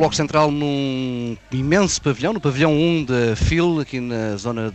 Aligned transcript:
bloco 0.00 0.16
central 0.16 0.50
num 0.50 0.99
imenso 1.52 2.00
pavilhão, 2.00 2.32
no 2.32 2.40
pavilhão 2.40 2.72
1 2.72 3.04
da 3.04 3.36
FIL, 3.36 3.80
aqui 3.80 3.98
na 3.98 4.36
zona 4.36 4.72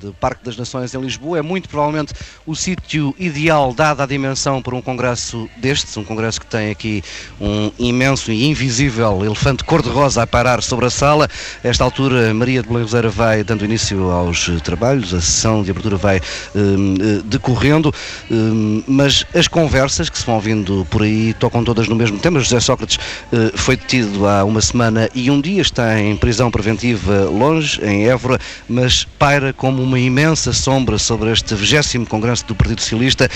do 0.00 0.12
Parque 0.14 0.44
das 0.44 0.56
Nações 0.56 0.94
em 0.94 1.00
Lisboa. 1.00 1.38
É 1.38 1.42
muito 1.42 1.68
provavelmente 1.68 2.12
o 2.46 2.54
sítio 2.54 3.14
ideal, 3.18 3.74
dada 3.74 4.04
a 4.04 4.06
dimensão, 4.06 4.62
para 4.62 4.74
um 4.74 4.82
congresso 4.82 5.48
destes, 5.56 5.96
um 5.96 6.04
congresso 6.04 6.40
que 6.40 6.46
tem 6.46 6.70
aqui 6.70 7.02
um 7.40 7.72
imenso 7.78 8.30
e 8.30 8.46
invisível 8.46 9.24
elefante 9.24 9.64
cor-de-rosa 9.64 10.22
a 10.22 10.26
parar 10.26 10.62
sobre 10.62 10.86
a 10.86 10.90
sala. 10.90 11.28
A 11.64 11.68
esta 11.68 11.82
altura, 11.82 12.32
Maria 12.34 12.62
de 12.62 12.68
Belezeira 12.68 13.08
vai 13.08 13.42
dando 13.42 13.64
início 13.64 14.10
aos 14.10 14.48
trabalhos, 14.62 15.12
a 15.12 15.20
sessão 15.20 15.62
de 15.62 15.70
abertura 15.70 15.96
vai 15.96 16.20
um, 16.54 16.94
eh, 16.94 17.22
decorrendo, 17.24 17.92
um, 18.30 18.82
mas 18.86 19.24
as 19.34 19.48
conversas 19.48 20.08
que 20.08 20.18
se 20.18 20.24
vão 20.24 20.36
ouvindo 20.36 20.86
por 20.90 21.02
aí 21.02 21.34
tocam 21.34 21.64
todas 21.64 21.88
no 21.88 21.96
mesmo 21.96 22.18
tema. 22.18 22.40
José 22.40 22.60
Sócrates 22.60 22.96
uh, 22.96 23.56
foi 23.56 23.76
detido 23.76 24.26
há 24.26 24.44
uma 24.44 24.60
semana 24.60 25.08
e 25.14 25.30
um 25.30 25.40
dia 25.40 25.60
está 25.60 25.79
em 25.98 26.16
prisão 26.16 26.50
preventiva 26.50 27.24
longe, 27.24 27.80
em 27.82 28.08
Évora, 28.08 28.38
mas 28.68 29.04
paira 29.18 29.52
como 29.52 29.82
uma 29.82 29.98
imensa 29.98 30.52
sombra 30.52 30.98
sobre 30.98 31.30
este 31.30 31.54
20 31.54 32.06
Congresso 32.06 32.46
do 32.46 32.54
Partido 32.54 32.80
Socialista. 32.80 33.28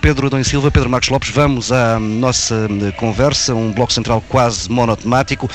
Pedro 0.00 0.30
e 0.38 0.44
Silva, 0.44 0.70
Pedro 0.70 0.88
Marcos 0.88 1.08
Lopes, 1.08 1.30
vamos 1.30 1.72
à 1.72 1.98
nossa 1.98 2.68
conversa, 2.96 3.54
um 3.54 3.72
bloco 3.72 3.92
central 3.92 4.22
quase 4.28 4.70
monotemático. 4.70 5.50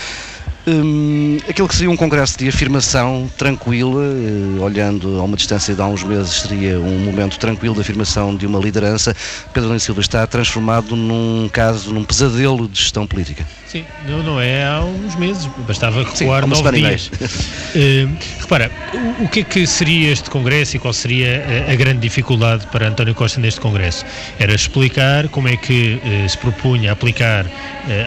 Um, 0.65 1.39
aquilo 1.49 1.67
que 1.67 1.75
seria 1.75 1.91
um 1.91 1.97
congresso 1.97 2.37
de 2.37 2.47
afirmação 2.47 3.29
tranquila, 3.37 4.01
uh, 4.01 4.61
olhando 4.61 5.19
a 5.19 5.23
uma 5.23 5.35
distância 5.35 5.75
de 5.75 5.81
há 5.81 5.85
uns 5.85 6.03
meses, 6.03 6.41
seria 6.41 6.79
um 6.79 6.99
momento 6.99 7.37
tranquilo 7.37 7.75
de 7.75 7.81
afirmação 7.81 8.33
de 8.33 8.45
uma 8.45 8.59
liderança. 8.59 9.13
Pedro 9.51 9.69
Adão 9.69 9.79
Silva 9.79 9.99
está 9.99 10.25
transformado 10.25 10.95
num 10.95 11.49
caso, 11.51 11.93
num 11.93 12.05
pesadelo 12.05 12.69
de 12.69 12.79
gestão 12.79 13.05
política. 13.05 13.45
Sim, 13.67 13.83
não, 14.07 14.23
não 14.23 14.39
é 14.39 14.63
há 14.65 14.81
uns 14.81 15.15
meses, 15.15 15.49
bastava 15.67 16.03
recuar 16.03 16.43
Sim, 16.43 16.49
nove 16.49 16.71
dias. 16.71 17.07
uh, 17.07 18.17
repara, 18.39 18.71
o, 18.93 19.25
o, 19.25 19.27
que 19.27 19.41
é 19.41 19.43
que 19.43 19.67
seria 19.67 20.13
este 20.13 20.29
Congresso 20.29 20.77
e 20.77 20.79
qual 20.79 20.93
seria 20.93 21.43
a, 21.67 21.73
a, 21.73 21.75
grande 21.75 21.99
dificuldade 21.99 22.67
para 22.67 22.87
António 22.87 23.13
Costa 23.13 23.41
neste 23.41 23.59
Congresso? 23.59 24.05
Era 24.39 24.53
explicar 24.53 25.27
como 25.27 25.49
é 25.49 25.57
que 25.57 25.99
uh, 26.05 26.29
se 26.29 26.37
propunha 26.37 26.93
aplicar 26.93 27.45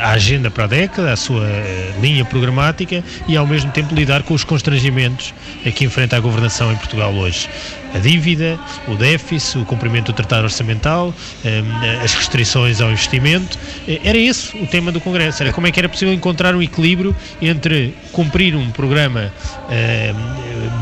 a 0.00 0.12
agenda 0.12 0.50
para 0.50 0.64
a 0.64 0.66
década, 0.68 1.12
a 1.12 1.16
sua 1.16 1.46
linha 2.00 2.24
programática 2.24 2.45
e 3.28 3.36
ao 3.36 3.46
mesmo 3.46 3.70
tempo 3.72 3.94
lidar 3.94 4.22
com 4.22 4.34
os 4.34 4.44
constrangimentos 4.44 5.34
que 5.74 5.84
enfrenta 5.84 6.16
a 6.16 6.20
governação 6.20 6.72
em 6.72 6.76
Portugal 6.76 7.12
hoje 7.14 7.48
a 7.96 7.98
dívida, 7.98 8.58
o 8.86 8.94
déficit, 8.94 9.58
o 9.58 9.64
cumprimento 9.64 10.06
do 10.06 10.12
tratado 10.12 10.44
orçamental, 10.44 11.14
ehm, 11.44 11.66
as 12.02 12.14
restrições 12.14 12.80
ao 12.80 12.90
investimento. 12.90 13.58
Eh, 13.88 14.00
era 14.04 14.18
esse 14.18 14.56
o 14.56 14.66
tema 14.66 14.92
do 14.92 15.00
Congresso, 15.00 15.42
era 15.42 15.52
como 15.52 15.66
é 15.66 15.72
que 15.72 15.80
era 15.80 15.88
possível 15.88 16.12
encontrar 16.12 16.54
um 16.54 16.62
equilíbrio 16.62 17.16
entre 17.40 17.94
cumprir 18.12 18.54
um 18.54 18.70
programa 18.70 19.32
ehm, 19.70 20.14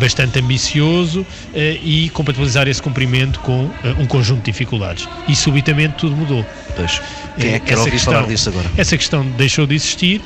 bastante 0.04 0.38
ambicioso 0.38 1.26
eh, 1.54 1.78
e 1.82 2.10
compatibilizar 2.10 2.68
esse 2.68 2.82
cumprimento 2.82 3.40
com 3.40 3.70
eh, 3.82 3.94
um 3.98 4.06
conjunto 4.06 4.40
de 4.40 4.52
dificuldades. 4.52 5.08
E 5.26 5.34
subitamente 5.34 5.94
tudo 5.94 6.14
mudou. 6.14 6.44
Pois. 6.76 7.00
Quem 7.38 7.54
é 7.54 7.58
que 7.58 7.66
quer 7.66 7.78
ouvir 7.78 7.92
questão, 7.92 8.12
falar 8.12 8.26
disso 8.26 8.50
agora? 8.50 8.70
Essa 8.76 8.96
questão 8.98 9.24
deixou 9.30 9.66
de 9.66 9.74
existir 9.74 10.20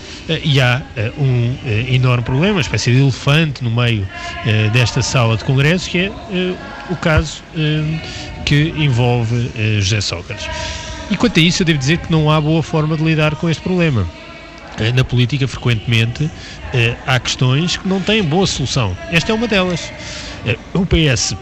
e 0.45 0.61
há 0.61 0.83
um 1.17 1.57
enorme 1.91 2.23
problema, 2.23 2.55
uma 2.55 2.61
espécie 2.61 2.91
de 2.91 2.99
elefante 3.01 3.65
no 3.65 3.71
meio 3.71 4.07
desta 4.73 5.01
sala 5.01 5.37
de 5.37 5.45
congresso, 5.45 5.89
que 5.89 5.99
é 5.99 6.13
o 6.91 6.97
caso 6.97 7.43
que 8.45 8.75
envolve 8.77 9.51
José 9.81 10.03
Sócrates. 10.03 10.47
E 11.11 11.17
quanto 11.17 11.41
a 11.41 11.43
isso, 11.43 11.63
eu 11.63 11.67
devo 11.67 11.79
dizer 11.79 11.99
que 11.99 12.13
não 12.13 12.31
há 12.31 12.39
boa 12.39 12.63
forma 12.63 12.95
de 12.95 13.03
lidar 13.03 13.35
com 13.37 13.49
este 13.49 13.63
problema. 13.63 14.07
Uh, 14.79 14.95
na 14.95 15.05
política, 15.05 15.47
frequentemente, 15.49 16.25
uh, 16.25 16.31
há 17.07 17.19
questões 17.19 17.77
que 17.77 17.89
não 17.89 18.01
têm 18.01 18.23
boa 18.23 18.47
solução. 18.47 18.97
Esta 19.11 19.33
é 19.33 19.35
uma 19.35 19.49
delas. 19.49 19.93
o 20.75 20.87
PS 20.87 21.35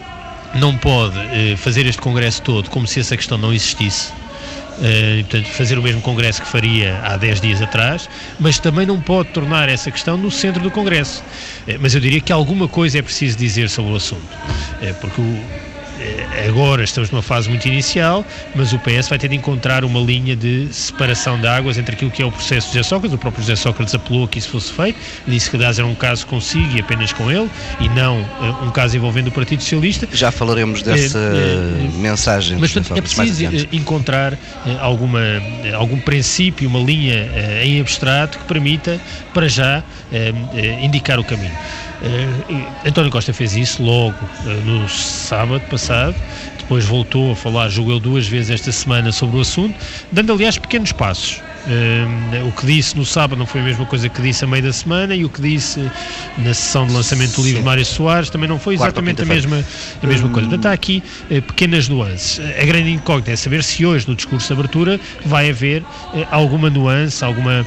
não 0.55 0.77
pode 0.77 1.55
fazer 1.57 1.85
este 1.85 2.01
congresso 2.01 2.41
todo 2.41 2.69
como 2.69 2.87
se 2.87 2.99
essa 2.99 3.15
questão 3.17 3.37
não 3.37 3.53
existisse 3.53 4.11
Uh, 4.77 5.23
portanto, 5.23 5.47
fazer 5.53 5.79
o 5.79 5.81
mesmo 5.81 6.01
congresso 6.01 6.39
que 6.39 6.47
faria 6.47 7.01
há 7.03 7.17
10 7.17 7.41
dias 7.41 7.61
atrás, 7.63 8.07
mas 8.39 8.59
também 8.59 8.85
não 8.85 9.01
pode 9.01 9.29
tornar 9.29 9.67
essa 9.69 9.89
questão 9.89 10.15
no 10.17 10.29
centro 10.29 10.61
do 10.61 10.69
congresso. 10.69 11.23
Uh, 11.67 11.77
mas 11.79 11.95
eu 11.95 11.99
diria 11.99 12.21
que 12.21 12.31
alguma 12.31 12.67
coisa 12.67 12.99
é 12.99 13.01
preciso 13.01 13.35
dizer 13.37 13.69
sobre 13.69 13.93
o 13.93 13.95
assunto, 13.95 14.21
uh, 14.21 14.93
porque 15.01 15.19
o, 15.19 15.25
eh, 15.25 15.66
agora 16.47 16.83
estamos 16.83 17.11
numa 17.11 17.21
fase 17.21 17.49
muito 17.49 17.67
inicial, 17.67 18.25
mas 18.55 18.73
o 18.73 18.79
PS 18.79 19.09
vai 19.09 19.17
ter 19.17 19.27
de 19.27 19.35
encontrar 19.35 19.83
uma 19.83 19.99
linha 19.99 20.35
de 20.35 20.67
separação 20.71 21.39
de 21.39 21.47
águas 21.47 21.77
entre 21.77 21.95
aquilo 21.95 22.11
que 22.11 22.21
é 22.21 22.25
o 22.25 22.31
processo 22.31 22.67
de 22.67 22.73
José 22.73 22.83
Sócrates. 22.83 23.13
O 23.13 23.17
próprio 23.17 23.41
José 23.43 23.55
Sócrates 23.55 23.93
apelou 23.95 24.27
que 24.27 24.39
isso 24.39 24.49
fosse 24.49 24.71
feito, 24.71 24.99
disse 25.27 25.49
que 25.49 25.55
aliás 25.55 25.79
era 25.79 25.87
um 25.87 25.95
caso 25.95 26.25
consigo 26.27 26.75
e 26.75 26.79
apenas 26.79 27.13
com 27.13 27.31
ele, 27.31 27.49
e 27.79 27.89
não 27.89 28.21
uh, 28.21 28.65
um 28.65 28.71
caso 28.71 28.95
envolvendo 28.95 29.27
o 29.27 29.31
Partido 29.31 29.61
Socialista. 29.61 30.07
Já 30.11 30.31
falaremos 30.31 30.81
dessa 30.81 31.17
uh, 31.17 31.99
mensagem. 31.99 32.57
Mas 32.57 32.73
portanto, 32.73 32.97
é 32.97 33.01
preciso 33.01 33.67
encontrar 33.71 34.37
alguma, 34.79 35.21
algum 35.75 35.99
princípio, 35.99 36.69
uma 36.69 36.79
linha 36.79 37.29
em 37.63 37.79
abstrato 37.79 38.37
que 38.39 38.45
permita, 38.45 38.99
para 39.33 39.47
já, 39.47 39.83
indicar 40.81 41.19
o 41.19 41.23
caminho. 41.23 41.55
Uh, 42.01 42.87
António 42.87 43.09
Costa 43.09 43.33
fez 43.33 43.55
isso 43.55 43.81
logo 43.81 44.17
uh, 44.45 44.49
no 44.65 44.87
sábado 44.87 45.61
passado, 45.69 46.15
depois 46.57 46.85
voltou 46.85 47.31
a 47.31 47.35
falar, 47.35 47.69
julgo 47.69 47.91
eu, 47.91 47.99
duas 47.99 48.27
vezes 48.27 48.51
esta 48.51 48.71
semana 48.71 49.11
sobre 49.11 49.37
o 49.37 49.41
assunto, 49.41 49.75
dando 50.11 50.31
aliás 50.33 50.57
pequenos 50.57 50.91
passos. 50.91 51.41
Uh, 51.67 52.47
o 52.47 52.51
que 52.53 52.65
disse 52.65 52.95
no 52.95 53.05
sábado 53.05 53.37
não 53.37 53.45
foi 53.45 53.59
a 53.59 53.63
mesma 53.63 53.85
coisa 53.85 54.07
que 54.07 54.21
disse 54.21 54.45
a 54.45 54.47
meio 54.47 54.63
da 54.63 54.71
semana 54.71 55.13
e 55.15 55.25
o 55.25 55.29
que 55.29 55.41
disse 55.41 55.79
na 56.37 56.53
sessão 56.53 56.87
de 56.87 56.93
lançamento 56.93 57.35
do 57.35 57.43
livro 57.43 57.59
Sim. 57.59 57.65
Mário 57.65 57.85
Soares 57.85 58.29
também 58.29 58.47
não 58.47 58.57
foi 58.57 58.75
exatamente 58.75 59.21
a 59.21 59.25
mesma, 59.25 59.61
a 60.01 60.07
mesma 60.07 60.29
coisa. 60.29 60.47
Portanto, 60.47 60.65
há 60.67 60.71
aqui 60.71 61.03
uh, 61.29 61.41
pequenas 61.41 61.89
nuances. 61.89 62.39
A 62.39 62.65
grande 62.65 62.91
incógnita 62.91 63.31
é 63.31 63.35
saber 63.35 63.63
se 63.63 63.85
hoje, 63.85 64.07
no 64.07 64.15
discurso 64.15 64.47
de 64.47 64.53
abertura, 64.53 64.99
vai 65.25 65.49
haver 65.49 65.81
uh, 65.81 66.27
alguma 66.31 66.69
nuance, 66.69 67.23
alguma 67.25 67.65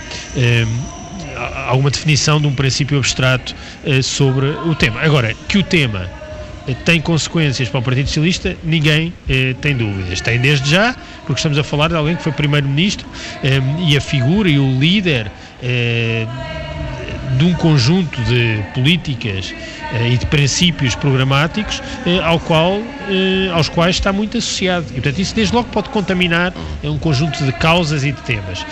alguma 1.67 1.91
definição 1.91 2.41
de 2.41 2.47
um 2.47 2.55
princípio 2.55 2.99
abstrato 2.99 3.55
uh, 3.85 4.03
sobre 4.03 4.47
o 4.47 4.75
tema. 4.75 5.01
Agora, 5.01 5.35
que 5.49 5.59
o 5.59 5.63
tema 5.63 6.09
uh, 6.67 6.75
tem 6.85 7.01
consequências 7.01 7.69
para 7.69 7.81
o 7.81 7.83
Partido 7.83 8.07
Socialista, 8.07 8.57
ninguém 8.63 9.09
uh, 9.09 9.55
tem 9.61 9.77
dúvidas. 9.77 10.21
Tem 10.21 10.39
desde 10.39 10.71
já, 10.71 10.95
porque 11.27 11.35
estamos 11.35 11.59
a 11.59 11.65
falar 11.65 11.89
de 11.89 11.95
alguém 11.95 12.17
que 12.17 12.23
foi 12.23 12.33
Primeiro-Ministro 12.33 13.07
e 13.87 13.97
a 13.97 14.01
figura 14.01 14.49
e 14.49 14.59
o 14.59 14.79
líder 14.79 15.31
de 17.41 17.47
um 17.47 17.55
conjunto 17.55 18.21
de 18.25 18.63
políticas 18.75 19.55
eh, 19.95 20.13
e 20.13 20.19
de 20.19 20.27
princípios 20.27 20.95
programáticos 20.95 21.83
eh, 22.05 22.21
ao 22.23 22.39
qual, 22.39 22.83
eh, 23.09 23.51
aos 23.55 23.71
quais 23.71 23.97
está 23.97 24.13
muito 24.13 24.37
associado. 24.37 24.85
E, 24.91 24.95
portanto, 24.95 25.19
isso 25.19 25.35
desde 25.35 25.55
logo 25.55 25.69
pode 25.71 25.89
contaminar 25.89 26.53
um 26.85 26.99
conjunto 26.99 27.43
de 27.43 27.53
causas 27.53 28.05
e 28.05 28.13
de 28.13 28.21
temas. 28.23 28.65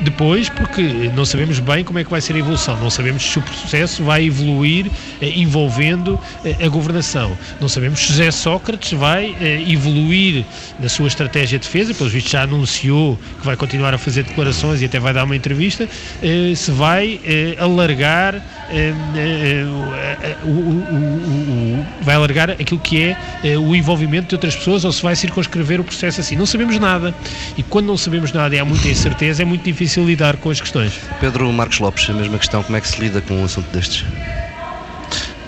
Depois, 0.00 0.48
porque 0.48 0.82
não 1.14 1.24
sabemos 1.24 1.58
bem 1.60 1.84
como 1.84 1.98
é 1.98 2.04
que 2.04 2.10
vai 2.10 2.20
ser 2.20 2.34
a 2.34 2.38
evolução, 2.38 2.76
não 2.78 2.90
sabemos 2.90 3.22
se 3.22 3.38
o 3.38 3.42
processo 3.42 4.02
vai 4.02 4.24
evoluir 4.24 4.90
envolvendo 5.20 6.18
a 6.62 6.68
governação, 6.68 7.36
não 7.60 7.68
sabemos 7.68 8.00
se 8.00 8.08
José 8.08 8.30
Sócrates 8.30 8.92
vai 8.92 9.34
evoluir 9.68 10.44
na 10.80 10.88
sua 10.88 11.08
estratégia 11.08 11.58
de 11.58 11.66
defesa, 11.66 11.94
pelos 11.94 12.12
vistos 12.12 12.32
já 12.32 12.42
anunciou 12.42 13.18
que 13.40 13.46
vai 13.46 13.56
continuar 13.56 13.94
a 13.94 13.98
fazer 13.98 14.24
declarações 14.24 14.80
e 14.82 14.84
até 14.84 14.98
vai 14.98 15.12
dar 15.12 15.24
uma 15.24 15.36
entrevista, 15.36 15.88
se 16.54 16.70
vai 16.70 17.20
alargar 17.58 17.83
o, 20.44 20.48
o, 20.48 21.80
o, 21.80 21.86
vai 22.02 22.14
alargar 22.14 22.50
aquilo 22.50 22.80
que 22.80 23.02
é 23.02 23.16
eh, 23.42 23.58
o 23.58 23.74
envolvimento 23.74 24.28
de 24.28 24.34
outras 24.34 24.56
pessoas 24.56 24.84
ou 24.84 24.92
se 24.92 25.02
vai 25.02 25.14
circunscrever 25.16 25.80
o 25.80 25.84
processo 25.84 26.20
assim. 26.20 26.36
Não 26.36 26.46
sabemos 26.46 26.78
nada. 26.78 27.14
E 27.56 27.62
quando 27.62 27.86
não 27.86 27.96
sabemos 27.96 28.32
nada 28.32 28.54
e 28.54 28.58
há 28.58 28.64
muita 28.64 28.88
incerteza, 28.88 29.42
é 29.42 29.44
muito 29.44 29.64
difícil 29.64 30.04
lidar 30.04 30.36
com 30.36 30.50
as 30.50 30.60
questões. 30.60 30.92
Pedro 31.20 31.52
Marcos 31.52 31.78
Lopes, 31.78 32.08
a 32.08 32.12
mesma 32.12 32.38
questão, 32.38 32.62
como 32.62 32.76
é 32.76 32.80
que 32.80 32.88
se 32.88 33.00
lida 33.00 33.20
com 33.20 33.34
um 33.34 33.44
assunto 33.44 33.70
destes? 33.72 34.04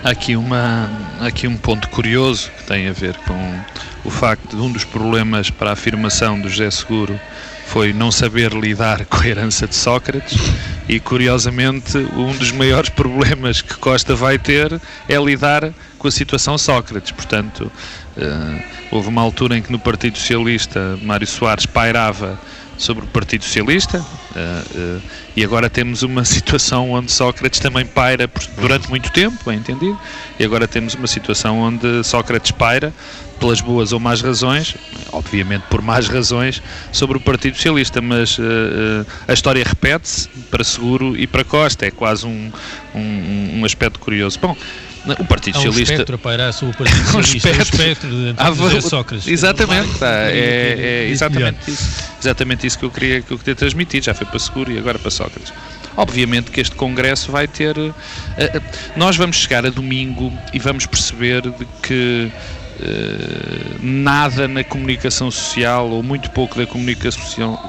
Há 0.03 0.11
aqui, 0.11 0.35
uma, 0.35 0.89
há 1.19 1.27
aqui 1.27 1.47
um 1.47 1.57
ponto 1.57 1.89
curioso 1.89 2.49
que 2.57 2.63
tem 2.63 2.87
a 2.87 2.93
ver 2.93 3.15
com 3.27 3.59
o 4.05 4.09
facto 4.09 4.55
de 4.55 4.61
um 4.61 4.71
dos 4.71 4.85
problemas 4.85 5.49
para 5.49 5.71
a 5.71 5.73
afirmação 5.73 6.39
do 6.39 6.47
José 6.47 6.69
Seguro 6.71 7.19
foi 7.67 7.91
não 7.91 8.11
saber 8.11 8.53
lidar 8.53 9.05
com 9.05 9.17
a 9.17 9.27
herança 9.27 9.67
de 9.67 9.75
Sócrates 9.75 10.37
e 10.87 10.99
curiosamente 10.99 11.97
um 11.97 12.31
dos 12.31 12.51
maiores 12.51 12.89
problemas 12.91 13.61
que 13.61 13.75
Costa 13.75 14.15
vai 14.15 14.39
ter 14.39 14.79
é 15.07 15.17
lidar 15.17 15.73
com 15.99 16.07
a 16.07 16.11
situação 16.11 16.57
Sócrates. 16.57 17.11
Portanto, 17.11 17.71
uh, 18.17 18.63
houve 18.89 19.09
uma 19.09 19.21
altura 19.21 19.57
em 19.57 19.61
que 19.61 19.71
no 19.71 19.79
Partido 19.79 20.17
Socialista 20.17 20.97
Mário 21.01 21.27
Soares 21.27 21.65
pairava 21.65 22.39
sobre 22.77 23.03
o 23.03 23.07
Partido 23.07 23.43
Socialista 23.43 23.99
uh, 23.99 24.03
uh, 24.03 25.01
e 25.35 25.43
agora 25.43 25.69
temos 25.69 26.03
uma 26.03 26.23
situação 26.25 26.91
onde 26.91 27.11
Sócrates 27.11 27.59
também 27.59 27.85
paira 27.85 28.29
durante 28.57 28.89
muito 28.89 29.11
tempo, 29.11 29.37
bem 29.45 29.57
entendido, 29.57 29.99
e 30.39 30.45
agora 30.45 30.67
temos 30.67 30.93
uma 30.93 31.07
situação 31.07 31.59
onde 31.59 32.03
Sócrates 32.03 32.51
paira 32.51 32.93
pelas 33.37 33.61
boas 33.61 33.91
ou 33.91 33.99
más 33.99 34.21
razões, 34.21 34.75
obviamente 35.11 35.63
por 35.69 35.81
más 35.81 36.07
razões, 36.07 36.61
sobre 36.91 37.17
o 37.17 37.19
Partido 37.19 37.55
Socialista, 37.55 38.01
mas 38.01 38.37
uh, 38.37 39.05
a 39.27 39.33
história 39.33 39.63
repete-se 39.63 40.27
para 40.49 40.63
Seguro 40.63 41.17
e 41.17 41.27
para 41.27 41.43
Costa, 41.43 41.85
é 41.85 41.91
quase 41.91 42.25
um, 42.25 42.51
um, 42.93 43.59
um 43.59 43.65
aspecto 43.65 43.99
curioso. 43.99 44.39
Bom, 44.41 44.55
o 45.19 45.25
Partido 45.25 45.55
Há 45.55 45.59
um 45.59 45.63
Socialista. 45.63 45.93
espectro 45.93 46.53
sobre 46.53 46.75
o 46.75 46.77
Partido 46.77 47.01
um 47.01 47.23
Socialista. 47.23 47.37
espectro. 47.37 47.59
O 47.59 47.81
espectro 47.81 48.09
de 48.09 48.29
António 48.29 48.81
Sócrates. 48.81 49.27
Exatamente, 49.27 49.99
tá, 49.99 50.07
é, 50.07 50.75
é 50.77 51.03
Isso 51.05 51.23
exatamente 51.23 51.71
isso. 51.71 52.03
Exatamente 52.21 52.67
isso 52.67 52.79
que 52.79 52.85
eu 52.85 52.91
queria, 52.91 53.21
que 53.21 53.31
eu 53.31 53.37
queria 53.37 53.55
transmitir. 53.55 54.03
Já 54.03 54.13
foi 54.13 54.25
para 54.27 54.39
Seguro 54.39 54.71
e 54.71 54.77
agora 54.77 54.99
para 54.99 55.11
Sócrates. 55.11 55.53
Obviamente 55.95 56.51
que 56.51 56.59
este 56.59 56.75
Congresso 56.75 57.31
vai 57.31 57.47
ter. 57.47 57.77
Uh, 57.77 57.89
uh, 57.89 57.93
nós 58.95 59.15
vamos 59.15 59.37
chegar 59.37 59.65
a 59.65 59.69
domingo 59.69 60.31
e 60.53 60.59
vamos 60.59 60.85
perceber 60.85 61.41
de 61.41 61.65
que. 61.81 62.31
Uh, 62.79 63.79
nada 63.81 64.47
na 64.47 64.63
comunicação 64.63 65.31
social 65.31 65.89
ou 65.89 66.03
muito 66.03 66.29
pouco 66.29 66.55
da 66.59 66.67
comunicação, 66.67 67.59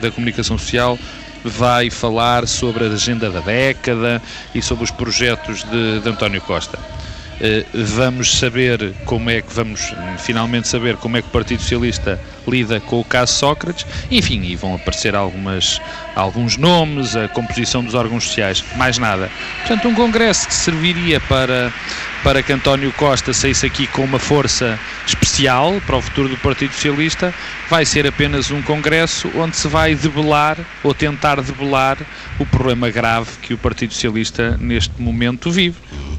da 0.00 0.10
comunicação 0.10 0.58
social 0.58 0.98
vai 1.44 1.88
falar 1.88 2.48
sobre 2.48 2.84
a 2.84 2.88
agenda 2.88 3.30
da 3.30 3.38
década 3.38 4.20
e 4.52 4.60
sobre 4.60 4.82
os 4.82 4.90
projetos 4.90 5.62
de, 5.62 6.00
de 6.00 6.08
António 6.08 6.40
Costa. 6.40 6.78
Uh, 6.78 7.84
vamos 7.84 8.36
saber 8.36 8.92
como 9.04 9.30
é 9.30 9.40
que 9.40 9.54
vamos 9.54 9.94
finalmente 10.18 10.66
saber 10.66 10.96
como 10.96 11.16
é 11.16 11.22
que 11.22 11.28
o 11.28 11.30
Partido 11.30 11.62
Socialista 11.62 12.18
lida 12.48 12.80
com 12.80 12.98
o 12.98 13.04
caso 13.04 13.34
Sócrates, 13.34 13.86
enfim, 14.10 14.42
e 14.42 14.56
vão 14.56 14.74
aparecer 14.74 15.14
algumas, 15.14 15.80
alguns 16.16 16.56
nomes, 16.56 17.14
a 17.14 17.28
composição 17.28 17.84
dos 17.84 17.94
órgãos 17.94 18.24
sociais, 18.24 18.64
mais 18.74 18.98
nada. 18.98 19.30
Portanto, 19.58 19.86
um 19.86 19.94
congresso 19.94 20.48
que 20.48 20.54
serviria 20.54 21.20
para, 21.20 21.72
para 22.22 22.42
que 22.42 22.52
António 22.52 22.92
Costa 22.92 23.32
saísse 23.32 23.66
aqui 23.66 23.86
com 23.86 24.02
uma 24.02 24.18
força 24.18 24.78
especial 25.06 25.80
para 25.86 25.96
o 25.96 26.02
futuro 26.02 26.28
do 26.28 26.36
Partido 26.38 26.72
Socialista, 26.72 27.34
vai 27.68 27.84
ser 27.84 28.06
apenas 28.06 28.50
um 28.50 28.62
congresso 28.62 29.30
onde 29.36 29.56
se 29.56 29.68
vai 29.68 29.94
debelar 29.94 30.58
ou 30.82 30.92
tentar 30.92 31.40
debelar 31.40 31.98
o 32.38 32.46
problema 32.46 32.90
grave 32.90 33.30
que 33.42 33.54
o 33.54 33.58
Partido 33.58 33.92
Socialista 33.92 34.56
neste 34.58 35.00
momento 35.00 35.50
vive. 35.50 35.76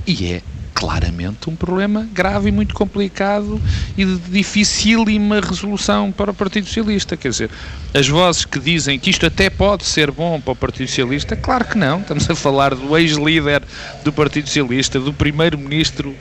E 0.07 0.33
é 0.33 0.41
claramente 0.79 1.49
um 1.49 1.55
problema 1.57 2.07
grave 2.13 2.47
e 2.47 2.51
muito 2.53 2.73
complicado 2.73 3.61
e 3.97 4.05
de 4.05 4.17
dificílima 4.17 5.41
resolução 5.41 6.09
para 6.09 6.31
o 6.31 6.33
Partido 6.33 6.67
Socialista. 6.67 7.17
Quer 7.17 7.29
dizer, 7.31 7.49
as 7.93 8.07
vozes 8.07 8.45
que 8.45 8.57
dizem 8.59 8.97
que 8.97 9.09
isto 9.09 9.25
até 9.25 9.49
pode 9.49 9.85
ser 9.85 10.09
bom 10.09 10.39
para 10.39 10.53
o 10.53 10.55
Partido 10.55 10.87
Socialista, 10.87 11.35
claro 11.35 11.65
que 11.65 11.77
não. 11.77 11.99
Estamos 11.99 12.29
a 12.29 12.35
falar 12.35 12.73
do 12.73 12.97
ex-líder 12.97 13.61
do 14.05 14.13
Partido 14.13 14.47
Socialista, 14.47 15.01
do 15.01 15.11
primeiro-ministro 15.11 16.11
uh, 16.11 16.15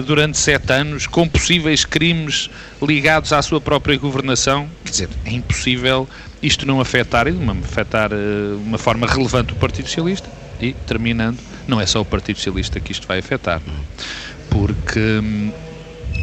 uh, 0.00 0.02
durante 0.02 0.36
sete 0.36 0.70
anos, 0.74 1.06
com 1.06 1.26
possíveis 1.26 1.86
crimes 1.86 2.50
ligados 2.82 3.32
à 3.32 3.40
sua 3.40 3.60
própria 3.60 3.96
governação. 3.96 4.68
Quer 4.84 4.90
dizer, 4.90 5.08
é 5.24 5.30
impossível 5.30 6.06
isto 6.42 6.66
não 6.66 6.78
afetar 6.78 7.26
e 7.26 7.32
de 7.32 7.38
uma, 7.38 7.54
afetar 7.54 8.12
uh, 8.12 8.58
uma 8.66 8.76
forma 8.76 9.06
relevante 9.06 9.54
o 9.54 9.56
Partido 9.56 9.86
Socialista. 9.86 10.28
E, 10.60 10.74
terminando, 10.86 11.38
não 11.70 11.80
é 11.80 11.86
só 11.86 12.00
o 12.00 12.04
Partido 12.04 12.36
Socialista 12.36 12.80
que 12.80 12.92
isto 12.92 13.06
vai 13.06 13.18
afetar, 13.18 13.62
porque 14.50 15.00
hum, 15.00 15.52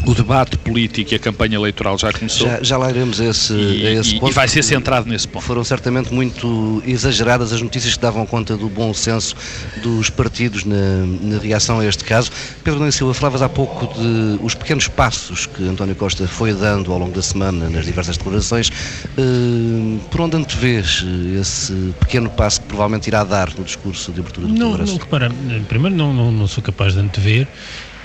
o 0.08 0.14
debate 0.14 0.58
político 0.58 1.14
e 1.14 1.16
a 1.16 1.20
campanha 1.20 1.56
eleitoral 1.56 1.98
já 1.98 2.14
começou. 2.14 2.48
Já, 2.48 2.64
já 2.64 2.78
lá 2.78 2.90
iremos 2.90 3.20
a 3.20 3.26
esse, 3.26 3.54
e, 3.54 3.88
a 3.88 3.92
esse 3.92 4.16
e, 4.16 4.20
ponto. 4.20 4.32
E 4.32 4.34
vai 4.34 4.48
ser 4.48 4.64
centrado 4.64 5.10
nesse 5.10 5.28
ponto. 5.28 5.44
Foram 5.44 5.64
certamente 5.64 6.14
muito 6.14 6.82
exageradas 6.86 7.52
as 7.52 7.62
notícias 7.62 7.96
que 7.96 8.00
davam 8.00 8.26
conta 8.26 8.56
do 8.56 8.70
bom 8.70 8.94
senso 8.94 9.36
dos 9.82 10.10
partidos 10.10 10.64
na, 10.64 11.06
na 11.22 11.38
reação 11.40 11.80
a 11.80 11.86
este 11.86 12.06
caso. 12.06 12.32
Pedro 12.64 12.80
Nunes 12.80 12.96
Silva, 12.96 13.14
falavas 13.14 13.42
há 13.42 13.50
pouco 13.50 13.94
de 14.00 14.40
os 14.42 14.56
pequenos 14.56 14.88
passos 14.88 15.46
que 15.46 15.68
António 15.68 15.96
Costa 15.96 16.26
foi 16.28 16.54
dando 16.54 16.94
ao 16.94 17.00
longo 17.00 17.14
da 17.14 17.22
semana 17.22 17.70
nas 17.70 17.86
diversas 17.86 18.16
declarações. 18.18 18.70
Uh, 19.18 20.00
por 20.10 20.22
onde 20.22 20.38
antevês 20.38 21.04
esse 21.40 21.74
pequeno 22.00 22.30
passo 22.30 22.62
que 22.62 22.68
provavelmente 22.68 23.08
irá 23.08 23.24
dar 23.26 23.54
no 23.58 23.64
discurso 23.64 24.12
de 24.14 24.22
abertura 24.22 24.48
do 24.48 24.54
não, 24.54 24.72
Congresso? 24.72 24.94
Não, 24.94 25.00
repara, 25.00 25.32
primeiro 25.68 25.96
não, 25.98 26.14
não, 26.14 26.32
não 26.32 26.48
sou 26.48 26.64
capaz 26.64 26.94
de 26.94 27.02
antever. 27.02 27.48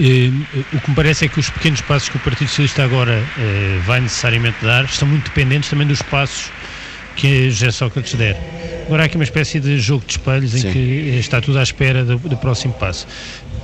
Uh, 0.00 0.64
o 0.74 0.80
que 0.80 0.90
me 0.90 0.96
parece 0.96 1.26
é 1.26 1.28
que 1.28 1.38
os 1.38 1.50
pequenos 1.50 1.80
passos 1.82 2.08
que 2.08 2.16
o 2.16 2.20
Partido 2.20 2.48
Socialista 2.48 2.82
agora 2.82 3.22
uh, 3.22 3.80
vai 3.82 4.00
necessariamente 4.00 4.56
dar 4.62 4.84
estão 4.84 5.06
muito 5.06 5.24
dependentes 5.24 5.68
também 5.68 5.86
dos 5.86 6.00
passos 6.02 6.50
que 7.16 7.50
José 7.50 7.70
Sócrates 7.70 8.14
der. 8.14 8.36
Agora 8.86 9.02
há 9.02 9.06
aqui 9.06 9.16
uma 9.16 9.24
espécie 9.24 9.60
de 9.60 9.78
jogo 9.78 10.04
de 10.06 10.12
espelhos 10.12 10.54
em 10.54 10.62
Sim. 10.62 10.72
que 10.72 10.78
está 11.18 11.40
tudo 11.40 11.58
à 11.58 11.62
espera 11.62 12.04
do, 12.04 12.18
do 12.18 12.36
próximo 12.36 12.72
passo. 12.74 13.06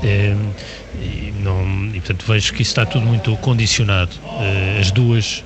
Uh, 0.03 0.55
e, 1.01 1.33
não, 1.43 1.87
e 1.89 2.01
portanto 2.01 2.25
vejo 2.27 2.53
que 2.53 2.63
isso 2.63 2.71
está 2.73 2.85
tudo 2.85 3.07
muito 3.07 3.37
condicionado, 3.37 4.11
as, 4.81 4.91
duas, 4.91 5.45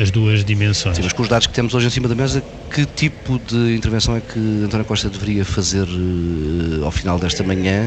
as 0.00 0.10
duas 0.10 0.44
dimensões. 0.44 0.96
Sim, 0.96 1.02
mas 1.02 1.12
com 1.12 1.22
os 1.22 1.28
dados 1.28 1.46
que 1.46 1.52
temos 1.52 1.74
hoje 1.74 1.88
em 1.88 1.90
cima 1.90 2.08
da 2.08 2.14
mesa, 2.14 2.42
que 2.70 2.86
tipo 2.86 3.38
de 3.38 3.74
intervenção 3.74 4.16
é 4.16 4.20
que 4.20 4.38
António 4.38 4.86
Costa 4.86 5.10
deveria 5.10 5.44
fazer 5.44 5.86
uh, 5.86 6.84
ao 6.84 6.90
final 6.90 7.18
desta 7.18 7.42
manhã 7.42 7.82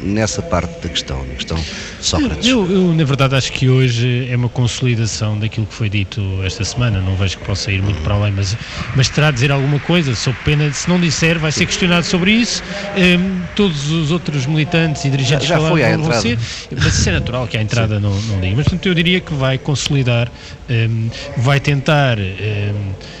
nessa 0.00 0.40
parte 0.40 0.80
da 0.80 0.88
questão, 0.88 1.24
na 1.26 1.34
questão 1.34 1.58
de 1.58 2.04
Sócrates? 2.04 2.46
Eu, 2.46 2.70
eu, 2.70 2.94
na 2.94 3.04
verdade, 3.04 3.34
acho 3.34 3.52
que 3.52 3.68
hoje 3.68 4.28
é 4.30 4.36
uma 4.36 4.48
consolidação 4.48 5.38
daquilo 5.38 5.66
que 5.66 5.74
foi 5.74 5.88
dito 5.88 6.20
esta 6.44 6.64
semana. 6.64 7.00
Não 7.00 7.16
vejo 7.16 7.38
que 7.38 7.44
possa 7.44 7.70
ir 7.70 7.82
muito 7.82 8.00
para 8.02 8.14
além, 8.14 8.32
mas, 8.32 8.56
mas 8.94 9.08
terá 9.08 9.30
de 9.30 9.34
dizer 9.34 9.52
alguma 9.52 9.78
coisa. 9.80 10.14
Sou 10.14 10.34
pena, 10.44 10.72
se 10.72 10.88
não 10.88 11.00
disser, 11.00 11.38
vai 11.38 11.52
ser 11.52 11.66
questionado 11.66 12.06
sobre 12.06 12.32
isso. 12.32 12.62
Um, 12.96 13.42
todos 13.54 13.90
os 13.90 14.10
outros 14.10 14.46
militantes 14.46 14.89
e 15.04 15.10
dirigentes 15.10 15.46
já, 15.46 15.58
já 15.58 15.68
foi 15.68 15.84
à 15.84 15.92
entrada. 15.92 16.20
Ser, 16.20 16.38
mas 16.70 16.86
isso 16.86 17.08
é 17.08 17.12
natural 17.12 17.46
que 17.46 17.56
a 17.56 17.62
entrada 17.62 18.00
não, 18.00 18.14
não 18.22 18.40
diga. 18.40 18.56
Mas, 18.56 18.64
portanto, 18.64 18.86
eu 18.86 18.94
diria 18.94 19.20
que 19.20 19.32
vai 19.34 19.58
consolidar, 19.58 20.30
um, 20.68 21.08
vai 21.36 21.60
tentar. 21.60 22.18
Um, 22.18 23.20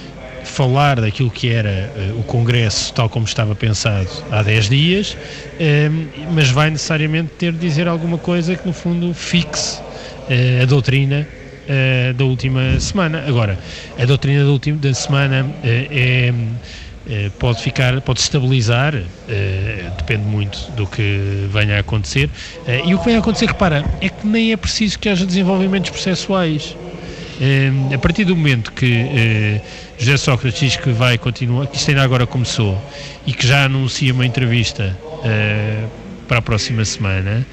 falar 0.50 1.00
daquilo 1.00 1.30
que 1.30 1.48
era 1.48 1.92
uh, 1.96 2.18
o 2.18 2.22
Congresso 2.24 2.92
tal 2.92 3.08
como 3.08 3.24
estava 3.24 3.54
pensado 3.54 4.08
há 4.30 4.42
10 4.42 4.68
dias, 4.68 5.16
um, 5.60 6.32
mas 6.34 6.50
vai 6.50 6.70
necessariamente 6.70 7.30
ter 7.38 7.52
de 7.52 7.58
dizer 7.58 7.86
alguma 7.86 8.18
coisa 8.18 8.56
que 8.56 8.66
no 8.66 8.72
fundo 8.72 9.14
fixe 9.14 9.78
uh, 9.78 10.62
a 10.62 10.66
doutrina 10.66 11.26
uh, 11.68 12.14
da 12.14 12.24
última 12.24 12.78
semana. 12.80 13.24
Agora, 13.26 13.58
a 13.98 14.04
doutrina 14.04 14.44
da 14.44 14.50
última 14.50 14.76
da 14.78 14.92
semana 14.92 15.46
é 15.62 16.32
pode 17.38 17.62
ficar, 17.62 18.00
pode 18.00 18.20
estabilizar, 18.20 18.94
depende 19.96 20.24
muito 20.24 20.70
do 20.72 20.86
que 20.86 21.48
venha 21.50 21.76
a 21.76 21.80
acontecer. 21.80 22.30
e 22.84 22.94
o 22.94 22.98
que 22.98 23.04
vem 23.06 23.16
a 23.16 23.18
acontecer, 23.18 23.46
repara, 23.46 23.84
é 24.00 24.08
que 24.08 24.26
nem 24.26 24.52
é 24.52 24.56
preciso 24.56 24.98
que 24.98 25.08
haja 25.08 25.26
desenvolvimentos 25.26 25.90
processuais. 25.90 26.76
a 27.92 27.98
partir 27.98 28.24
do 28.24 28.36
momento 28.36 28.72
que 28.72 29.60
José 29.98 30.16
Sócrates 30.16 30.60
diz 30.60 30.76
que 30.76 30.90
vai 30.90 31.18
continuar, 31.18 31.66
que 31.66 31.76
isto 31.76 31.88
ainda 31.88 32.02
agora 32.02 32.26
começou 32.26 32.80
e 33.26 33.32
que 33.32 33.46
já 33.46 33.64
anuncia 33.64 34.12
uma 34.12 34.26
entrevista 34.26 34.96
para 36.28 36.38
a 36.38 36.42
próxima 36.42 36.84
semana, 36.84 37.44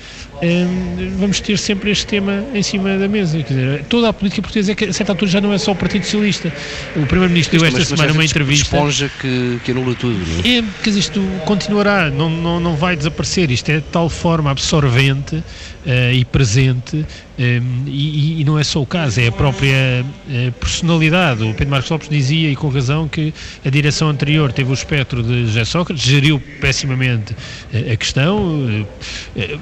uh, 0.42 1.18
vamos 1.18 1.40
ter 1.40 1.58
sempre 1.58 1.92
este 1.92 2.06
tema 2.08 2.44
em 2.54 2.64
cima 2.64 2.98
da 2.98 3.08
mesa. 3.08 3.38
Quer 3.44 3.54
dizer, 3.54 3.86
toda 3.90 4.10
a 4.10 4.14
política 4.14 4.42
portuguesa, 4.42 4.72
é 4.72 4.76
que, 4.76 4.86
a 4.86 4.94
certa 4.94 5.12
altura, 5.12 5.32
já 5.32 5.42
não 5.42 5.54
é 5.54 5.58
só 5.58 5.72
o 5.72 5.76
Partido 5.76 6.04
Socialista. 6.04 6.54
O 6.96 7.06
Primeiro-Ministro 7.06 7.58
deu 7.58 7.68
esta 7.68 7.80
mas, 7.80 7.88
semana 7.88 8.08
mas 8.08 8.16
uma 8.16 8.26
entrevista. 8.26 8.76
esponja 8.76 9.12
que, 9.20 9.60
que 9.64 9.72
anula 9.72 9.96
tudo. 9.96 10.18
Não 10.18 10.44
é? 10.44 10.58
é, 10.58 10.64
quer 10.84 10.90
dizer, 10.90 11.00
isto 11.00 11.22
continuará, 11.46 12.10
não, 12.10 12.30
não, 12.30 12.60
não 12.60 12.76
vai 12.76 12.96
desaparecer. 12.96 13.52
Isto 13.52 13.70
é 13.70 13.76
de 13.76 13.82
tal 13.92 14.10
forma 14.10 14.52
absorvente 14.52 15.44
Uh, 15.88 16.12
e 16.12 16.26
presente, 16.26 16.98
um, 16.98 17.06
e, 17.38 18.42
e, 18.42 18.44
não 18.44 18.58
é 18.58 18.64
só 18.64 18.82
o 18.82 18.86
caso, 18.86 19.22
é 19.22 19.28
a 19.28 19.32
própria 19.32 20.04
uh, 20.04 20.52
personalidade. 20.54 21.44
O 21.44 21.54
Pedro 21.54 21.70
Marcos 21.70 21.90
Lopes 21.90 22.10
dizia, 22.10 22.50
e 22.50 22.56
com 22.56 22.68
razão, 22.70 23.08
que 23.08 23.34
a 23.64 23.70
direção 23.70 24.10
anterior 24.10 24.52
teve 24.52 24.72
o 24.72 24.74
espectro 24.74 25.22
de 25.22 25.46
José 25.46 25.64
Sócrates, 25.64 26.04
geriu 26.04 26.40
pessimamente 26.60 27.34
uh, 27.34 27.94
a 27.94 27.96
questão. 27.96 28.86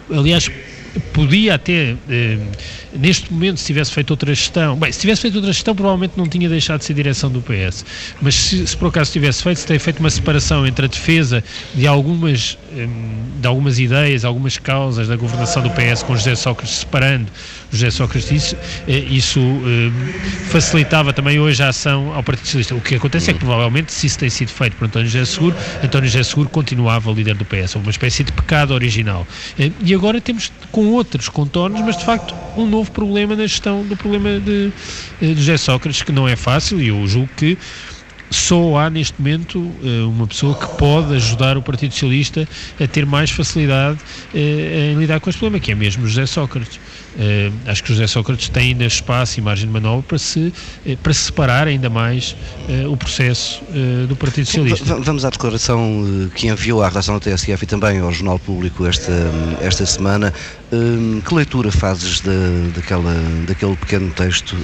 aliás, 0.09 0.49
podia 1.13 1.55
até, 1.55 1.95
eh, 2.09 2.37
neste 2.93 3.31
momento, 3.31 3.59
se 3.59 3.65
tivesse 3.65 3.91
feito 3.91 4.11
outra 4.11 4.33
gestão, 4.33 4.75
bem, 4.75 4.91
se 4.91 4.99
tivesse 4.99 5.21
feito 5.21 5.35
outra 5.35 5.51
gestão, 5.51 5.75
provavelmente 5.75 6.13
não 6.17 6.27
tinha 6.27 6.47
deixado 6.47 6.79
de 6.79 6.85
ser 6.85 6.93
direção 6.93 7.29
do 7.29 7.41
PS, 7.41 7.85
mas 8.21 8.35
se, 8.35 8.67
se 8.67 8.77
por 8.77 8.87
acaso 8.87 9.11
tivesse 9.11 9.43
feito, 9.43 9.57
se 9.59 9.65
tem 9.65 9.79
feito 9.79 9.99
uma 9.99 10.09
separação 10.09 10.65
entre 10.65 10.85
a 10.85 10.87
defesa 10.87 11.43
de 11.73 11.87
algumas, 11.87 12.57
eh, 12.75 12.87
de 13.39 13.47
algumas 13.47 13.79
ideias, 13.79 14.25
algumas 14.25 14.57
causas 14.57 15.07
da 15.07 15.15
governação 15.15 15.61
do 15.63 15.69
PS 15.71 16.03
com 16.03 16.15
José 16.15 16.35
Sócrates, 16.35 16.77
separando 16.77 17.27
José 17.71 17.91
Sócrates 17.91 18.29
disse, 18.29 18.57
isso 18.87 19.41
facilitava 20.49 21.11
também 21.11 21.39
hoje 21.39 21.61
a 21.61 21.69
ação 21.69 22.13
ao 22.13 22.23
Partido 22.23 22.45
Socialista. 22.45 22.75
O 22.75 22.81
que 22.81 22.95
acontece 22.95 23.31
é 23.31 23.33
que 23.33 23.39
provavelmente, 23.39 23.91
se 23.91 24.07
isso 24.07 24.19
tem 24.19 24.29
sido 24.29 24.49
feito 24.49 24.77
por 24.77 24.85
António 24.85 25.09
José 25.09 25.25
Seguro, 25.25 25.55
António 25.83 26.09
José 26.09 26.23
Seguro 26.23 26.49
continuava 26.49 27.11
líder 27.11 27.35
do 27.35 27.43
PS, 27.43 27.75
uma 27.75 27.91
espécie 27.91 28.23
de 28.23 28.31
pecado 28.31 28.73
original. 28.73 29.27
E 29.81 29.93
agora 29.93 30.21
temos 30.21 30.51
com 30.71 30.84
outros 30.91 31.29
contornos, 31.29 31.81
mas 31.81 31.97
de 31.97 32.05
facto 32.05 32.33
um 32.57 32.65
novo 32.65 32.91
problema 32.91 33.35
na 33.35 33.45
gestão 33.45 33.83
do 33.83 33.95
problema 33.95 34.39
de, 34.39 34.71
de 35.19 35.35
José 35.35 35.57
Sócrates, 35.57 36.01
que 36.01 36.11
não 36.11 36.27
é 36.27 36.35
fácil, 36.35 36.81
e 36.81 36.87
eu 36.87 37.07
julgo 37.07 37.29
que 37.35 37.57
só 38.35 38.77
há 38.77 38.89
neste 38.89 39.19
momento 39.19 39.71
eh, 39.83 40.03
uma 40.03 40.27
pessoa 40.27 40.55
que 40.55 40.67
pode 40.77 41.15
ajudar 41.15 41.57
o 41.57 41.61
Partido 41.61 41.93
Socialista 41.93 42.47
a 42.79 42.87
ter 42.87 43.05
mais 43.05 43.31
facilidade 43.31 43.99
eh, 44.33 44.91
em 44.91 44.99
lidar 44.99 45.19
com 45.19 45.29
este 45.29 45.39
problema, 45.39 45.63
que 45.63 45.71
é 45.71 45.75
mesmo 45.75 46.05
José 46.05 46.25
Sócrates. 46.25 46.79
Uh, 47.15 47.53
acho 47.65 47.81
que 47.81 47.93
José 47.93 48.07
Sócrates 48.07 48.49
tem 48.49 48.71
ainda 48.71 48.83
espaço 48.83 49.39
e 49.39 49.41
margem 49.41 49.67
de 49.67 49.71
manobra 49.71 50.03
para 50.05 50.17
se 50.17 50.51
para 51.01 51.13
separar 51.13 51.65
ainda 51.65 51.89
mais 51.89 52.35
o 52.89 52.97
processo 52.97 53.63
do 54.09 54.17
Partido 54.17 54.47
Socialista. 54.47 54.95
Vamos 54.95 55.23
à 55.23 55.29
declaração 55.29 56.29
que 56.35 56.47
enviou 56.49 56.83
à 56.83 56.89
redação 56.89 57.13
da 57.13 57.21
TSF 57.21 57.63
e 57.63 57.65
também 57.65 57.99
ao 57.99 58.11
Jornal 58.11 58.37
Público 58.37 58.85
esta, 58.85 59.13
esta 59.61 59.85
semana. 59.85 60.33
que 61.25 61.33
leitura 61.33 61.71
fazes 61.71 62.19
da, 62.19 62.31
daquela, 62.75 63.15
daquele 63.47 63.77
pequeno 63.77 64.11
texto? 64.11 64.57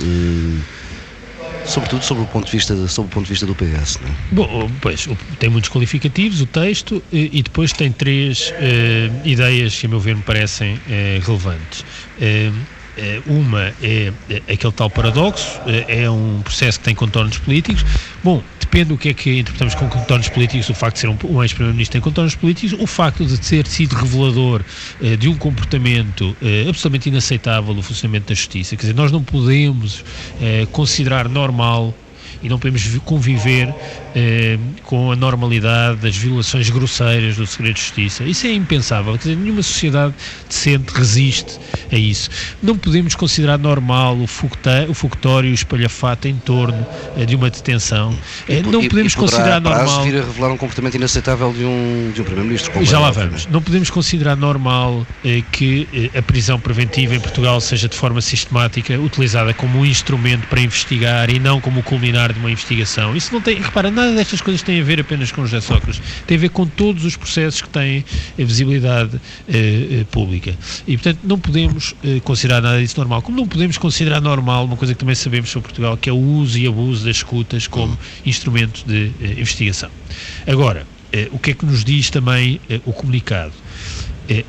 Sobretudo 1.63 2.03
sobre 2.03 2.23
o 2.23 2.27
ponto 2.27 2.45
de 2.45 2.51
vista, 2.51 2.75
sobre 2.87 3.07
o 3.07 3.13
ponto 3.13 3.25
de 3.25 3.31
vista 3.31 3.45
do 3.45 3.55
PS, 3.55 3.99
não 3.99 4.09
é? 4.09 4.15
Bom, 4.31 4.71
pois, 4.81 5.07
tem 5.37 5.49
muitos 5.49 5.69
qualificativos 5.69 6.41
o 6.41 6.47
texto 6.47 7.03
e, 7.11 7.41
depois 7.43 7.71
tem 7.73 7.91
três 7.91 8.53
eh, 8.57 9.11
ideias 9.23 9.77
que, 9.77 9.85
a 9.85 9.89
meu 9.89 9.99
ver, 9.99 10.15
me 10.15 10.23
parecem 10.23 10.81
eh, 10.87 11.19
relevantes. 11.23 11.85
Eh, 12.19 12.51
uma 13.25 13.73
é, 13.81 14.13
é 14.29 14.53
aquele 14.53 14.73
tal 14.73 14.89
paradoxo, 14.89 15.61
é 15.65 16.09
um 16.09 16.41
processo 16.41 16.77
que 16.77 16.85
tem 16.85 16.93
contornos 16.93 17.37
políticos. 17.37 17.85
Bom, 18.21 18.43
depende 18.71 18.85
do 18.85 18.97
que 18.97 19.09
é 19.09 19.13
que 19.13 19.39
interpretamos 19.39 19.75
com 19.75 19.89
contornos 19.89 20.29
políticos, 20.29 20.69
o 20.69 20.73
facto 20.73 20.95
de 20.95 21.01
ser 21.01 21.09
um, 21.09 21.17
um 21.25 21.43
ex-primeiro-ministro 21.43 21.91
tem 21.91 22.01
contornos 22.01 22.35
políticos, 22.35 22.79
o 22.79 22.87
facto 22.87 23.25
de 23.25 23.37
ter 23.37 23.67
sido 23.67 23.93
revelador 23.93 24.63
eh, 25.01 25.17
de 25.17 25.27
um 25.27 25.35
comportamento 25.35 26.35
eh, 26.41 26.61
absolutamente 26.69 27.09
inaceitável 27.09 27.73
do 27.73 27.81
funcionamento 27.81 28.29
da 28.29 28.33
justiça. 28.33 28.77
Quer 28.77 28.83
dizer, 28.83 28.95
nós 28.95 29.11
não 29.11 29.21
podemos 29.21 30.05
eh, 30.41 30.65
considerar 30.71 31.27
normal 31.27 31.93
e 32.41 32.49
não 32.49 32.57
podemos 32.57 32.85
conviver 33.05 33.73
eh, 34.15 34.57
com 34.83 35.11
a 35.11 35.15
normalidade 35.15 35.97
das 35.97 36.15
violações 36.15 36.69
grosseiras 36.69 37.37
do 37.37 37.45
segredo 37.45 37.75
de 37.75 37.81
justiça. 37.81 38.23
Isso 38.23 38.47
é 38.47 38.51
impensável. 38.51 39.13
Quer 39.13 39.19
dizer, 39.19 39.35
nenhuma 39.37 39.63
sociedade 39.63 40.13
decente 40.47 40.91
resiste 40.93 41.59
a 41.91 41.95
isso. 41.95 42.29
Não 42.61 42.77
podemos 42.77 43.15
considerar 43.15 43.57
normal 43.57 44.15
o, 44.15 44.23
o 44.23 44.93
fogotório 44.93 45.49
e 45.49 45.51
o 45.51 45.55
espalhafato 45.55 46.27
em 46.27 46.35
torno 46.35 46.85
eh, 47.17 47.25
de 47.25 47.35
uma 47.35 47.49
detenção. 47.49 48.17
Eh, 48.47 48.61
não 48.61 48.87
podemos 48.87 49.13
e, 49.13 49.15
e 49.15 49.19
considerar 49.19 49.61
normal. 49.61 50.03
vir 50.03 50.17
a 50.17 50.25
revelar 50.25 50.51
um 50.51 50.57
comportamento 50.57 50.95
inaceitável 50.95 51.53
de 51.53 51.63
um, 51.63 52.11
de 52.13 52.21
um 52.21 52.23
Primeiro-Ministro. 52.23 52.83
Já 52.85 52.99
lá 52.99 53.11
vamos. 53.11 53.45
Não 53.47 53.61
podemos 53.61 53.89
considerar 53.89 54.35
normal 54.35 55.05
eh, 55.23 55.43
que 55.51 55.87
eh, 55.93 56.17
a 56.17 56.21
prisão 56.21 56.59
preventiva 56.59 57.15
em 57.15 57.19
Portugal 57.19 57.61
seja 57.61 57.87
de 57.87 57.95
forma 57.95 58.21
sistemática 58.21 58.99
utilizada 58.99 59.53
como 59.53 59.79
um 59.79 59.85
instrumento 59.85 60.47
para 60.47 60.61
investigar 60.61 61.29
e 61.29 61.39
não 61.39 61.61
como 61.61 61.83
culminar 61.83 62.30
de 62.31 62.39
uma 62.39 62.51
investigação. 62.51 63.15
Isso 63.15 63.33
não 63.33 63.41
tem. 63.41 63.59
Repara, 63.61 63.91
nada 63.91 64.13
destas 64.13 64.41
coisas 64.41 64.61
tem 64.61 64.79
a 64.79 64.83
ver 64.83 64.99
apenas 64.99 65.31
com 65.31 65.45
José 65.45 65.61
Sócrates, 65.61 66.01
tem 66.25 66.37
a 66.37 66.41
ver 66.41 66.49
com 66.49 66.65
todos 66.65 67.05
os 67.05 67.15
processos 67.15 67.61
que 67.61 67.69
têm 67.69 68.03
visibilidade 68.37 69.19
eh, 69.47 70.01
eh, 70.01 70.05
pública. 70.11 70.55
E, 70.87 70.97
portanto, 70.97 71.19
não 71.23 71.39
podemos 71.39 71.95
eh, 72.03 72.19
considerar 72.23 72.61
nada 72.61 72.79
disso 72.79 72.97
normal. 72.97 73.21
Como 73.21 73.37
não 73.37 73.47
podemos 73.47 73.77
considerar 73.77 74.21
normal 74.21 74.65
uma 74.65 74.77
coisa 74.77 74.93
que 74.93 74.99
também 74.99 75.15
sabemos 75.15 75.49
sobre 75.49 75.69
Portugal, 75.69 75.97
que 75.97 76.09
é 76.09 76.13
o 76.13 76.17
uso 76.17 76.57
e 76.57 76.67
abuso 76.67 77.05
das 77.05 77.17
escutas 77.17 77.67
como 77.67 77.97
instrumento 78.25 78.83
de 78.85 79.11
eh, 79.21 79.39
investigação. 79.39 79.89
Agora, 80.47 80.85
eh, 81.11 81.29
o 81.31 81.39
que 81.39 81.51
é 81.51 81.53
que 81.53 81.65
nos 81.65 81.83
diz 81.83 82.09
também 82.09 82.59
eh, 82.69 82.81
o 82.85 82.93
comunicado? 82.93 83.53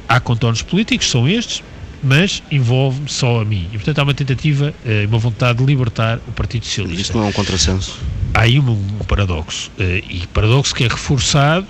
há 0.08 0.20
contornos 0.20 0.62
políticos, 0.62 1.10
são 1.10 1.26
estes, 1.28 1.60
mas 2.02 2.42
envolve-me 2.50 3.08
só 3.08 3.40
a 3.40 3.44
mim. 3.44 3.68
E, 3.72 3.76
portanto, 3.76 3.98
há 3.98 4.02
uma 4.02 4.14
tentativa, 4.14 4.74
uma 5.08 5.18
vontade 5.18 5.58
de 5.58 5.64
libertar 5.64 6.18
o 6.26 6.32
Partido 6.32 6.64
Socialista. 6.66 7.02
Isto 7.02 7.18
não 7.18 7.24
é 7.24 7.28
um 7.28 7.32
contrassenso? 7.32 7.98
há 8.34 8.42
aí 8.42 8.58
um, 8.58 8.70
um 8.70 9.04
paradoxo, 9.06 9.70
uh, 9.78 9.82
e 9.82 10.26
paradoxo 10.32 10.74
que 10.74 10.84
é 10.84 10.88
reforçado 10.88 11.66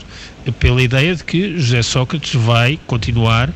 pela 0.58 0.82
ideia 0.82 1.14
de 1.14 1.24
que 1.24 1.58
José 1.58 1.82
Sócrates 1.82 2.34
vai 2.34 2.78
continuar 2.86 3.48
uh, 3.48 3.52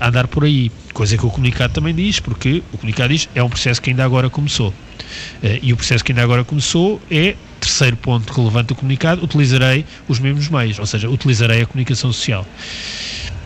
a 0.00 0.08
andar 0.08 0.26
por 0.26 0.44
aí, 0.44 0.70
coisa 0.92 1.16
que 1.16 1.24
o 1.24 1.30
comunicado 1.30 1.72
também 1.72 1.94
diz, 1.94 2.20
porque 2.20 2.62
o 2.72 2.78
comunicado 2.78 3.12
diz 3.12 3.28
é 3.34 3.42
um 3.42 3.48
processo 3.48 3.80
que 3.80 3.90
ainda 3.90 4.04
agora 4.04 4.28
começou. 4.28 4.72
E 5.62 5.72
o 5.72 5.76
processo 5.76 6.02
que 6.02 6.10
ainda 6.10 6.22
agora 6.22 6.42
começou 6.42 7.00
é, 7.10 7.36
terceiro 7.60 7.96
ponto 7.96 8.32
relevante 8.32 8.68
do 8.68 8.74
comunicado, 8.74 9.22
utilizarei 9.22 9.84
os 10.08 10.18
mesmos 10.18 10.48
meios, 10.48 10.78
ou 10.78 10.86
seja, 10.86 11.08
utilizarei 11.08 11.62
a 11.62 11.66
comunicação 11.66 12.12
social. 12.12 12.44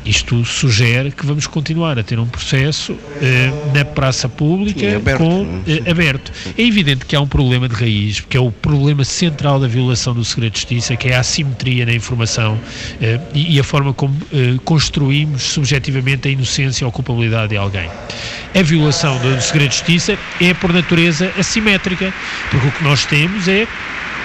Isto 0.04 0.44
sugere 0.44 1.10
que 1.10 1.26
vamos 1.26 1.46
continuar 1.46 1.98
a 1.98 2.02
ter 2.02 2.18
um 2.18 2.26
processo 2.26 2.96
eh, 3.20 3.50
na 3.74 3.84
praça 3.84 4.28
pública 4.28 4.80
Sim, 4.80 4.96
aberto, 4.96 5.18
com, 5.18 5.62
eh, 5.66 5.90
aberto. 5.90 6.32
É 6.56 6.62
evidente 6.62 7.04
que 7.04 7.14
há 7.14 7.20
um 7.20 7.26
problema 7.26 7.68
de 7.68 7.74
raiz, 7.74 8.20
que 8.20 8.36
é 8.36 8.40
o 8.40 8.50
problema 8.50 9.04
central 9.04 9.60
da 9.60 9.68
violação 9.68 10.14
do 10.14 10.24
segredo 10.24 10.52
de 10.52 10.60
justiça, 10.60 10.96
que 10.96 11.08
é 11.08 11.16
a 11.16 11.20
assimetria 11.20 11.84
na 11.84 11.92
informação 11.92 12.58
eh, 13.00 13.20
e, 13.34 13.56
e, 13.56 13.60
a 13.60 13.64
forma 13.64 13.92
como 13.92 14.16
construímos 14.64 15.42
subjetivamente 15.42 16.28
a 16.28 16.30
inocência 16.30 16.86
ou 16.86 16.88
a 16.88 16.92
culpabilidade 16.92 17.50
de 17.50 17.56
alguém. 17.56 17.90
A 18.54 18.62
violação 18.62 19.18
do 19.18 19.40
segredo 19.40 19.68
de 19.68 19.76
justiça 19.76 20.18
é, 20.40 20.54
por 20.54 20.72
natureza, 20.72 21.30
assimétrica, 21.38 22.12
porque 22.50 22.66
o 22.66 22.72
que 22.72 22.82
nós 22.84 23.04
temos 23.04 23.48
é 23.48 23.66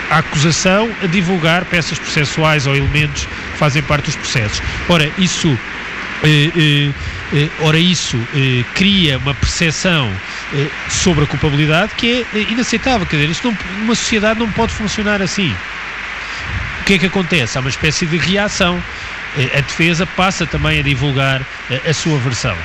a 0.09 0.19
acusação 0.19 0.89
a 1.03 1.07
divulgar 1.07 1.65
peças 1.65 1.97
processuais 1.97 2.67
ou 2.67 2.75
elementos 2.75 3.25
que 3.25 3.57
fazem 3.57 3.81
parte 3.81 4.05
dos 4.05 4.15
processos. 4.15 4.61
Ora, 4.89 5.09
isso. 5.17 5.57
Eh, 6.23 6.51
eh, 6.55 6.91
eh 7.33 7.49
ora, 7.61 7.77
isso 7.77 8.17
eh, 8.33 8.63
cria 8.73 9.17
uma 9.17 9.33
percepção 9.33 10.11
eh, 10.53 10.67
sobre 10.89 11.23
a 11.23 11.27
culpabilidade 11.27 11.93
que 11.95 12.25
é 12.33 12.39
inaceitável. 12.51 13.05
Quer 13.05 13.17
dizer, 13.17 13.31
isto 13.31 13.47
não, 13.47 13.57
uma 13.83 13.95
sociedade 13.95 14.39
não 14.39 14.51
pode 14.51 14.73
funcionar 14.73 15.21
assim. 15.21 15.53
O 16.81 16.83
que 16.85 16.93
é 16.93 16.97
que 16.99 17.05
acontece? 17.07 17.57
Há 17.57 17.61
uma 17.61 17.69
espécie 17.69 18.05
de 18.05 18.17
reação. 18.17 18.81
a 19.37 19.61
defesa 19.61 20.05
passa 20.05 20.45
também 20.45 20.79
a 20.79 20.83
divulgar 20.83 21.41
a 21.85 21.93
sua 21.93 22.17
versão. 22.19 22.55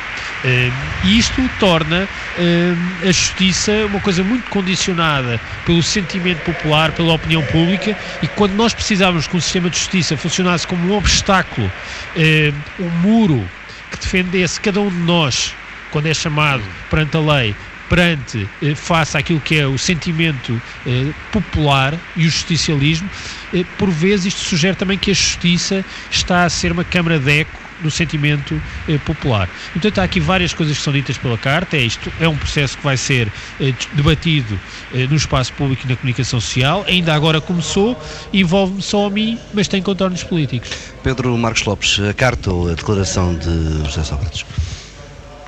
E 0.45 1.19
isto 1.19 1.49
torna 1.59 2.05
uh, 2.05 3.09
a 3.09 3.13
justiça 3.13 3.73
uma 3.87 4.01
coisa 4.01 4.25
muito 4.25 4.49
condicionada 4.49 5.41
pelo 5.67 5.83
sentimento 5.83 6.41
popular, 6.45 6.93
pela 6.93 7.15
opinião 7.15 7.43
pública, 7.43 7.97
e 8.23 8.27
quando 8.29 8.55
nós 8.55 8.73
precisávamos 8.73 9.27
que 9.27 9.37
um 9.37 9.41
sistema 9.41 9.69
de 9.69 9.77
justiça 9.77 10.17
funcionasse 10.17 10.67
como 10.67 10.93
um 10.93 10.97
obstáculo, 10.97 11.67
uh, 11.67 12.83
um 12.83 12.89
muro 12.89 13.47
que 13.91 13.99
defendesse 13.99 14.61
cada 14.61 14.81
um 14.81 14.89
de 14.89 14.99
nós, 14.99 15.55
quando 15.91 16.07
é 16.07 16.15
chamado 16.15 16.63
perante 16.89 17.17
a 17.17 17.21
lei, 17.21 17.55
perante, 17.91 18.49
eh, 18.63 18.75
face 18.77 19.19
àquilo 19.19 19.41
que 19.41 19.57
é 19.57 19.67
o 19.67 19.77
sentimento 19.77 20.63
eh, 20.87 21.13
popular 21.33 21.99
e 22.17 22.25
o 22.25 22.31
justicialismo, 22.31 23.11
eh, 23.53 23.65
por 23.77 23.91
vezes 23.91 24.27
isto 24.27 24.45
sugere 24.45 24.77
também 24.77 24.97
que 24.97 25.11
a 25.11 25.15
justiça 25.15 25.85
está 26.09 26.45
a 26.45 26.49
ser 26.49 26.71
uma 26.71 26.85
câmara 26.85 27.19
de 27.19 27.41
eco 27.41 27.70
do 27.81 27.91
sentimento 27.91 28.61
eh, 28.89 28.99
popular. 28.99 29.49
Portanto, 29.73 29.99
há 29.99 30.05
aqui 30.05 30.21
várias 30.21 30.53
coisas 30.55 30.77
que 30.77 30.83
são 30.83 30.93
ditas 30.93 31.19
pela 31.19 31.39
Carta. 31.39 31.77
É 31.77 31.81
isto 31.81 32.13
é 32.21 32.29
um 32.29 32.37
processo 32.37 32.77
que 32.77 32.85
vai 32.85 32.97
ser 32.97 33.33
eh, 33.61 33.73
debatido 33.93 34.59
eh, 34.95 35.07
no 35.07 35.17
espaço 35.17 35.53
público 35.53 35.83
e 35.85 35.89
na 35.89 35.97
comunicação 35.97 36.41
social. 36.41 36.85
Ainda 36.87 37.15
agora 37.15 37.41
começou, 37.41 38.01
envolve-me 38.33 38.83
só 38.83 39.07
a 39.07 39.11
mim, 39.11 39.39
mas 39.53 39.69
tem 39.69 39.83
contornos 39.83 40.23
políticos. 40.23 40.71
Pedro 41.03 41.37
Marcos 41.37 41.65
Lopes, 41.65 42.01
a 42.01 42.13
carta 42.15 42.53
ou 42.53 42.71
a 42.71 42.75
declaração 42.75 43.35
de 43.35 43.85
José 43.85 44.05
Sócrates? 44.05 44.45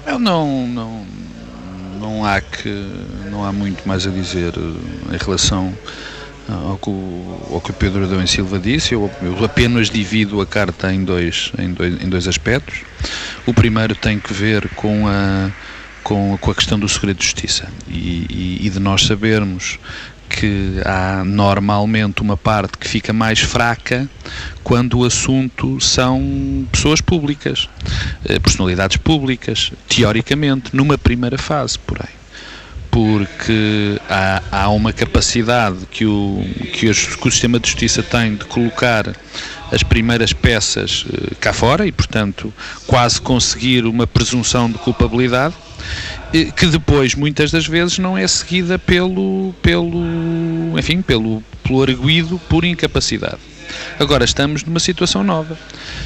Eu 0.07 0.19
não, 0.19 0.67
não, 0.67 1.07
não 2.01 2.25
há 2.25 2.41
que 2.41 2.69
não 3.31 3.45
há 3.45 3.53
muito 3.53 3.87
mais 3.87 4.07
a 4.07 4.11
dizer 4.11 4.53
eh, 4.57 5.15
em 5.15 5.19
relação 5.19 5.73
ao 6.49 6.79
que, 6.79 6.91
o, 6.91 7.49
ao 7.53 7.61
que 7.61 7.71
o 7.71 7.75
Pedro 7.75 8.05
Adão 8.05 8.27
Silva 8.27 8.59
disse, 8.59 8.95
eu, 8.95 9.11
eu, 9.23 9.45
apenas 9.45 9.91
divido 9.91 10.41
a 10.41 10.47
carta 10.47 10.93
em 10.93 11.05
dois, 11.05 11.53
em, 11.59 11.73
dois, 11.73 12.03
em 12.03 12.09
dois 12.09 12.27
aspectos. 12.27 12.81
O 13.47 13.55
primeiro 13.55 13.95
tem 13.95 14.19
que 14.19 14.33
ver 14.33 14.69
com 14.71 15.07
a, 15.07 15.51
com, 16.03 16.37
com 16.39 16.51
a 16.51 16.55
questão 16.55 16.79
do 16.79 16.89
segredo 16.89 17.19
de 17.19 17.25
justiça 17.25 17.69
e, 17.89 18.27
e, 18.29 18.67
e 18.67 18.71
de 18.71 18.79
nós 18.79 19.05
sabermos 19.07 19.79
que 20.29 20.81
há 20.85 21.23
normalmente 21.25 22.23
uma 22.23 22.37
parte 22.37 22.79
que 22.79 22.89
fica 22.89 23.13
mais 23.13 23.39
fraca 23.39 24.09
quando 24.65 25.01
o 25.01 25.05
assunto 25.05 25.79
são 25.79 26.67
pessoas 26.73 27.03
públicas, 27.03 27.69
eh, 28.25 28.39
personalidades 28.39 28.97
públicas, 28.97 29.73
teoricamente, 29.87 30.75
numa 30.75 30.97
primeira 30.97 31.37
fase, 31.37 31.79
porém 31.79 32.22
porque 32.93 33.99
há, 34.07 34.43
há 34.53 34.69
uma 34.69 34.93
capacidade 34.93 35.79
que 35.91 36.05
o, 36.05 36.45
que, 36.75 36.91
o, 36.91 36.95
que 36.95 37.29
o 37.29 37.31
sistema 37.31 37.59
de 37.59 37.67
justiça 37.67 38.03
tem 38.03 38.37
de 38.37 38.45
colocar 38.45 39.17
as 39.73 39.83
primeiras 39.83 40.35
peças 40.35 41.07
uh, 41.07 41.35
cá 41.41 41.55
fora 41.55 41.87
e, 41.87 41.91
portanto, 41.91 42.53
quase 42.87 43.19
conseguir 43.19 43.87
uma 43.87 44.07
presunção 44.07 44.71
de 44.71 44.77
culpabilidade 44.79 45.55
que 46.57 46.67
depois 46.67 47.15
muitas 47.15 47.51
das 47.51 47.67
vezes 47.67 47.99
não 47.99 48.17
é 48.17 48.27
seguida 48.27 48.79
pelo 48.79 49.53
pelo 49.61 50.79
enfim 50.79 51.03
pelo 51.03 51.43
pelo 51.63 51.83
arguído 51.83 52.39
por 52.49 52.65
incapacidade. 52.65 53.39
Agora 53.99 54.25
estamos 54.25 54.65
numa 54.65 54.81
situação 54.81 55.25
nova. 55.25 55.59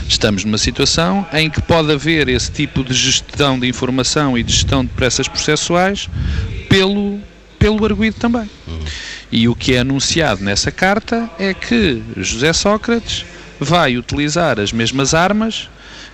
Estamos 0.08 0.44
numa 0.44 0.58
situação 0.58 1.26
em 1.32 1.50
que 1.50 1.60
pode 1.60 1.92
haver 1.92 2.28
esse 2.28 2.50
tipo 2.50 2.82
de 2.82 2.94
gestão 2.94 3.58
de 3.58 3.68
informação 3.68 4.36
e 4.38 4.42
de 4.42 4.52
gestão 4.52 4.84
de 4.84 4.90
pressas 4.92 5.28
processuais 5.28 6.08
pelo 6.68 7.20
pelo 7.58 7.84
arguído 7.84 8.16
também 8.18 8.48
e 9.30 9.48
o 9.48 9.54
que 9.54 9.74
é 9.74 9.80
anunciado 9.80 10.42
nessa 10.42 10.70
carta 10.70 11.28
é 11.38 11.52
que 11.52 12.02
José 12.16 12.52
Sócrates 12.52 13.24
vai 13.58 13.96
utilizar 13.96 14.60
as 14.60 14.72
mesmas 14.72 15.14
armas 15.14 15.68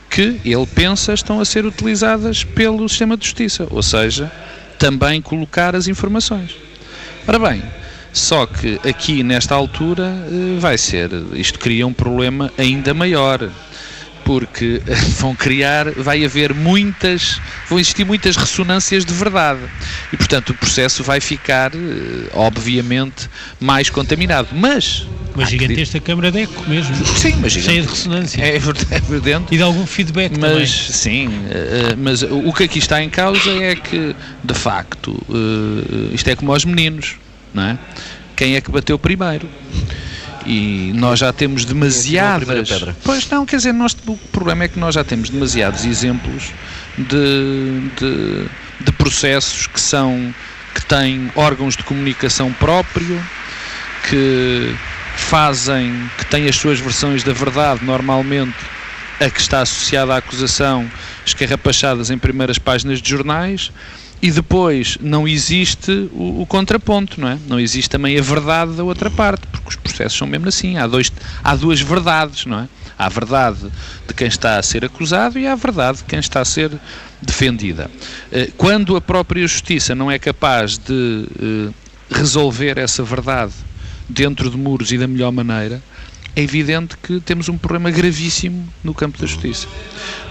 que 0.09 0.41
ele 0.45 0.67
pensa 0.67 1.15
estão 1.15 1.41
a 1.41 1.45
ser 1.45 1.65
utilizadas 1.65 2.45
pelo 2.45 2.89
sistema 2.89 3.17
de 3.17 3.25
justiça, 3.25 3.67
ou 3.71 3.83
seja, 3.83 4.31
também 4.79 5.23
colocar 5.23 5.75
as 5.75 5.89
informações. 5.89 6.55
Ora 7.27 7.39
bem, 7.39 7.63
só 8.13 8.45
que 8.47 8.79
aqui 8.87 9.23
nesta 9.23 9.55
altura 9.55 10.05
eh, 10.27 10.59
vai 10.59 10.77
ser, 10.77 11.11
isto 11.33 11.59
cria 11.59 11.87
um 11.87 11.93
problema 11.93 12.53
ainda 12.59 12.93
maior, 12.93 13.49
porque 14.25 14.81
vão 15.19 15.35
criar, 15.35 15.91
vai 15.93 16.25
haver 16.25 16.55
muitas, 16.55 17.41
vão 17.69 17.79
existir 17.79 18.05
muitas 18.05 18.37
ressonâncias 18.37 19.05
de 19.05 19.13
verdade 19.13 19.61
e 20.13 20.17
portanto 20.17 20.51
o 20.51 20.55
processo 20.55 21.03
vai 21.03 21.21
ficar, 21.21 21.73
eh, 21.75 22.31
obviamente, 22.35 23.29
mais 23.61 23.91
contaminado. 23.91 24.49
Mas 24.53 25.07
uma 25.35 25.47
gigantesca 25.47 25.99
que... 25.99 26.07
câmara 26.07 26.31
de 26.31 26.43
eco 26.43 26.69
mesmo. 26.69 26.95
Sim, 27.07 27.37
mas 27.41 27.53
cheia 27.53 27.83
de 27.83 27.89
ressonância. 27.89 28.43
É 28.43 28.57
evidente. 28.57 29.55
E 29.55 29.57
de 29.57 29.63
algum 29.63 29.87
feedback 29.87 30.33
mas, 30.39 30.51
também. 30.51 30.67
Sim, 30.67 31.31
eh, 31.51 31.95
mas 31.97 32.23
o 32.23 32.53
que 32.53 32.65
aqui 32.65 32.79
está 32.79 33.03
em 33.03 33.09
causa 33.09 33.51
é 33.51 33.75
que, 33.75 34.15
de 34.45 34.55
facto, 34.55 35.19
eh, 35.31 36.15
isto 36.15 36.29
é 36.29 36.37
como 36.37 36.53
aos 36.53 36.65
meninos, 36.65 37.17
não 37.55 37.63
é? 37.63 37.79
Quem 38.37 38.57
é 38.57 38.61
que 38.61 38.71
bateu 38.71 38.99
primeiro? 38.99 39.49
E 40.47 40.93
nós 40.95 41.19
já 41.19 41.33
temos 41.33 41.65
demasiadas. 41.65 42.69
Pois 43.05 43.29
não, 43.29 43.47
quer 43.47 43.57
dizer, 43.57 43.73
nós, 43.73 43.97
o 44.07 44.17
problema 44.31 44.65
é 44.65 44.69
que 44.69 44.79
nós 44.79 44.95
já 44.95 45.05
temos 45.05 45.31
demasiados 45.31 45.85
exemplos 45.85 46.51
de, 46.97 47.91
de, 47.99 48.47
de 48.85 48.93
processos 48.93 49.67
que 49.67 49.81
são 49.81 50.35
que 50.75 50.85
têm 50.87 51.31
órgãos 51.37 51.77
de 51.77 51.83
comunicação 51.85 52.53
próprio, 52.55 53.23
que 54.09 54.75
fazem, 55.17 56.11
que 56.19 56.27
têm 56.27 56.49
as 56.49 56.57
suas 56.57 56.81
versões 56.81 57.23
da 57.23 57.33
verdade, 57.33 57.85
normalmente 57.85 58.57
a 59.21 59.31
que 59.31 59.41
está 59.41 59.61
associada 59.61 60.15
à 60.15 60.17
acusação, 60.17 60.91
escarrapachadas 61.25 62.11
em 62.11 62.19
primeiras 62.19 62.59
páginas 62.59 63.01
de 63.01 63.09
jornais, 63.09 63.71
e 64.23 64.31
depois 64.31 64.97
não 65.01 65.27
existe 65.27 65.91
o, 66.13 66.43
o, 66.43 66.47
contraponto, 66.47 67.21
não 67.21 67.27
é? 67.27 67.39
Não 67.49 67.59
existe 67.59 67.91
também 67.91 68.17
a 68.17 68.23
verdade 68.23 68.75
da 68.75 68.85
outra 68.85 69.11
parte, 69.11 69.45
porque 69.49 69.71
os 69.71 69.75
processos 69.75 70.17
são 70.17 70.29
mesmo 70.29 70.47
assim. 70.49 70.77
Há, 70.77 70.87
dois, 70.87 71.13
há 71.43 71.57
duas 71.57 71.81
verdades, 71.81 72.47
não 72.47 72.61
é? 72.61 72.69
Há 72.97 73.07
a 73.07 73.09
verdade 73.09 73.69
de 74.07 74.15
quem 74.15 74.29
está 74.29 74.59
a 74.59 74.63
ser 74.63 74.85
acusado 74.85 75.41
e 75.41 75.47
há 75.47 75.55
a 75.55 75.57
verdade 75.57 75.99
de 75.99 76.05
quem 76.05 76.21
está 76.21 76.41
a 76.41 76.45
ser 76.45 76.71
defendida. 77.21 77.91
Eh, 78.31 78.53
quando 78.57 78.95
a 78.95 79.01
própria 79.01 79.43
justiça 79.43 79.93
não 79.93 80.09
é 80.09 80.21
capaz 80.21 80.79
de 80.79 81.27
eh, 81.41 81.73
resolver 82.09 82.79
essa 82.79 83.03
verdade 83.03 83.53
dentro 84.09 84.49
de 84.49 84.57
muros 84.57 84.93
e 84.93 84.99
da 84.99 85.09
melhor 85.09 85.33
maneira, 85.33 85.83
é 86.35 86.43
evidente 86.43 86.97
que 86.97 87.21
temos 87.21 87.49
um 87.49 87.59
problema 87.59 87.91
gravíssimo 87.91 88.67
no 88.83 88.95
campo 88.95 89.19
da 89.19 89.27
justiça. 89.27 89.69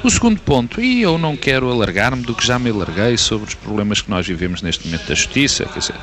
O 0.03 0.09
segundo 0.09 0.39
ponto, 0.41 0.81
e 0.81 1.01
eu 1.01 1.17
não 1.17 1.37
quero 1.37 1.69
alargar-me 1.69 2.23
do 2.23 2.33
que 2.33 2.45
já 2.45 2.57
me 2.57 2.69
alarguei 2.69 3.17
sobre 3.17 3.49
os 3.49 3.53
problemas 3.53 4.01
que 4.01 4.09
nós 4.09 4.25
vivemos 4.25 4.61
neste 4.61 4.85
momento 4.87 5.07
da 5.07 5.13
justiça, 5.13 5.65
quer 5.65 5.79
dizer, 5.79 5.95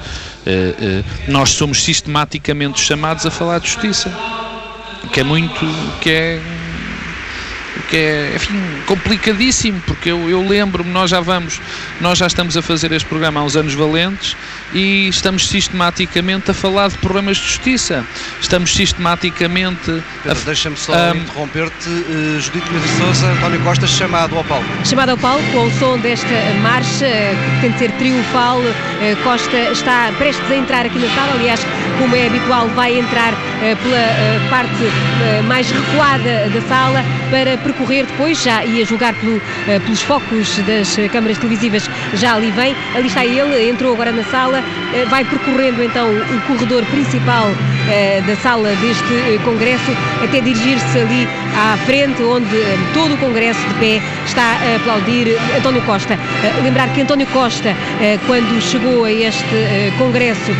eh, 0.47 0.75
eh, 0.81 1.05
nós 1.27 1.51
somos 1.51 1.83
sistematicamente 1.83 2.81
chamados 2.81 3.27
a 3.27 3.31
falar 3.31 3.59
de 3.59 3.67
justiça, 3.67 4.13
que 5.13 5.21
é 5.21 5.25
muito, 5.25 5.67
que 6.01 6.11
é 6.11 6.41
que 7.89 7.97
é, 7.97 8.33
enfim, 8.37 8.55
complicadíssimo, 8.87 9.81
porque 9.87 10.11
eu, 10.11 10.29
eu 10.29 10.47
lembro-me, 10.47 10.91
nós 10.91 11.11
já 11.11 11.21
vamos, 11.21 11.61
nós 12.01 12.19
já 12.19 12.27
estamos 12.27 12.57
a 12.57 12.63
fazer 12.63 12.93
este 12.93 13.09
programa 13.09 13.41
há 13.41 13.43
uns 13.43 13.57
anos 13.57 13.75
valentes 13.75 14.37
e 14.73 15.09
estamos 15.09 15.49
sistematicamente 15.49 16.51
a 16.51 16.55
falar 16.55 16.89
de 16.89 16.99
problemas 16.99 17.39
de 17.39 17.45
justiça. 17.45 18.05
Estamos 18.41 18.75
sistematicamente. 18.75 20.03
Pedro, 20.23 20.45
deixa-me 20.45 20.77
só 20.77 20.93
um, 20.93 21.17
interromper-te. 21.17 21.89
Uh, 21.89 22.41
Judite 22.41 22.71
Medeiros 22.71 22.99
Souza, 22.99 23.27
António 23.27 23.61
Costa, 23.61 23.87
chamado 23.87 24.37
ao 24.37 24.45
palco. 24.45 24.67
Chamado 24.85 25.11
ao 25.11 25.19
palco, 25.19 25.59
ao 25.59 25.71
som 25.73 25.99
desta 25.99 26.29
marcha, 26.63 27.07
que 27.07 27.61
tem 27.63 27.71
de 27.73 27.79
ser 27.79 27.91
triunfal. 27.93 28.59
Uh, 28.59 29.17
Costa 29.23 29.57
está 29.73 30.13
prestes 30.19 30.51
a 30.51 30.55
entrar 30.55 30.85
aqui 30.85 30.99
na 30.99 31.09
sala, 31.15 31.33
aliás, 31.33 31.61
como 31.99 32.15
é 32.15 32.27
habitual, 32.27 32.69
vai 32.69 32.99
entrar 32.99 33.33
uh, 33.33 33.77
pela 33.83 34.49
parte 34.51 34.69
mais 35.47 35.71
recuada 35.71 36.49
da 36.51 36.61
sala 36.69 37.05
para 37.31 37.57
percorrer 37.59 38.07
depois, 38.07 38.43
já 38.43 38.65
ia 38.65 38.85
julgar 38.85 39.15
pelo, 39.15 39.41
pelos 39.85 40.03
focos 40.03 40.59
das 40.59 40.97
câmaras 41.13 41.39
televisivas, 41.39 41.89
já 42.15 42.35
ali 42.35 42.51
vem. 42.51 42.75
Ali 42.95 43.09
está 43.09 43.25
ele, 43.25 43.69
entrou 43.69 43.93
agora 43.93 44.13
na 44.13 44.25
sala 44.25 44.63
eh, 44.95 45.05
vai 45.11 45.25
percorrendo 45.25 45.83
então 45.83 46.11
o 46.11 46.41
corredor 46.47 46.83
principal 46.87 47.51
eh, 47.91 48.23
da 48.27 48.35
sala 48.37 48.71
deste 48.77 49.13
eh, 49.13 49.39
congresso 49.45 49.91
até 50.25 50.41
dirigir-se 50.41 50.99
ali 50.99 51.29
à 51.57 51.77
frente, 51.85 52.23
onde 52.23 52.57
todo 52.95 53.15
o 53.15 53.19
congresso 53.19 53.61
de 53.69 53.75
pé 53.75 54.03
está 54.25 54.43
a 54.43 54.77
aplaudir 54.77 55.37
António 55.57 55.83
Costa. 55.83 56.19
Lembrar 56.63 56.89
que 56.95 57.03
António 57.03 57.27
Costa, 57.29 57.75
quando 58.27 58.61
chegou 58.63 59.05
a 59.05 59.11
este 59.11 59.93
congresso, 59.99 60.53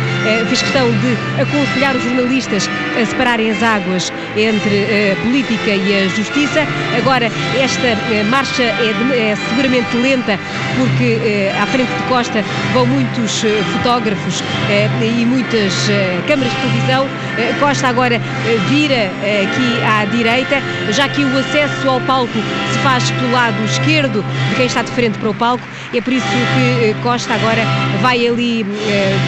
fez 0.47 0.61
questão 0.61 0.89
de 0.91 1.15
aconselhar 1.39 1.95
os 1.95 2.03
jornalistas 2.03 2.69
a 2.99 3.05
separarem 3.05 3.51
as 3.51 3.61
águas 3.61 4.11
entre 4.35 5.11
a 5.11 5.15
política 5.23 5.71
e 5.71 6.05
a 6.05 6.07
justiça. 6.09 6.61
Agora, 6.97 7.31
esta 7.57 7.97
marcha 8.29 8.63
é, 8.63 8.93
de, 8.93 9.19
é 9.19 9.35
seguramente 9.49 9.95
lenta, 9.97 10.39
porque 10.77 11.49
à 11.61 11.65
frente 11.67 11.89
de 11.89 12.03
Costa 12.03 12.43
vão 12.73 12.85
muitos 12.85 13.43
fotógrafos 13.73 14.43
eh, 14.69 14.89
e 15.01 15.25
muitas 15.25 15.89
eh, 15.89 16.19
câmaras 16.27 16.51
de 16.53 16.59
televisão. 16.61 17.07
Eh, 17.39 17.53
Costa 17.59 17.87
agora 17.87 18.19
vira 18.67 19.05
aqui 19.43 19.83
à 19.83 20.03
direita, 20.05 20.61
já 20.91 21.07
que 21.07 21.23
o 21.23 21.37
acesso 21.39 21.87
ao 21.87 22.01
palco 22.01 22.33
se 22.73 22.79
faz 22.79 23.09
pelo 23.11 23.31
lado 23.31 23.63
esquerdo 23.63 24.23
de 24.49 24.55
quem 24.55 24.65
está 24.65 24.81
de 24.81 24.91
frente 24.91 25.17
para 25.17 25.29
o 25.29 25.33
palco. 25.33 25.63
É 25.93 26.01
por 26.01 26.11
isso 26.11 26.27
que 26.27 26.93
Costa 27.01 27.33
agora 27.33 27.61
vai 28.01 28.27
ali, 28.27 28.65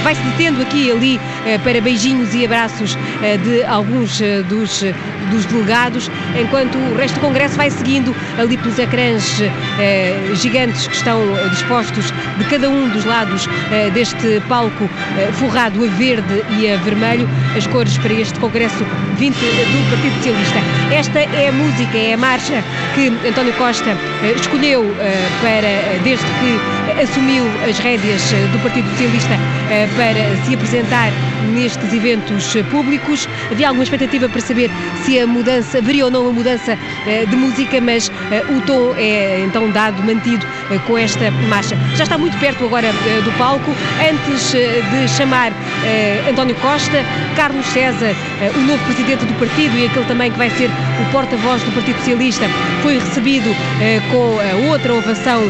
vai 0.04 0.14
se 0.14 0.22
detendo 0.22 0.62
aqui 0.62 0.88
e 0.88 0.92
ali 0.92 1.22
para 1.64 1.82
beijinhos 1.82 2.36
e 2.36 2.46
abraços 2.46 2.96
de 3.44 3.64
alguns 3.64 4.22
dos, 4.48 4.84
dos 5.30 5.46
delegados, 5.46 6.10
enquanto 6.40 6.78
o 6.78 6.96
resto 6.96 7.16
do 7.16 7.22
Congresso 7.22 7.56
vai 7.56 7.70
seguindo 7.70 8.16
ali 8.40 8.58
pelos 8.58 8.78
ecrãs 8.80 9.42
gigantes 10.34 10.88
que 10.88 10.96
estão 10.96 11.20
dispostos 11.50 12.12
de 12.38 12.44
cada 12.46 12.70
um 12.70 12.90
dos 12.90 13.06
lados 13.06 13.48
deste 13.94 14.42
palco 14.48 14.90
eh, 15.18 15.32
forrado 15.34 15.84
a 15.84 15.88
verde 15.88 16.44
e 16.58 16.72
a 16.72 16.78
vermelho, 16.78 17.28
as 17.58 17.68
cores 17.68 17.98
para 17.98 18.14
este 18.14 18.40
congresso 18.40 18.86
20 19.18 19.36
do 19.36 19.90
Partido 19.90 20.16
Socialista. 20.16 20.60
Esta 20.92 21.20
é 21.20 21.50
a 21.50 21.52
música, 21.52 21.98
é 21.98 22.14
a 22.14 22.18
marcha 22.18 22.64
que 22.96 23.08
António 23.28 23.54
Costa 23.54 23.90
eh, 24.24 24.34
escolheu 24.36 24.84
eh, 25.00 25.28
para, 25.42 26.04
desde 26.04 26.26
que 26.26 27.02
assumiu 27.02 27.46
as 27.68 27.78
rédeas 27.80 28.22
do 28.52 28.60
Partido 28.62 28.90
Socialista, 28.92 29.38
para 29.96 30.46
se 30.46 30.54
apresentar 30.54 31.12
nestes 31.54 31.94
eventos 31.94 32.54
públicos. 32.70 33.28
Havia 33.52 33.68
alguma 33.68 33.84
expectativa 33.84 34.28
para 34.30 34.42
saber 34.42 34.70
se 35.04 35.20
a 35.20 35.28
mudança, 35.28 35.78
haveria 35.78 36.06
ou 36.06 36.12
não 36.12 36.24
uma 36.24 36.34
mudança 36.34 36.78
de 37.30 37.36
música, 37.36 37.80
mas 37.82 38.12
o 38.50 38.62
tom 38.62 38.94
é 38.98 39.42
então 39.42 39.70
dado, 39.72 40.02
mantido 40.04 40.46
com 40.88 40.98
esta 40.98 41.32
marcha. 41.50 41.76
Já 41.96 42.04
está 42.04 42.18
muito 42.18 42.38
perto 42.38 42.66
agora 42.66 42.92
do 43.24 43.38
palco. 43.38 43.72
Antes 44.00 44.54
eh, 44.54 44.82
de 44.92 45.08
chamar 45.10 45.52
António 46.30 46.56
Costa, 46.56 47.04
Carlos 47.36 47.66
César, 47.68 48.16
o 48.56 48.60
novo 48.62 48.84
presidente 48.86 49.26
do 49.26 49.34
partido 49.34 49.78
e 49.78 49.86
aquele 49.86 50.06
também 50.06 50.32
que 50.32 50.38
vai 50.38 50.50
ser 50.52 50.70
o 50.70 51.12
porta-voz 51.12 51.62
do 51.64 51.72
Partido 51.72 51.98
Socialista, 51.98 52.46
foi 52.82 53.00
recebido 53.00 53.50
com 54.12 54.70
outra 54.70 54.94
ovação 54.94 55.42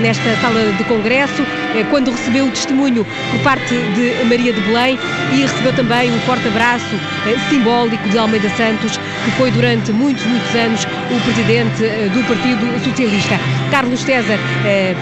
nesta 0.00 0.36
sala 0.40 0.72
de 0.72 0.84
congresso, 0.84 1.44
quando 1.84 2.10
recebeu 2.10 2.46
o 2.46 2.50
testemunho 2.50 3.06
por 3.30 3.40
parte 3.40 3.74
de 3.74 4.24
Maria 4.24 4.52
de 4.52 4.60
Belém 4.62 4.98
e 5.32 5.42
recebeu 5.42 5.72
também 5.72 6.10
o 6.14 6.18
porta-braço 6.20 6.96
simbólico 7.48 8.08
de 8.08 8.18
Almeida 8.18 8.48
Santos, 8.50 8.98
que 9.24 9.30
foi 9.32 9.50
durante 9.50 9.92
muitos, 9.92 10.24
muitos 10.26 10.54
anos 10.54 10.84
o 10.84 11.20
presidente 11.24 11.82
do 12.12 12.26
Partido 12.26 12.84
Socialista. 12.84 13.38
Carlos 13.70 14.00
César 14.00 14.38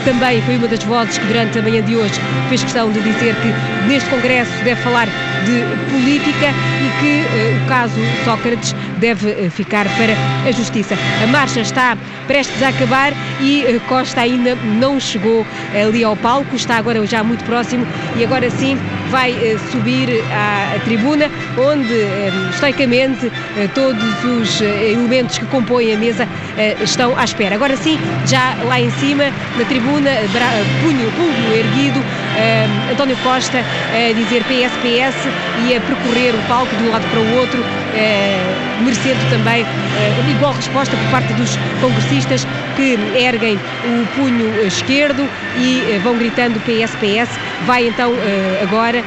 também 0.05 0.41
foi 0.43 0.57
uma 0.57 0.69
das 0.69 0.83
vozes 0.85 1.19
que 1.19 1.27
durante 1.27 1.59
a 1.59 1.63
manhã 1.63 1.83
de 1.83 1.97
hoje 1.97 2.15
fez 2.49 2.63
questão 2.63 2.91
de 2.91 3.01
dizer 3.01 3.35
que 3.37 3.89
neste 3.89 4.09
Congresso 4.09 4.53
deve 4.65 4.81
falar 4.83 5.07
de 5.07 5.91
política 5.91 6.49
e 6.81 7.01
que 7.01 7.63
o 7.63 7.69
caso 7.69 8.01
Sócrates 8.25 8.75
deve 9.05 9.51
ficar 9.51 9.85
para 9.85 10.15
a 10.49 10.51
Justiça. 10.51 10.97
A 11.23 11.27
marcha 11.27 11.61
está 11.61 11.95
prestes 12.27 12.63
a 12.63 12.69
acabar 12.69 13.13
e 13.39 13.79
Costa 13.87 14.23
ainda 14.23 14.55
não 14.81 14.99
chegou 14.99 15.47
ali 15.79 16.03
ao 16.03 16.17
palco, 16.17 16.57
está 16.57 16.77
agora 16.77 17.07
já 17.07 17.23
muito 17.23 17.45
próximo 17.45 17.87
e 18.17 18.25
agora 18.25 18.49
sim 18.49 18.79
vai 19.11 19.35
subir 19.71 20.09
à 20.33 20.79
tribuna, 20.85 21.31
onde 21.59 21.95
estoicamente 22.51 23.31
todos 23.75 24.25
os 24.25 24.63
elementos 24.63 25.37
que 25.37 25.45
compõem 25.47 25.93
a 25.93 25.99
mesa 25.99 26.27
estão 26.83 27.17
à 27.19 27.25
espera. 27.25 27.57
Agora 27.57 27.77
sim, 27.77 27.99
já 28.27 28.57
lá 28.65 28.81
em 28.81 28.91
cima, 28.93 29.25
na 29.59 29.65
tribuna, 29.67 30.11
punho, 30.81 31.13
punho 31.13 31.57
erguido, 31.57 32.03
António 32.91 33.17
Costa 33.23 33.59
a 33.59 34.13
dizer 34.13 34.43
PSPS 34.45 35.29
e 35.67 35.75
a 35.77 35.81
percorrer 35.81 36.35
o 36.35 36.43
palco 36.49 36.75
de 36.77 36.83
um 36.85 36.91
lado 36.91 37.07
para 37.09 37.21
o 37.21 37.37
outro, 37.37 37.65
merecendo 38.83 39.25
também 39.31 39.65
igual 40.29 40.53
resposta 40.53 40.97
por 40.97 41.11
parte 41.11 41.33
dos 41.35 41.57
congressistas 41.81 42.47
que 42.77 42.99
erguem 43.17 43.59
o 43.85 44.07
punho 44.15 44.67
esquerdo 44.67 45.29
e 45.57 45.99
vão 46.03 46.17
gritando 46.17 46.61
PSPS. 46.61 47.31
Vai 47.67 47.87
então 47.87 48.13
agora 48.63 49.03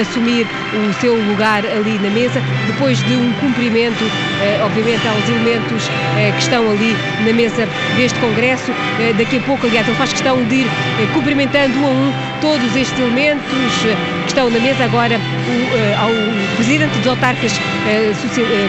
assumir 0.00 0.46
o 0.88 0.92
seu 1.00 1.14
lugar 1.14 1.64
ali 1.66 1.98
na 1.98 2.10
mesa, 2.10 2.40
depois 2.66 2.98
de 3.04 3.14
um 3.14 3.32
cumprimento, 3.40 4.04
obviamente, 4.64 5.06
aos 5.06 5.28
elementos 5.28 5.88
que 6.34 6.42
estão 6.42 6.70
ali 6.70 6.96
na 7.24 7.32
mesa 7.32 7.68
deste 7.96 8.18
Congresso. 8.20 8.72
Daqui 9.18 9.38
a 9.38 9.40
pouco, 9.40 9.66
aliás, 9.66 9.86
ele 9.86 9.96
faz 9.96 10.12
questão 10.12 10.42
de 10.44 10.56
ir 10.62 10.66
cumprimentando 11.12 11.78
um 11.78 11.86
a 11.86 11.90
um 11.90 12.12
todos 12.40 12.76
estes 12.76 12.98
elementos 12.98 13.42
estão 14.34 14.50
na 14.50 14.58
mesa 14.58 14.84
agora 14.84 15.16
o, 15.16 16.02
ao 16.02 16.10
Presidente 16.56 16.98
dos 16.98 17.06
Autarcas 17.06 17.52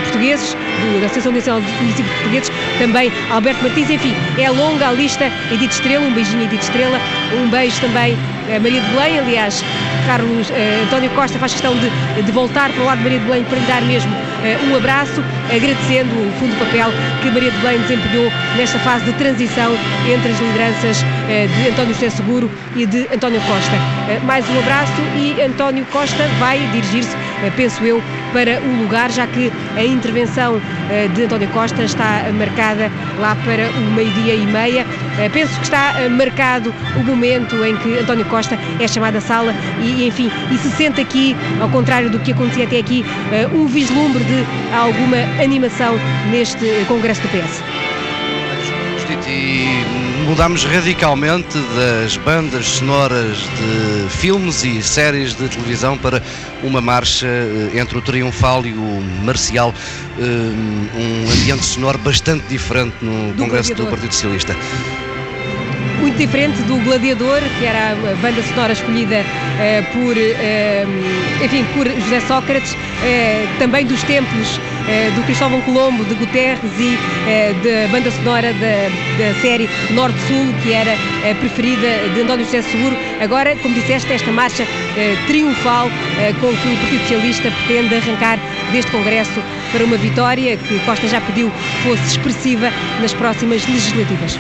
Portugueses, 0.04 0.54
do, 0.54 1.00
da 1.00 1.08
Associação 1.08 1.32
Nacional 1.32 1.60
dos 1.60 1.72
Municípios 1.82 2.16
Portugueses, 2.18 2.52
também 2.78 3.12
Alberto 3.32 3.64
Martins, 3.64 3.90
enfim, 3.90 4.14
é 4.38 4.50
longa 4.52 4.90
a 4.90 4.92
lista, 4.92 5.32
Edith 5.52 5.72
Estrela, 5.72 6.06
um 6.06 6.14
beijinho 6.14 6.44
Edith 6.44 6.62
Estrela, 6.62 7.00
um 7.34 7.50
beijo 7.50 7.82
também 7.82 8.16
Maria 8.48 8.80
de 8.80 8.88
Belém, 8.92 9.20
aliás, 9.20 9.64
Carlos 10.06 10.52
eh, 10.52 10.84
António 10.86 11.10
Costa 11.12 11.40
faz 11.40 11.54
questão 11.54 11.74
de, 11.76 12.22
de, 12.22 12.32
voltar 12.32 12.72
para 12.72 12.82
o 12.82 12.86
lado 12.86 13.00
de 13.00 13.04
Maria 13.04 13.20
de 13.20 13.26
Belém 13.26 13.44
para 13.44 13.58
lhe 13.58 13.66
dar 13.66 13.82
mesmo 13.82 14.12
eh, 14.44 14.58
um 14.70 14.76
abraço, 14.76 15.24
agradecendo 15.50 16.14
o 16.14 16.32
fundo 16.40 16.56
papel 16.60 16.92
que 17.22 17.30
Maria 17.32 17.50
de 17.50 17.58
Belém 17.58 17.80
desempenhou 17.82 18.32
nesta 18.56 18.78
fase 18.80 19.06
de 19.06 19.14
transição 19.14 19.74
entre 20.08 20.32
as 20.32 20.40
lideranças 20.40 21.04
eh, 21.28 21.48
de 21.48 21.70
António 21.70 21.94
José 21.96 22.10
Seguro 22.12 22.52
e 22.76 22.86
de 22.86 23.08
António 23.14 23.42
Costa. 23.42 24.22
mais 24.24 24.48
um 24.48 24.60
abraço 24.60 24.94
e 25.18 25.42
António 25.42 25.84
Costa 25.86 26.28
vai 26.40 26.60
dirigir-se, 26.72 27.16
penso 27.56 27.84
eu, 27.84 28.02
para 28.32 28.60
o 28.62 28.82
lugar, 28.82 29.12
já 29.12 29.26
que 29.26 29.52
a 29.76 29.84
intervenção 29.84 30.62
de 31.16 31.24
António 31.24 31.48
Costa 31.50 31.84
está 31.84 32.26
marcada 32.34 32.92
lá 33.18 33.36
para 33.46 33.70
o 33.70 33.92
meio-dia 33.94 34.36
e 34.36 34.46
meia. 34.46 34.86
Penso 35.32 35.56
que 35.58 35.64
está 35.64 35.94
marcado 36.10 36.74
o 36.96 37.04
momento 37.04 37.64
em 37.64 37.76
que 37.78 38.00
António 38.00 38.26
Costa 38.26 38.58
é 38.80 38.88
chamado 38.88 39.18
à 39.18 39.22
sala 39.22 39.54
e, 39.82 40.08
enfim, 40.08 40.32
e 40.52 40.58
se 40.58 40.70
sente 40.72 41.02
aqui, 41.02 41.36
ao 41.60 41.70
contrário 41.70 42.10
do 42.10 42.20
que 42.20 42.32
acontecia 42.32 42.66
até 42.66 42.80
aqui, 42.80 43.06
um 43.54 43.66
vislumbre 43.68 44.24
de 44.24 44.46
alguma 44.74 45.18
animação 45.42 45.96
neste 46.32 46.66
Congresso 46.88 47.22
do 47.22 47.28
PS. 47.30 47.64
E 49.28 49.84
mudámos 50.26 50.64
radicalmente 50.64 51.58
das 51.76 52.18
bandas 52.18 52.66
sonoras 52.66 53.38
de 53.38 54.10
filmes 54.10 54.64
e 54.64 54.82
séries 54.82 55.36
de 55.36 55.48
televisão 55.48 55.98
para 55.98 56.22
uma 56.64 56.82
marcha 56.82 57.28
entre 57.74 57.98
o 57.98 58.02
triunfal 58.02 58.66
e 58.66 58.74
o 58.74 59.02
marcial, 59.24 59.74
um 60.18 61.32
ambiente 61.32 61.66
sonoro 61.66 61.98
bastante 62.00 62.46
diferente 62.48 62.96
no 63.02 63.34
do 63.34 63.44
Congresso 63.44 63.74
do 63.76 63.86
Partido 63.88 64.14
Socialista 64.14 64.56
muito 66.16 66.18
diferente 66.18 66.62
do 66.64 66.78
Gladiador, 66.84 67.42
que 67.60 67.66
era 67.66 67.92
a 67.92 68.16
banda 68.22 68.42
sonora 68.44 68.72
escolhida 68.74 69.22
uh, 69.22 69.94
por, 69.94 70.16
uh, 70.16 71.44
enfim, 71.44 71.66
por 71.74 71.88
José 71.88 72.22
Sócrates, 72.22 72.72
uh, 72.74 73.60
também 73.60 73.86
dos 73.86 74.02
tempos 74.04 74.60
do 75.16 75.24
Cristóvão 75.24 75.60
Colombo, 75.62 76.06
de 76.06 76.14
Guterres 76.14 76.72
e 76.78 76.96
da 77.64 77.88
banda 77.92 78.12
sonora 78.12 78.54
da, 78.54 78.88
da 79.18 79.42
série 79.42 79.68
Norte-Sul, 79.90 80.54
que 80.62 80.74
era 80.74 80.94
a 80.94 81.34
preferida 81.40 81.88
de 82.14 82.22
António 82.22 82.46
José 82.46 82.62
Seguro. 82.62 82.96
Agora, 83.20 83.56
como 83.64 83.74
disseste, 83.74 84.14
esta 84.14 84.32
marcha 84.32 84.64
triunfal 85.26 85.90
com 86.40 86.50
que 86.50 86.68
o 86.68 86.78
Partido 86.78 87.02
Socialista 87.02 87.52
pretende 87.66 87.96
arrancar 87.96 88.38
deste 88.72 88.92
Congresso 88.92 89.42
para 89.72 89.84
uma 89.84 89.98
vitória 89.98 90.56
que 90.56 90.78
Costa 90.82 91.08
já 91.08 91.20
pediu 91.20 91.52
fosse 91.82 92.06
expressiva 92.06 92.70
nas 93.02 93.12
próximas 93.12 93.68
legislativas. 93.68 94.38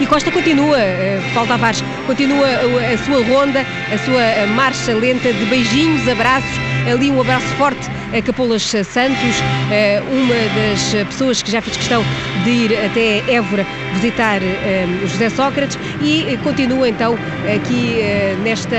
E 0.00 0.06
Costa 0.06 0.30
continua, 0.30 0.78
eh, 0.78 1.20
Paulo 1.34 1.48
Tavares, 1.48 1.82
continua 2.06 2.46
a 2.46 2.98
sua 2.98 3.20
ronda, 3.24 3.66
a 3.92 3.98
sua 3.98 4.22
eh, 4.22 4.46
marcha 4.46 4.94
lenta 4.94 5.32
de 5.32 5.44
beijinhos, 5.46 6.08
abraços, 6.08 6.56
ali 6.88 7.10
um 7.10 7.20
abraço 7.20 7.46
forte 7.56 7.80
a 8.16 8.22
Capolas 8.22 8.62
Santos, 8.62 9.42
eh, 9.72 10.00
uma 10.08 10.34
das 10.54 11.06
pessoas 11.08 11.42
que 11.42 11.50
já 11.50 11.60
fez 11.60 11.76
questão 11.76 12.04
de 12.44 12.50
ir 12.50 12.78
até 12.86 13.24
Évora 13.28 13.66
visitar 13.98 14.40
José 15.06 15.28
Sócrates 15.28 15.78
e 16.00 16.38
continua 16.42 16.88
então 16.88 17.18
aqui 17.54 18.00
nesta, 18.42 18.76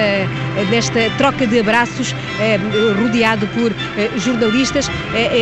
nesta 0.71 1.09
troca 1.17 1.45
de 1.45 1.59
abraços, 1.59 2.15
rodeado 3.01 3.45
por 3.47 3.71
jornalistas, 4.17 4.89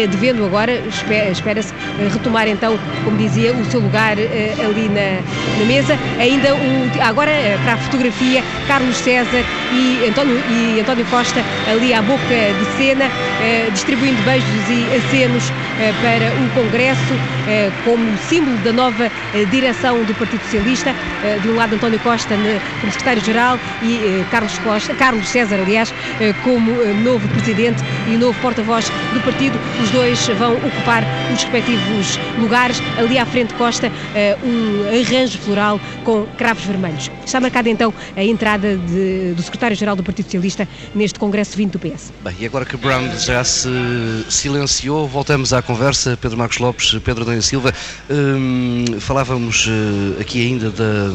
devendo 0.09 0.45
agora, 0.45 0.81
espera-se, 1.31 1.73
retomar 2.11 2.47
então, 2.47 2.77
como 3.03 3.17
dizia, 3.17 3.53
o 3.53 3.65
seu 3.65 3.79
lugar 3.79 4.17
ali 4.17 4.89
na, 4.89 5.21
na 5.59 5.65
mesa. 5.65 5.97
Ainda 6.19 6.55
o, 6.55 7.01
agora 7.01 7.31
para 7.63 7.73
a 7.73 7.77
fotografia, 7.77 8.43
Carlos 8.67 8.97
César 8.97 9.43
e 9.71 10.07
António, 10.07 10.41
e 10.49 10.79
António 10.79 11.05
Costa 11.05 11.43
ali 11.69 11.93
à 11.93 12.01
boca 12.01 12.23
de 12.23 12.77
cena, 12.77 13.05
eh, 13.41 13.69
distribuindo 13.71 14.21
beijos 14.23 14.47
e 14.69 14.95
acenos 14.95 15.51
eh, 15.79 15.93
para 16.01 16.33
o 16.43 16.49
Congresso, 16.63 17.13
eh, 17.47 17.69
como 17.83 18.17
símbolo 18.29 18.57
da 18.57 18.73
nova 18.73 19.11
direção 19.51 19.66
do 19.67 20.13
Partido 20.15 20.41
Socialista. 20.43 20.95
de 21.41 21.49
um 21.49 21.55
lado 21.55 21.75
António 21.75 21.99
Costa 21.99 22.35
como 22.79 22.91
secretário-geral 22.91 23.59
e 23.83 24.23
Carlos, 24.31 24.57
Costa, 24.59 24.93
Carlos 24.95 25.27
César, 25.27 25.59
aliás, 25.59 25.93
como 26.43 26.71
novo 27.03 27.27
presidente 27.29 27.83
e 28.07 28.11
novo 28.11 28.39
porta-voz 28.41 28.89
do 29.13 29.19
partido. 29.21 29.59
Os 29.83 29.89
dois 29.91 30.25
vão 30.39 30.53
ocupar 30.55 31.03
os 31.33 31.43
respectivos 31.43 32.17
lugares. 32.37 32.81
Ali 32.97 33.17
à 33.17 33.25
frente 33.25 33.53
Costa, 33.55 33.91
um 34.43 34.87
arranjo 34.87 35.37
floral 35.39 35.81
com 36.05 36.25
cravos 36.37 36.63
vermelhos. 36.63 37.11
Está 37.25 37.41
marcada 37.41 37.69
então 37.69 37.93
a 38.15 38.23
entrada 38.23 38.77
de, 38.77 39.33
do 39.33 39.41
secretário-geral 39.41 39.95
do 39.95 40.03
Partido 40.03 40.25
Socialista 40.25 40.67
neste 40.95 41.19
Congresso 41.19 41.57
20 41.57 41.71
do 41.71 41.79
PS. 41.79 42.13
Bem, 42.23 42.35
e 42.39 42.45
agora 42.45 42.65
que 42.65 42.77
Brown 42.77 43.09
já 43.17 43.43
se 43.43 43.69
silenciou, 44.29 45.07
voltamos 45.07 45.51
à 45.51 45.61
conversa. 45.61 46.17
Pedro 46.21 46.37
Marcos 46.37 46.57
Lopes, 46.57 46.97
Pedro 47.03 47.23
Adão 47.23 47.41
Silva, 47.41 47.73
hum, 48.09 48.85
falávamos 48.99 49.46
uh, 49.49 50.19
aqui 50.19 50.45
ainda 50.45 50.69
da, 50.69 51.09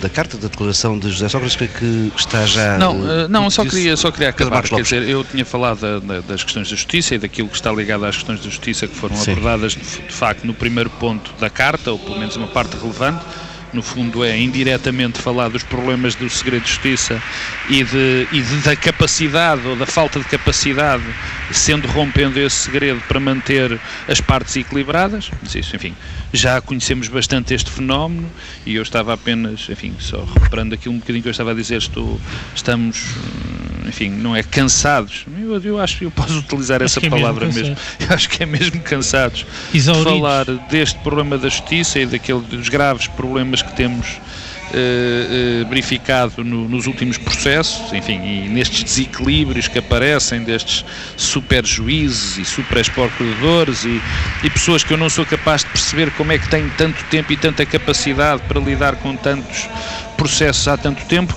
da 0.00 0.08
carta 0.08 0.36
da 0.36 0.48
declaração 0.48 0.98
de 0.98 1.10
José 1.10 1.28
Sócrates 1.28 1.56
que, 1.56 1.68
que 1.68 2.12
está 2.16 2.44
já. 2.46 2.78
Não, 2.78 2.96
uh, 2.96 3.28
não 3.28 3.48
só, 3.50 3.64
queria, 3.64 3.96
só 3.96 4.10
queria 4.10 4.30
acabar. 4.30 4.62
Quer 4.62 4.82
dizer, 4.82 5.08
eu 5.08 5.22
tinha 5.24 5.44
falado 5.44 6.00
da, 6.00 6.20
das 6.20 6.42
questões 6.42 6.68
da 6.68 6.76
justiça 6.76 7.14
e 7.14 7.18
daquilo 7.18 7.48
que 7.48 7.56
está 7.56 7.72
ligado 7.72 8.04
às 8.04 8.16
questões 8.16 8.40
da 8.40 8.46
justiça 8.46 8.86
que 8.86 8.94
foram 8.94 9.16
Sim. 9.16 9.32
abordadas 9.32 9.72
de 9.72 10.12
facto 10.12 10.44
no 10.44 10.54
primeiro 10.54 10.90
ponto 10.90 11.32
da 11.38 11.48
carta, 11.48 11.92
ou 11.92 11.98
pelo 11.98 12.18
menos 12.18 12.36
uma 12.36 12.48
parte 12.48 12.76
relevante 12.76 13.24
no 13.72 13.82
fundo 13.82 14.24
é 14.24 14.38
indiretamente 14.38 15.20
falar 15.20 15.48
dos 15.48 15.62
problemas 15.62 16.14
do 16.14 16.28
segredo 16.28 16.62
de 16.62 16.70
justiça 16.70 17.22
e, 17.68 17.84
de, 17.84 18.28
e 18.32 18.40
de, 18.40 18.56
da 18.62 18.76
capacidade 18.76 19.66
ou 19.66 19.76
da 19.76 19.86
falta 19.86 20.18
de 20.18 20.24
capacidade, 20.26 21.04
sendo 21.52 21.86
rompendo 21.88 22.38
esse 22.38 22.56
segredo 22.56 23.00
para 23.06 23.20
manter 23.20 23.78
as 24.08 24.20
partes 24.20 24.56
equilibradas. 24.56 25.30
Isso, 25.54 25.76
enfim, 25.76 25.94
já 26.32 26.60
conhecemos 26.60 27.08
bastante 27.08 27.54
este 27.54 27.70
fenómeno 27.70 28.30
e 28.64 28.74
eu 28.74 28.82
estava 28.82 29.14
apenas, 29.14 29.68
enfim, 29.68 29.94
só 29.98 30.24
recuperando 30.24 30.74
aqui 30.74 30.88
um 30.88 30.98
bocadinho 30.98 31.22
que 31.22 31.28
eu 31.28 31.32
estava 31.32 31.52
a 31.52 31.54
dizer, 31.54 31.78
estou, 31.78 32.20
estamos, 32.54 33.02
enfim, 33.86 34.10
não 34.10 34.34
é 34.34 34.42
cansados. 34.42 35.26
Eu, 35.40 35.60
eu 35.62 35.80
acho 35.80 35.98
que 35.98 36.04
eu 36.04 36.10
posso 36.10 36.38
utilizar 36.38 36.82
acho 36.82 36.98
essa 36.98 37.06
é 37.06 37.10
palavra 37.10 37.46
mesmo, 37.46 37.60
mesmo. 37.60 37.76
Eu 38.00 38.14
acho 38.14 38.28
que 38.28 38.42
é 38.42 38.46
mesmo 38.46 38.80
cansados 38.80 39.44
Exauridos. 39.74 40.12
de 40.12 40.20
falar 40.20 40.44
deste 40.70 40.98
problema 41.00 41.36
da 41.36 41.48
justiça 41.48 41.98
e 41.98 42.06
daquele 42.06 42.40
dos 42.40 42.68
graves 42.68 43.06
problemas 43.08 43.59
que 43.62 43.72
temos 43.72 44.20
Uh, 44.70 45.64
uh, 45.64 45.68
verificado 45.68 46.44
no, 46.44 46.68
nos 46.68 46.86
últimos 46.86 47.18
processos, 47.18 47.92
enfim, 47.92 48.22
e 48.22 48.48
nestes 48.48 48.84
desequilíbrios 48.84 49.66
que 49.66 49.80
aparecem 49.80 50.44
destes 50.44 50.84
super 51.16 51.66
juízes 51.66 52.38
e 52.38 52.44
super 52.44 52.88
procuradores 52.92 53.84
e, 53.84 54.00
e, 54.44 54.48
pessoas 54.48 54.84
que 54.84 54.92
eu 54.92 54.96
não 54.96 55.10
sou 55.10 55.26
capaz 55.26 55.64
de 55.64 55.70
perceber 55.70 56.12
como 56.12 56.30
é 56.30 56.38
que 56.38 56.48
têm 56.48 56.68
tanto 56.78 57.02
tempo 57.06 57.32
e 57.32 57.36
tanta 57.36 57.66
capacidade 57.66 58.42
para 58.46 58.60
lidar 58.60 58.94
com 58.94 59.16
tantos 59.16 59.68
processos 60.16 60.68
há 60.68 60.76
tanto 60.76 61.04
tempo. 61.06 61.36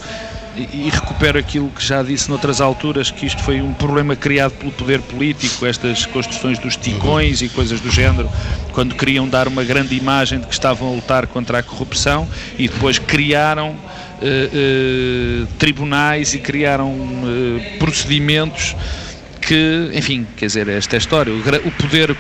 E, 0.56 0.88
e 0.88 0.90
recupero 0.90 1.38
aquilo 1.38 1.70
que 1.70 1.86
já 1.86 2.04
disse 2.04 2.30
noutras 2.30 2.62
alturas, 2.62 3.12
que 3.12 3.26
isto 3.26 3.42
foi 3.42 3.62
um 3.62 3.74
problema 3.74 4.16
criado 4.16 4.52
pelo 4.54 4.72
poder 4.72 5.02
político, 5.02 5.66
estas 5.66 6.06
construções 6.06 6.60
dos 6.60 6.76
ticões 6.76 7.42
e 7.42 7.50
coisas 7.50 7.80
do 7.80 7.92
género, 7.92 8.30
quando 8.72 8.96
queriam 8.96 9.28
dar 9.28 9.48
uma 9.48 9.64
grande 9.64 9.96
imagem 9.96 10.40
de 10.40 10.48
que 10.48 10.54
estavam 10.54 10.90
a 10.90 10.92
lutar 10.96 11.28
contra 11.28 11.60
a 11.60 11.64
corrupção 11.64 12.28
e 12.58 12.68
depois 12.68 13.00
criaram 13.00 13.76
eh, 14.22 14.50
eh, 14.54 15.48
tribunais 15.58 16.34
e 16.34 16.40
criaram 16.40 16.94
eh, 16.94 17.78
procedimentos 17.78 18.76
que, 19.42 19.92
enfim, 19.94 20.26
quer 20.38 20.46
dizer, 20.46 20.68
esta 20.70 20.96
é 20.96 20.98
a 20.98 21.00
história, 21.00 21.34
o, 21.34 21.72
poder 21.72 22.16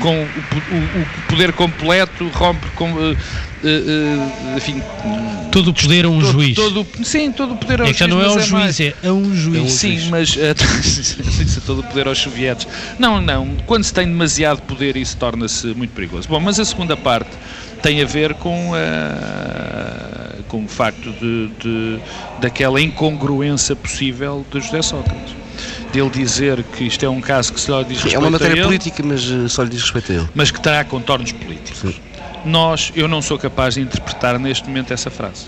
com 0.00 0.22
o, 0.22 0.22
o, 0.22 1.02
o, 1.02 1.28
poder 1.28 1.52
completo 1.52 2.28
rompe 2.28 2.66
com 2.74 2.92
uh, 2.92 3.12
uh, 3.12 4.56
enfim 4.56 4.82
todo 5.50 5.68
o 5.68 5.74
poder 5.74 6.04
a 6.04 6.08
um 6.08 6.20
todo, 6.20 6.32
juiz. 6.32 6.54
todo, 6.54 6.86
sim 7.02 7.32
todo 7.32 7.54
o 7.54 7.56
poder 7.56 7.80
é 7.80 7.92
que 7.92 7.98
já 7.98 8.06
não 8.06 8.20
é 8.20 8.26
ao 8.26 8.38
é 8.38 8.42
juiz 8.42 8.80
é 8.80 8.94
a 9.04 9.12
um 9.12 9.34
juiz. 9.34 9.58
É 9.58 9.62
um 9.62 9.68
sim 9.68 9.98
juiz. 9.98 10.08
mas 10.08 10.36
uh, 10.36 11.60
todo 11.66 11.80
o 11.80 11.82
poder 11.84 12.06
aos 12.08 12.18
sovietes. 12.18 12.66
Não 12.98 13.20
não. 13.20 13.56
Quando 13.66 13.84
se 13.84 13.92
tem 13.92 14.06
demasiado 14.06 14.62
poder 14.62 14.96
isso 14.96 15.16
torna-se 15.16 15.68
muito 15.68 15.92
perigoso. 15.92 16.28
Bom 16.28 16.40
mas 16.40 16.60
a 16.60 16.64
segunda 16.64 16.96
parte 16.96 17.30
tem 17.82 18.02
a 18.02 18.06
ver 18.06 18.34
com, 18.34 18.72
com 20.48 20.64
o 20.64 20.68
facto 20.68 21.12
de, 21.12 21.48
de, 21.60 21.98
daquela 22.40 22.80
incongruência 22.80 23.76
possível 23.76 24.44
de 24.50 24.60
José 24.60 24.82
Sócrates. 24.82 25.45
Dele 25.96 26.10
dizer 26.10 26.62
que 26.62 26.84
isto 26.84 27.06
é 27.06 27.08
um 27.08 27.22
caso 27.22 27.54
que 27.54 27.58
se 27.58 27.72
lhe 27.72 27.84
diz 27.84 27.96
respeito 27.96 28.16
É 28.16 28.18
uma 28.18 28.30
matéria 28.30 28.52
ele, 28.52 28.64
política, 28.64 29.02
mas 29.02 29.22
eh, 29.30 29.48
só 29.48 29.62
lhe 29.62 29.70
diz 29.70 29.80
respeito 29.80 30.12
a 30.12 30.14
ele. 30.16 30.28
Mas 30.34 30.50
que 30.50 30.60
terá 30.60 30.84
contornos 30.84 31.32
políticos. 31.32 31.80
Sim. 31.80 31.94
Nós, 32.44 32.92
eu 32.94 33.08
não 33.08 33.22
sou 33.22 33.38
capaz 33.38 33.76
de 33.76 33.80
interpretar 33.80 34.38
neste 34.38 34.68
momento 34.68 34.92
essa 34.92 35.08
frase. 35.08 35.46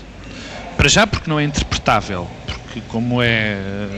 Para 0.75 0.89
já 0.89 1.05
porque 1.05 1.29
não 1.29 1.39
é 1.39 1.43
interpretável, 1.43 2.27
porque 2.47 2.81
como 2.87 3.21
é 3.21 3.57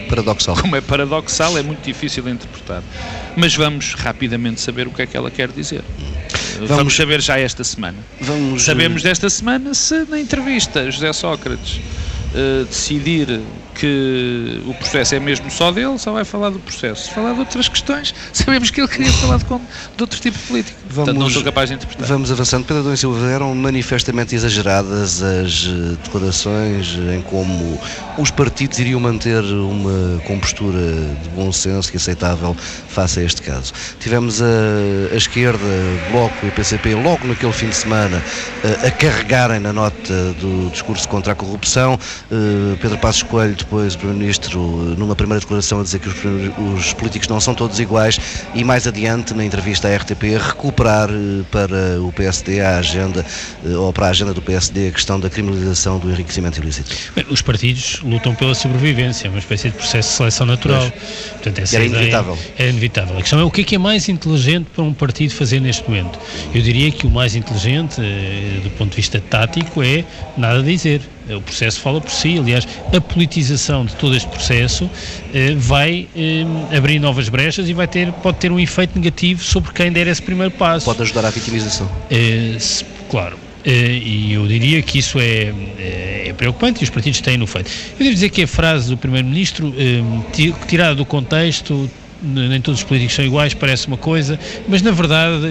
paradoxal, 0.10 0.58
como 0.58 0.76
é 0.76 0.82
paradoxal 0.82 1.58
é 1.58 1.64
muito 1.64 1.86
difícil 1.86 2.22
de 2.24 2.32
interpretar. 2.32 2.84
Mas 3.38 3.56
vamos 3.56 3.94
rapidamente 3.94 4.60
saber 4.60 4.88
o 4.88 4.92
que 4.92 5.04
é 5.04 5.06
que 5.06 5.16
ela 5.16 5.32
quer 5.32 5.50
dizer. 5.54 5.86
Vamos, 6.56 6.70
vamos 6.70 6.96
saber 6.98 7.22
já 7.22 7.40
esta 7.40 7.64
semana. 7.64 7.98
Vamos, 8.20 8.64
Sabemos 8.64 9.02
desta 9.02 9.30
semana 9.30 9.74
se 9.74 10.04
na 10.10 10.20
entrevista 10.20 10.92
José 10.92 11.14
Sócrates 11.14 11.80
uh, 12.36 12.66
decidir 12.66 13.40
que 13.76 14.62
o 14.66 14.74
processo 14.74 15.16
é 15.16 15.20
mesmo 15.20 15.50
só 15.50 15.72
dele, 15.72 15.98
só 15.98 16.12
vai 16.12 16.26
falar 16.26 16.50
do 16.50 16.60
processo. 16.60 17.08
Se 17.08 17.14
falar 17.14 17.34
de 17.34 17.40
outras 17.40 17.68
questões, 17.68 18.14
sabemos 18.34 18.70
que 18.70 18.82
ele 18.82 18.88
queria 18.88 19.12
falar 19.14 19.38
de, 19.38 19.46
de 19.46 20.02
outro 20.02 20.20
tipo 20.20 20.38
de 20.38 20.44
política. 20.46 20.78
Vamos, 20.86 20.96
Portanto, 20.96 21.20
não 21.20 21.30
sou 21.30 21.44
capaz 21.44 21.70
de 21.70 21.76
interpretar. 21.76 22.08
Vamos 22.08 22.32
avançando. 22.32 22.66
Pedro 22.66 22.84
Adão 22.84 22.96
Silva, 22.96 23.30
eram 23.30 23.56
manifestamente 23.56 24.36
exageradas 24.36 25.22
as 25.22 25.66
eh, 25.66 25.98
declarações 26.04 26.98
em 27.16 27.22
como 27.22 27.80
os 28.18 28.30
partidos 28.30 28.80
iriam 28.80 29.00
manter 29.00 29.44
uma 29.44 30.20
compostura 30.22 30.80
de 31.24 31.30
bom 31.30 31.52
senso 31.52 31.92
e 31.94 31.98
aceitável 31.98 32.56
face 32.90 33.20
a 33.20 33.24
este 33.24 33.42
caso. 33.42 33.74
Tivemos 34.00 34.42
a, 34.42 34.46
a 35.14 35.16
esquerda, 35.16 35.64
Bloco 36.12 36.46
e 36.46 36.52
PCP, 36.52 36.96
logo 36.96 37.28
naquele 37.28 37.54
fim 37.54 37.70
de 37.70 37.76
semana, 37.76 38.22
a, 38.64 38.68
eh, 38.68 38.88
a 38.88 38.92
carregarem 38.92 39.60
na 39.60 39.74
nota 39.74 40.34
do 40.40 40.70
discurso 40.72 41.08
contra 41.08 41.34
a 41.34 41.36
corrupção. 41.36 41.98
Uh, 42.32 42.78
Pedro 42.82 42.98
Passos 42.98 43.24
Coelho 43.24 43.56
depois 43.72 43.96
o 43.96 43.98
Primeiro-Ministro, 43.98 44.60
numa 44.98 45.16
primeira 45.16 45.40
declaração, 45.40 45.80
a 45.80 45.84
dizer 45.84 46.00
que 46.00 46.10
os, 46.10 46.16
os, 46.78 46.92
políticos 46.92 47.30
não 47.30 47.40
são 47.40 47.56
todos 47.56 47.80
iguais 47.80 48.20
e 48.54 48.66
mais 48.66 48.86
adiante, 48.86 49.34
na 49.34 49.46
entrevista 49.46 49.88
à 49.88 49.96
RTP, 49.96 50.24
recuperar 50.38 51.10
eh, 51.10 51.44
para 51.50 52.02
o 52.02 52.12
PSD 52.12 52.60
a 52.60 52.80
agenda, 52.80 53.26
eh, 53.66 53.70
ou 53.70 53.94
para 53.94 54.08
a 54.08 54.10
agenda 54.10 54.34
do 54.34 54.42
PSD, 54.42 54.90
a 54.90 54.92
questão 54.92 55.18
da 55.18 55.30
criminalização 55.30 56.00
do 56.00 56.12
enriquecimento 56.12 56.60
ilícito. 56.60 56.94
Bem, 57.16 57.26
os 57.30 57.42
partidos 57.42 58.02
lutam 58.04 58.36
pela 58.36 58.54
sobrevivência, 58.54 59.28
é 59.28 59.30
uma 59.30 59.40
espécie 59.40 59.70
de 59.70 59.78
processo 59.78 60.10
de 60.10 60.16
seleção 60.16 60.46
natural. 60.46 60.92
Portanto, 61.32 61.60
essa 61.60 61.78
era 61.78 61.86
inevitável. 61.86 62.38
É 62.58 62.70
inevitável. 62.70 63.18
A 63.18 63.22
questão 63.22 63.40
é 63.40 63.44
o 63.46 63.50
que 63.50 63.62
é 63.62 63.64
que 63.64 63.76
é 63.76 63.80
mais 63.80 64.10
inteligente 64.10 64.68
para 64.76 64.84
um 64.84 64.94
partido 64.94 65.34
fazer 65.34 65.62
neste 65.62 65.90
momento. 65.90 66.20
Eu 66.54 66.62
diria 66.62 66.92
que 66.92 67.08
o 67.08 67.10
mais 67.10 67.36
inteligente, 67.36 68.02
eh, 68.02 68.60
do 68.62 68.70
ponto 68.72 68.90
de 68.90 68.98
vista 68.98 69.24
tático, 69.30 69.82
é 69.82 70.04
nada 70.36 70.62
dizer 70.62 71.02
o 71.38 71.42
processo 71.42 71.80
fala 71.80 72.02
por 72.02 72.12
si, 72.12 72.38
aliás, 72.38 72.68
a 72.96 73.02
politização 73.02 73.86
de 73.86 73.96
todo 73.96 74.16
este 74.16 74.30
processo 74.30 74.90
eh, 75.34 75.56
vai 75.56 76.08
eh, 76.16 76.46
abrir 76.76 77.00
novas 77.00 77.30
brechas 77.30 77.70
e 77.70 77.74
vai 77.74 77.88
ter, 77.88 78.12
pode 78.14 78.38
ter 78.38 78.52
um 78.52 78.60
efeito 78.60 78.98
negativo 78.98 79.44
sobre 79.44 79.72
quem 79.72 79.92
der 79.92 80.08
esse 80.08 80.22
primeiro 80.22 80.52
passo. 80.52 80.86
Pode 80.86 81.02
ajudar 81.02 81.26
à 81.26 81.30
vitimização. 81.30 81.90
Eh, 82.10 82.58
se, 82.60 82.86
claro. 83.10 83.38
e 83.66 84.34
eu 84.34 84.48
diria 84.48 84.82
que 84.82 85.00
isso 85.00 85.20
é, 85.20 85.54
é, 85.78 86.24
é, 86.28 86.34
preocupante 86.34 86.82
e 86.82 86.84
os 86.84 86.90
partidos 86.90 87.22
têm 87.22 87.38
no 87.38 87.46
feito. 87.48 87.70
Eu 87.94 88.00
devo 88.00 88.14
dizer 88.14 88.30
que 88.30 88.44
a 88.44 88.48
frase 88.48 88.90
do 88.90 88.98
Primeiro-Ministro, 88.98 89.74
tirada 90.68 90.96
do 90.96 91.06
contexto, 91.06 91.90
nem 92.22 92.62
todos 92.62 92.82
os 92.82 92.84
políticos 92.86 93.16
são 93.16 93.26
iguais, 93.26 93.54
parece 93.54 93.88
uma 93.88 93.98
coisa, 93.98 94.40
mas 94.68 94.82
na 94.82 94.92
verdade 94.92 95.46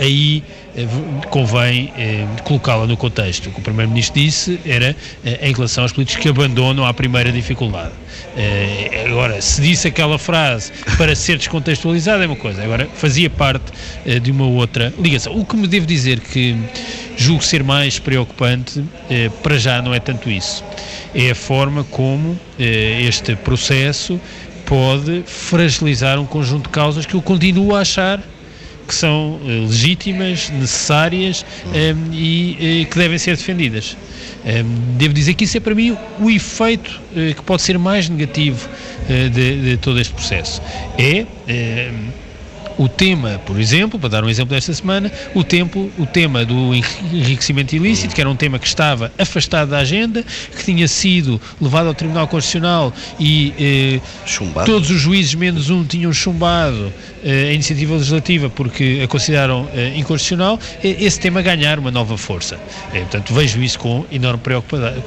aí 0.00 0.42
eh, 0.76 0.86
convém 1.30 1.92
eh, 1.96 2.24
colocá-la 2.44 2.86
no 2.86 2.96
contexto. 2.96 3.48
O 3.48 3.52
que 3.52 3.58
o 3.58 3.62
Primeiro-Ministro 3.62 4.20
disse 4.20 4.60
era 4.64 4.94
eh, 5.24 5.48
em 5.48 5.52
relação 5.52 5.82
aos 5.82 5.92
políticos 5.92 6.22
que 6.22 6.28
abandonam 6.28 6.86
a 6.86 6.94
primeira 6.94 7.32
dificuldade. 7.32 7.92
Eh, 8.36 9.06
agora, 9.08 9.40
se 9.40 9.60
disse 9.60 9.88
aquela 9.88 10.18
frase 10.18 10.70
para 10.96 11.14
ser 11.16 11.36
descontextualizada 11.38 12.22
é 12.22 12.26
uma 12.26 12.36
coisa, 12.36 12.62
agora 12.62 12.88
fazia 12.94 13.28
parte 13.28 13.72
eh, 14.06 14.20
de 14.20 14.30
uma 14.30 14.46
outra 14.46 14.92
ligação. 15.00 15.36
O 15.36 15.44
que 15.44 15.56
me 15.56 15.66
devo 15.66 15.86
dizer 15.86 16.20
que 16.20 16.56
julgo 17.16 17.42
ser 17.42 17.64
mais 17.64 17.98
preocupante, 17.98 18.84
eh, 19.10 19.28
para 19.42 19.58
já 19.58 19.82
não 19.82 19.92
é 19.92 19.98
tanto 19.98 20.30
isso, 20.30 20.64
é 21.12 21.30
a 21.30 21.34
forma 21.34 21.82
como 21.84 22.38
este 22.58 23.34
processo 23.36 24.20
pode 24.68 25.24
fragilizar 25.26 26.20
um 26.20 26.26
conjunto 26.26 26.64
de 26.64 26.68
causas 26.68 27.06
que 27.06 27.14
eu 27.14 27.22
continuo 27.22 27.74
a 27.74 27.80
achar 27.80 28.22
que 28.86 28.94
são 28.94 29.36
uh, 29.36 29.66
legítimas, 29.66 30.48
necessárias 30.50 31.44
um, 31.66 31.74
ehm, 31.74 32.12
e 32.12 32.84
uh, 32.84 32.90
que 32.90 32.98
devem 32.98 33.18
ser 33.18 33.36
defendidas. 33.36 33.96
Um, 34.44 34.48
ehm, 34.48 34.66
devo 34.96 35.12
dizer 35.12 35.34
que 35.34 35.44
isso 35.44 35.56
é 35.58 35.60
para 35.60 35.74
mim 35.74 35.96
o 36.18 36.30
efeito 36.30 37.00
uh, 37.12 37.34
que 37.34 37.42
pode 37.42 37.62
ser 37.62 37.78
mais 37.78 38.08
negativo 38.08 38.68
de, 39.08 39.62
de, 39.62 39.76
todo 39.78 40.00
este 40.00 40.12
processo. 40.14 40.62
É 40.96 41.26
ehm, 41.46 42.08
o 42.78 42.88
tema, 42.88 43.40
por 43.44 43.60
exemplo, 43.60 43.98
para 43.98 44.08
dar 44.08 44.24
um 44.24 44.30
exemplo 44.30 44.54
desta 44.54 44.72
semana, 44.72 45.10
o, 45.34 45.44
tempo, 45.44 45.90
o 45.98 46.06
tema 46.06 46.44
do 46.44 46.74
enriquecimento 46.74 47.74
ilícito, 47.74 48.14
que 48.14 48.20
era 48.20 48.30
um 48.30 48.36
tema 48.36 48.58
que 48.58 48.66
estava 48.66 49.12
afastado 49.18 49.70
da 49.70 49.78
agenda, 49.78 50.24
que 50.56 50.64
tinha 50.64 50.88
sido 50.88 51.40
levado 51.60 51.88
ao 51.88 51.94
Tribunal 51.94 52.26
Constitucional 52.28 52.92
e 53.18 53.52
eh, 53.58 54.00
todos 54.64 54.90
os 54.90 55.00
juízes, 55.00 55.34
menos 55.34 55.70
um, 55.70 55.84
tinham 55.84 56.12
chumbado 56.12 56.92
eh, 57.24 57.48
a 57.50 57.52
iniciativa 57.52 57.94
legislativa 57.94 58.48
porque 58.48 59.00
a 59.02 59.08
consideraram 59.08 59.68
eh, 59.74 59.92
inconstitucional, 59.96 60.58
eh, 60.82 60.96
esse 61.00 61.18
tema 61.18 61.42
ganhar 61.42 61.78
uma 61.78 61.90
nova 61.90 62.16
força. 62.16 62.58
Eh, 62.92 63.00
portanto, 63.00 63.34
vejo 63.34 63.60
isso 63.60 63.78
com 63.78 64.04
enorme 64.12 64.40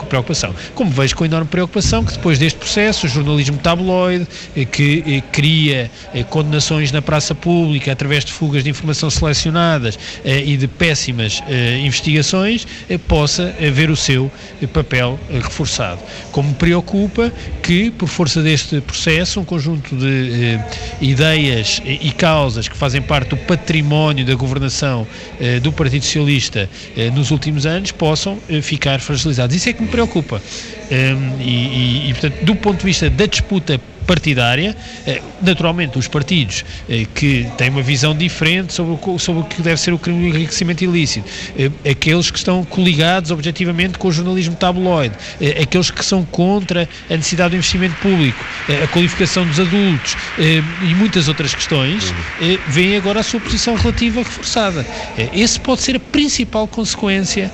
preocupação. 0.10 0.54
Como 0.76 0.92
vejo 0.92 1.16
com 1.16 1.24
enorme 1.24 1.48
preocupação 1.48 2.04
que 2.04 2.12
depois 2.12 2.38
deste 2.38 2.60
processo, 2.60 3.06
o 3.06 3.10
jornalismo 3.10 3.58
tabloide, 3.58 4.28
eh, 4.56 4.66
que 4.66 5.24
cria 5.32 5.90
condenações 6.30 6.92
na 6.92 7.02
praça 7.02 7.34
pública, 7.34 7.61
pública 7.62 7.92
através 7.92 8.26
de 8.26 8.34
fugas 8.34 8.64
de 8.64 8.72
informação 8.72 9.10
selecionadas 9.12 10.00
eh, 10.26 10.44
e 10.44 10.58
de 10.58 10.68
péssimas 10.68 11.44
eh, 11.48 11.78
investigações 11.86 12.66
eh, 12.90 12.98
possa 12.98 13.54
ver 13.72 13.92
o 13.92 13.96
seu 13.96 14.32
papel 14.74 15.20
reforçado. 15.32 16.02
Como 16.32 16.50
me 16.50 16.56
preocupa 16.56 17.32
que, 17.62 17.92
por 17.92 18.08
força 18.08 18.42
deste 18.42 18.82
processo, 18.82 19.40
um 19.40 19.46
conjunto 19.46 19.96
de 19.96 20.60
ideias 21.00 21.82
e 21.86 22.12
causas 22.12 22.68
que 22.68 22.76
fazem 22.76 23.02
parte 23.02 23.30
do 23.30 23.38
património 23.38 24.26
da 24.26 24.34
governação 24.34 25.06
do 25.62 25.72
Partido 25.72 26.04
Socialista 26.04 26.70
nos 27.14 27.32
últimos 27.32 27.66
anos 27.66 27.92
possam 27.92 28.38
ficar 28.62 29.00
fragilizados. 29.00 29.56
Isso 29.56 29.70
é 29.70 29.74
que 29.74 29.82
me 29.82 29.88
preocupa. 29.88 30.42
Ehm, 30.92 31.42
e, 31.42 32.10
e, 32.10 32.14
portanto, 32.14 32.44
do 32.44 32.56
ponto 32.56 32.80
de 32.80 32.86
vista 32.86 33.10
da 33.10 33.26
disputa 33.26 33.80
partidária. 34.12 34.76
Eh, 35.08 35.22
naturalmente, 35.42 35.98
os 35.98 36.06
partidos 36.06 36.66
eh, 36.90 37.06
que 37.16 37.48
têm 37.58 37.70
uma 37.70 37.82
visão 37.82 38.14
diferente 38.14 38.74
sobre 38.74 39.00
o, 39.02 39.18
sobre 39.18 39.42
o 39.42 39.46
que 39.46 39.62
deve 39.62 39.80
ser 39.80 39.94
o 39.94 39.98
crime 39.98 40.30
de 40.30 40.38
enriquecimento 40.38 40.84
ilícito, 40.84 41.26
eh, 41.58 41.72
aqueles 41.90 42.30
que 42.30 42.38
estão 42.38 42.66
coligados 42.66 43.32
objetivamente 43.32 43.98
com 43.98 44.10
o 44.10 44.12
jornalismo 44.12 44.56
tabloide, 44.56 45.16
aqueles 45.62 45.90
que 45.90 46.04
são 46.04 46.26
contra 46.26 46.90
a 47.10 47.16
necessidade 47.16 47.52
do 47.52 47.56
investimento 47.56 47.96
público, 48.02 48.44
a 48.84 48.88
qualificação 48.88 49.46
dos 49.46 49.60
adultos 49.60 50.18
e 50.38 50.96
muitas 50.96 51.28
outras 51.28 51.54
questões, 51.54 52.14
veem 52.68 52.98
agora 52.98 53.20
a 53.20 53.24
sua 53.24 53.40
posição 53.40 53.76
relativa 53.76 54.22
reforçada. 54.24 54.86
Esse 55.34 55.60
pode 55.60 55.82
ser 55.82 55.96
a 55.96 56.00
principal 56.00 56.68
consequência 56.68 57.52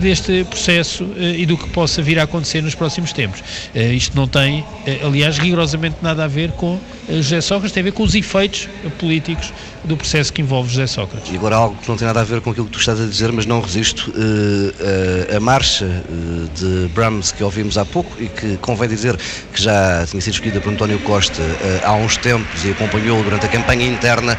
deste 0.00 0.44
processo 0.44 1.06
e 1.16 1.46
do 1.46 1.56
que 1.56 1.68
possa 1.70 2.02
vir 2.02 2.18
a 2.18 2.24
acontecer 2.24 2.62
nos 2.62 2.74
próximos 2.74 3.12
tempos. 3.12 3.42
Isto 3.74 4.16
não 4.16 4.26
tem, 4.26 4.64
aliás, 5.04 5.38
rigorosamente 5.38 5.93
absolutamente 5.94 6.02
nada 6.02 6.24
a 6.24 6.28
ver 6.28 6.50
com 6.52 6.78
eh, 7.08 7.16
José 7.16 7.40
Sócrates, 7.40 7.72
tem 7.72 7.82
a 7.82 7.84
ver 7.84 7.92
com 7.92 8.02
os 8.02 8.14
efeitos 8.14 8.68
políticos 8.98 9.52
do 9.84 9.96
processo 9.96 10.32
que 10.32 10.40
envolve 10.40 10.70
José 10.70 10.86
Sócrates. 10.86 11.30
E 11.32 11.36
agora 11.36 11.56
algo 11.56 11.76
que 11.76 11.88
não 11.88 11.96
tem 11.96 12.06
nada 12.06 12.20
a 12.20 12.24
ver 12.24 12.40
com 12.40 12.50
aquilo 12.50 12.66
que 12.66 12.72
tu 12.72 12.78
estás 12.78 13.00
a 13.00 13.04
dizer, 13.04 13.30
mas 13.32 13.44
não 13.44 13.60
resisto, 13.60 14.10
uh, 14.10 15.36
a 15.36 15.40
marcha 15.40 15.84
uh, 15.84 16.48
de 16.54 16.88
Brahms 16.94 17.32
que 17.32 17.44
ouvimos 17.44 17.76
há 17.76 17.84
pouco 17.84 18.10
e 18.20 18.28
que 18.28 18.56
convém 18.58 18.88
dizer 18.88 19.16
que 19.52 19.62
já 19.62 20.06
tinha 20.06 20.20
sido 20.22 20.34
escolhida 20.34 20.60
por 20.60 20.72
António 20.72 20.98
Costa 21.00 21.42
uh, 21.42 21.80
há 21.84 21.92
uns 21.92 22.16
tempos 22.16 22.64
e 22.64 22.70
acompanhou 22.70 23.22
durante 23.22 23.44
a 23.44 23.48
campanha 23.48 23.86
interna 23.86 24.38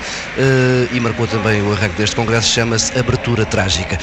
e 0.91 0.99
marcou 0.99 1.27
também 1.27 1.61
o 1.61 1.71
arranque 1.71 1.95
deste 1.95 2.15
congresso, 2.15 2.51
chama-se 2.51 2.97
Abertura 2.97 3.45
Trágica. 3.45 3.97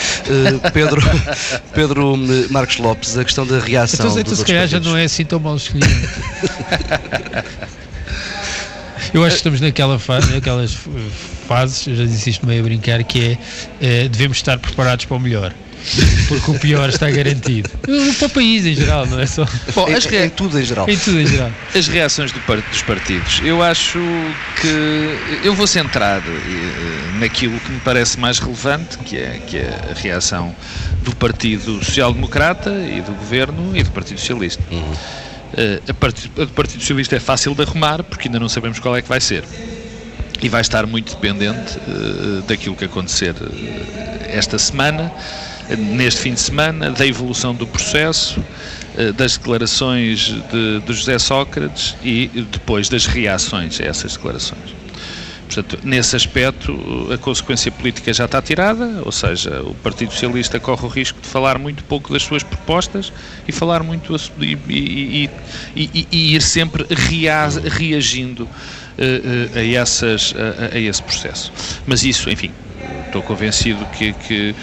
Pedro, 0.72 1.02
Pedro 1.74 2.16
Marcos 2.50 2.78
Lopes, 2.78 3.18
a 3.18 3.24
questão 3.24 3.46
da 3.46 3.58
reação 3.58 4.06
então, 4.06 4.18
então, 4.18 4.34
se 4.34 4.44
calhar 4.44 4.66
já 4.66 4.80
não 4.80 4.96
é 4.96 5.04
assim 5.04 5.24
tão 5.24 5.40
mal 5.40 5.56
escolhido. 5.56 5.86
Eu 9.12 9.22
acho 9.24 9.34
que 9.34 9.40
estamos 9.40 9.60
naquela 9.60 9.98
fase, 9.98 10.32
naquelas 10.32 10.78
fases, 11.46 11.86
eu 11.86 11.96
já 11.96 12.04
disse 12.04 12.30
isto 12.30 12.46
meio 12.46 12.60
a 12.60 12.64
brincar, 12.64 13.04
que 13.04 13.38
é, 13.80 14.04
é 14.04 14.08
devemos 14.08 14.38
estar 14.38 14.58
preparados 14.58 15.04
para 15.04 15.16
o 15.16 15.20
melhor 15.20 15.52
porque 16.28 16.50
o 16.50 16.58
pior 16.58 16.88
está 16.88 17.10
garantido. 17.10 17.68
Para 18.18 18.26
o 18.26 18.30
país 18.30 18.64
em 18.64 18.74
geral, 18.74 19.06
não 19.06 19.20
é 19.20 19.26
só. 19.26 19.46
Bom, 19.74 19.86
as 19.86 20.04
rea... 20.04 20.26
em 20.26 20.30
tudo 20.30 20.58
em 20.58 20.64
geral. 20.64 20.88
Em 20.88 20.96
tudo 20.96 21.20
em 21.20 21.26
geral. 21.26 21.50
As 21.74 21.88
reações 21.88 22.32
do 22.32 22.40
par... 22.40 22.60
dos 22.60 22.82
partidos. 22.82 23.40
Eu 23.44 23.62
acho 23.62 23.98
que. 24.60 25.18
Eu 25.44 25.54
vou 25.54 25.66
centrar 25.66 26.20
uh, 26.20 27.18
naquilo 27.18 27.58
que 27.60 27.70
me 27.70 27.80
parece 27.80 28.18
mais 28.18 28.38
relevante, 28.38 28.98
que 28.98 29.16
é, 29.16 29.40
que 29.46 29.58
é 29.58 29.80
a 29.90 30.00
reação 30.00 30.54
do 31.02 31.14
Partido 31.16 31.84
Social 31.84 32.12
Democrata 32.12 32.70
e 32.70 33.00
do 33.00 33.12
Governo 33.12 33.76
e 33.76 33.82
do 33.82 33.90
Partido 33.90 34.20
Socialista. 34.20 34.62
Uhum. 34.70 34.92
Uh, 35.52 35.90
a, 35.90 35.94
part... 35.94 36.28
do 36.28 36.48
Partido 36.48 36.80
Socialista 36.80 37.16
é 37.16 37.20
fácil 37.20 37.54
de 37.54 37.62
arrumar, 37.62 38.02
porque 38.02 38.28
ainda 38.28 38.40
não 38.40 38.48
sabemos 38.48 38.78
qual 38.78 38.96
é 38.96 39.02
que 39.02 39.08
vai 39.08 39.20
ser 39.20 39.44
e 40.40 40.48
vai 40.48 40.60
estar 40.60 40.86
muito 40.86 41.14
dependente 41.14 41.78
uh, 41.78 42.42
daquilo 42.42 42.74
que 42.74 42.84
acontecer 42.84 43.34
uh, 43.34 43.48
esta 44.28 44.58
semana, 44.58 45.12
neste 45.78 46.20
fim 46.20 46.34
de 46.34 46.40
semana, 46.40 46.90
da 46.90 47.06
evolução 47.06 47.54
do 47.54 47.66
processo, 47.66 48.42
das 49.16 49.38
declarações 49.38 50.34
de, 50.50 50.80
de, 50.80 50.92
José 50.92 51.18
Sócrates 51.18 51.96
e 52.02 52.26
depois 52.50 52.90
das 52.90 53.06
reações 53.06 53.80
a 53.80 53.84
essas 53.84 54.14
declarações. 54.14 54.81
Portanto, 55.54 55.78
nesse 55.84 56.16
aspecto, 56.16 57.08
a 57.12 57.18
consequência 57.18 57.70
política 57.70 58.10
já 58.12 58.24
está 58.24 58.40
tirada, 58.40 59.02
ou 59.04 59.12
seja, 59.12 59.60
o 59.62 59.74
Partido 59.74 60.10
Socialista 60.10 60.58
corre 60.58 60.86
o 60.86 60.88
risco 60.88 61.20
de 61.20 61.28
falar 61.28 61.58
muito 61.58 61.84
pouco 61.84 62.10
das 62.10 62.22
suas 62.22 62.42
propostas 62.42 63.12
e 63.46 63.52
falar 63.52 63.82
muito 63.82 64.16
e, 64.40 64.58
e, 64.66 65.30
e, 65.76 66.08
e 66.10 66.34
ir 66.34 66.40
sempre 66.40 66.86
reagindo 66.88 68.44
uh, 68.44 68.48
a, 69.58 69.62
essas, 69.62 70.34
a, 70.34 70.74
a, 70.74 70.78
esse 70.78 71.02
processo. 71.02 71.52
Mas 71.86 72.02
isso, 72.02 72.30
enfim, 72.30 72.50
estou 73.06 73.22
convencido 73.22 73.84
que, 73.86 74.14
que 74.14 74.54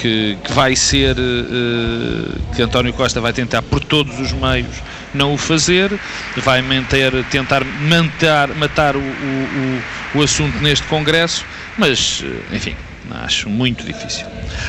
que, 0.00 0.38
que, 0.42 0.52
vai 0.54 0.74
ser 0.74 1.14
uh, 1.18 2.54
que 2.56 2.62
António 2.62 2.90
Costa 2.94 3.20
vai 3.20 3.34
tentar 3.34 3.60
por 3.60 3.84
todos 3.84 4.18
os 4.18 4.32
meios 4.32 4.76
não 5.14 5.34
o 5.34 5.36
fazer, 5.36 5.90
vai 6.36 6.62
manter, 6.62 7.12
tentar 7.24 7.64
manter, 7.64 8.54
matar 8.56 8.96
o, 8.96 9.00
o, 9.00 9.82
o, 10.14 10.22
assunto 10.22 10.58
neste 10.58 10.86
Congresso, 10.86 11.44
mas 11.76 12.24
enfim, 12.52 12.74
acho 13.10 13.48
muito 13.48 13.84
difícil. 13.84 14.26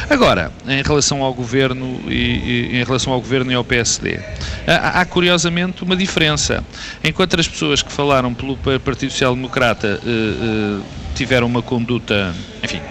Agora, 0.09 0.51
em 0.67 0.81
relação 0.81 1.21
ao 1.21 1.33
governo 1.33 2.01
e, 2.07 2.13
e 2.13 2.81
em 2.81 2.83
relação 2.83 3.13
ao 3.13 3.19
governo 3.19 3.51
e 3.51 3.55
ao 3.55 3.63
PSD, 3.63 4.19
há, 4.67 5.01
há, 5.01 5.05
curiosamente 5.05 5.83
uma 5.83 5.95
diferença. 5.95 6.63
Enquanto 7.03 7.39
as 7.39 7.47
pessoas 7.47 7.81
que 7.81 7.91
falaram 7.91 8.33
pelo 8.33 8.57
Partido 8.79 9.11
Social 9.11 9.35
Democrata 9.35 9.99
uh, 10.03 10.79
uh, 10.79 10.83
tiveram 11.15 11.47
uma 11.47 11.61
conduta, 11.61 12.33
enfim, 12.63 12.81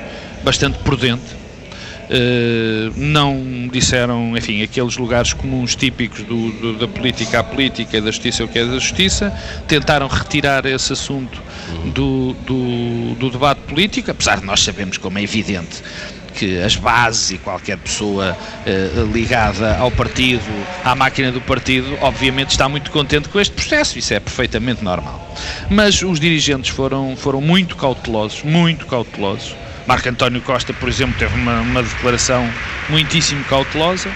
bastante 0.45 0.79
prudente, 0.79 1.41
Uh, 2.11 2.93
não 2.97 3.69
disseram, 3.73 4.37
enfim, 4.37 4.65
aqueles 4.65 4.97
lugares 4.97 5.33
comuns 5.33 5.77
típicos 5.77 6.25
do, 6.25 6.51
do, 6.51 6.79
da 6.79 6.89
política 6.89 7.39
à 7.39 7.45
política, 7.45 8.01
da 8.01 8.11
justiça 8.11 8.43
o 8.43 8.49
que 8.49 8.59
é 8.59 8.65
da 8.65 8.81
justiça, 8.81 9.33
tentaram 9.69 10.09
retirar 10.09 10.67
esse 10.67 10.93
assunto 10.93 11.41
do, 11.95 12.35
do, 13.15 13.31
debate 13.31 13.61
político, 13.61 14.11
apesar 14.11 14.41
de 14.41 14.47
nós 14.47 14.61
sabermos 14.61 14.99
como 14.99 15.19
é 15.19 15.23
evidente 15.23 15.83
que 16.35 16.61
as 16.61 16.77
bases 16.77 17.33
e 17.33 17.39
qualquer 17.39 17.77
pessoa 17.79 18.37
uh, 18.37 19.13
ligada 19.13 19.77
ao 19.77 19.91
partido, 19.91 20.43
à 20.85 20.95
máquina 20.95 21.31
do 21.31 21.41
partido, 21.41 21.97
obviamente 22.01 22.51
está 22.51 22.69
muito 22.69 22.91
contente 22.91 23.29
com 23.29 23.39
este 23.41 23.53
processo, 23.53 23.99
isso 23.99 24.15
é 24.15 24.21
perfeitamente 24.21 24.83
normal. 24.83 25.35
Mas 25.69 26.03
os 26.03 26.19
dirigentes 26.19 26.71
foram, 26.71 27.17
foram 27.17 27.41
muito 27.41 27.77
cautelosos, 27.77 28.43
muito 28.43 28.87
cautelosos, 28.87 29.55
Marco 29.87 30.09
António 30.09 30.41
Costa, 30.43 30.73
por 30.73 30.89
exemplo, 30.89 31.15
teve 31.19 31.35
uma, 31.35 31.61
uma 31.61 31.83
declaração 31.83 32.49
muitíssimo 32.89 33.45
cautelosa. 33.45 34.11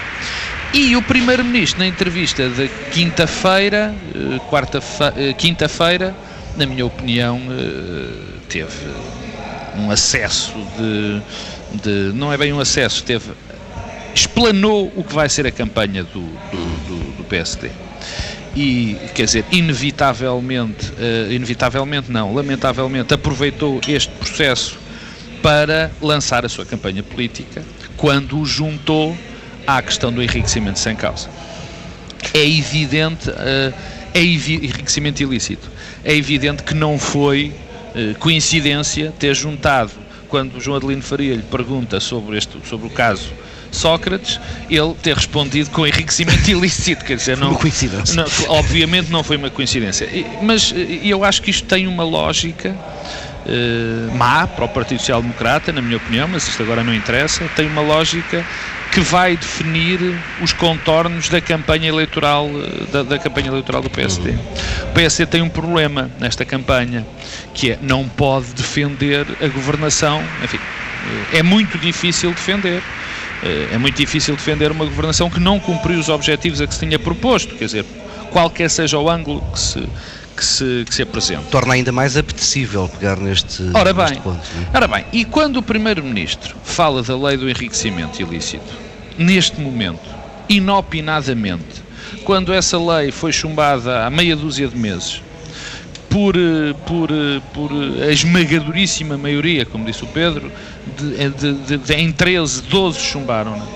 E 0.73 0.95
o 0.95 1.01
Primeiro-Ministro, 1.01 1.79
na 1.79 1.87
entrevista 1.87 2.49
de 2.49 2.67
quinta-feira, 2.91 3.95
eh, 4.13 4.39
quarta 4.49 4.81
eh, 5.15 5.33
quinta-feira, 5.33 6.13
na 6.57 6.65
minha 6.65 6.85
opinião, 6.85 7.41
eh, 7.49 8.09
teve 8.49 8.87
um 9.77 9.89
acesso 9.89 10.53
de, 10.77 11.21
de, 11.81 12.13
Não 12.13 12.31
é 12.31 12.37
bem 12.37 12.51
um 12.51 12.59
acesso, 12.59 13.03
teve. 13.03 13.31
explanou 14.13 14.91
o 14.95 15.03
que 15.03 15.13
vai 15.13 15.29
ser 15.29 15.47
a 15.47 15.51
campanha 15.51 16.03
do, 16.03 16.21
do, 16.21 16.87
do, 16.87 17.17
do 17.17 17.23
PSD 17.23 17.69
e, 18.55 18.97
quer 19.13 19.25
dizer, 19.25 19.45
inevitavelmente, 19.51 20.91
uh, 20.91 21.31
inevitavelmente 21.31 22.09
não, 22.09 22.33
lamentavelmente, 22.33 23.13
aproveitou 23.13 23.81
este 23.87 24.11
processo 24.13 24.79
para 25.45 25.91
lançar 26.01 26.43
a 26.43 26.49
sua 26.49 26.65
campanha 26.65 27.03
política 27.03 27.63
quando 27.95 28.39
o 28.39 28.45
juntou 28.47 29.15
à 29.67 29.79
questão 29.79 30.11
do 30.11 30.23
enriquecimento 30.23 30.79
sem 30.79 30.95
causa. 30.95 31.29
É 32.33 32.43
evidente, 32.43 33.29
uh, 33.29 33.73
é 34.11 34.23
enriquecimento 34.23 35.21
ilícito. 35.21 35.69
É 36.03 36.15
evidente 36.15 36.63
que 36.63 36.73
não 36.73 36.97
foi 36.97 37.53
uh, 37.93 38.17
coincidência 38.17 39.13
ter 39.19 39.35
juntado, 39.35 39.91
quando 40.29 40.55
o 40.57 40.59
João 40.59 40.77
Adelino 40.77 41.03
Faria 41.03 41.35
lhe 41.35 41.43
pergunta 41.43 41.99
sobre, 41.99 42.39
este, 42.39 42.57
sobre 42.67 42.87
o 42.87 42.89
caso 42.89 43.31
Sócrates, 43.71 44.39
ele 44.67 44.95
ter 44.95 45.15
respondido 45.15 45.69
com 45.69 45.85
enriquecimento 45.85 46.49
ilícito. 46.49 47.05
Quer 47.05 47.17
dizer, 47.17 47.37
não, 47.37 47.51
uma 47.51 47.59
coincidência. 47.59 48.15
Não, 48.15 48.25
obviamente 48.47 49.11
não 49.11 49.23
foi 49.23 49.37
uma 49.37 49.51
coincidência. 49.51 50.09
Mas 50.41 50.73
eh, 50.75 51.01
eu 51.03 51.23
acho 51.23 51.39
que 51.43 51.51
isto 51.51 51.67
tem 51.67 51.85
uma 51.85 52.03
lógica 52.03 52.75
má 54.13 54.47
para 54.47 54.65
o 54.65 54.69
Partido 54.69 54.99
Social 54.99 55.21
Democrata, 55.21 55.71
na 55.71 55.81
minha 55.81 55.97
opinião, 55.97 56.27
mas 56.27 56.47
isto 56.47 56.61
agora 56.63 56.83
não 56.83 56.93
interessa, 56.93 57.47
tem 57.55 57.67
uma 57.67 57.81
lógica 57.81 58.43
que 58.91 59.01
vai 59.01 59.35
definir 59.35 59.99
os 60.41 60.53
contornos 60.53 61.27
da 61.27 61.41
campanha 61.41 61.89
eleitoral 61.89 62.49
eh, 62.49 62.91
da, 62.91 63.03
da, 63.03 63.19
campanha 63.19 63.47
eleitoral 63.47 63.81
do 63.81 63.89
PSD. 63.89 64.31
O 64.83 64.93
PSD 64.93 65.25
tem 65.25 65.41
um 65.41 65.49
problema 65.49 66.09
nesta 66.17 66.45
campanha 66.45 67.05
que 67.53 67.71
é 67.71 67.79
não 67.81 68.07
pode 68.07 68.53
defender 68.53 69.25
a 69.41 69.47
governação, 69.47 70.23
enfim, 70.41 70.59
é 71.33 71.43
muito 71.43 71.77
difícil 71.77 72.31
defender. 72.31 72.81
É 73.71 73.77
muito 73.77 73.95
difícil 73.95 74.35
defender 74.35 74.71
uma 74.71 74.85
governação 74.85 75.29
que 75.29 75.39
não 75.39 75.59
cumpriu 75.59 75.99
os 75.99 76.09
objetivos 76.09 76.61
a 76.61 76.65
que 76.65 76.73
se 76.73 76.79
tinha 76.79 76.97
proposto, 76.97 77.53
quer 77.53 77.65
dizer, 77.65 77.85
qualquer 78.31 78.69
seja 78.71 78.97
o 78.97 79.07
ângulo 79.07 79.43
que 79.53 79.59
se, 79.59 79.87
que 80.35 80.43
se, 80.43 80.83
que 80.87 80.93
se 80.93 81.01
apresenta. 81.01 81.43
Torna 81.49 81.73
ainda 81.73 81.91
mais 81.91 82.17
apetecível 82.17 82.89
pegar 82.89 83.17
neste, 83.17 83.63
ora 83.73 83.93
bem, 83.93 84.05
neste 84.05 84.21
ponto. 84.21 84.39
É? 84.73 84.77
Ora 84.77 84.87
bem, 84.87 85.05
e 85.13 85.23
quando 85.25 85.57
o 85.57 85.63
Primeiro-Ministro 85.63 86.55
fala 86.63 87.01
da 87.01 87.17
lei 87.17 87.37
do 87.37 87.49
enriquecimento 87.49 88.21
ilícito, 88.21 88.73
neste 89.17 89.59
momento, 89.59 90.09
inopinadamente, 90.49 91.83
quando 92.23 92.53
essa 92.53 92.77
lei 92.77 93.11
foi 93.11 93.31
chumbada 93.31 94.05
há 94.05 94.09
meia 94.09 94.35
dúzia 94.35 94.67
de 94.67 94.77
meses, 94.77 95.21
por, 96.09 96.33
por, 96.85 97.09
por 97.53 97.71
a 98.01 98.11
esmagadoríssima 98.11 99.17
maioria, 99.17 99.65
como 99.65 99.83
disse 99.83 100.03
o 100.03 100.07
Pedro, 100.07 100.49
de, 100.97 101.29
de, 101.29 101.53
de, 101.53 101.77
de 101.77 101.93
em 101.93 102.09
13, 102.11 102.61
12 102.63 102.99
chumbaram. 102.99 103.57
Não? 103.57 103.67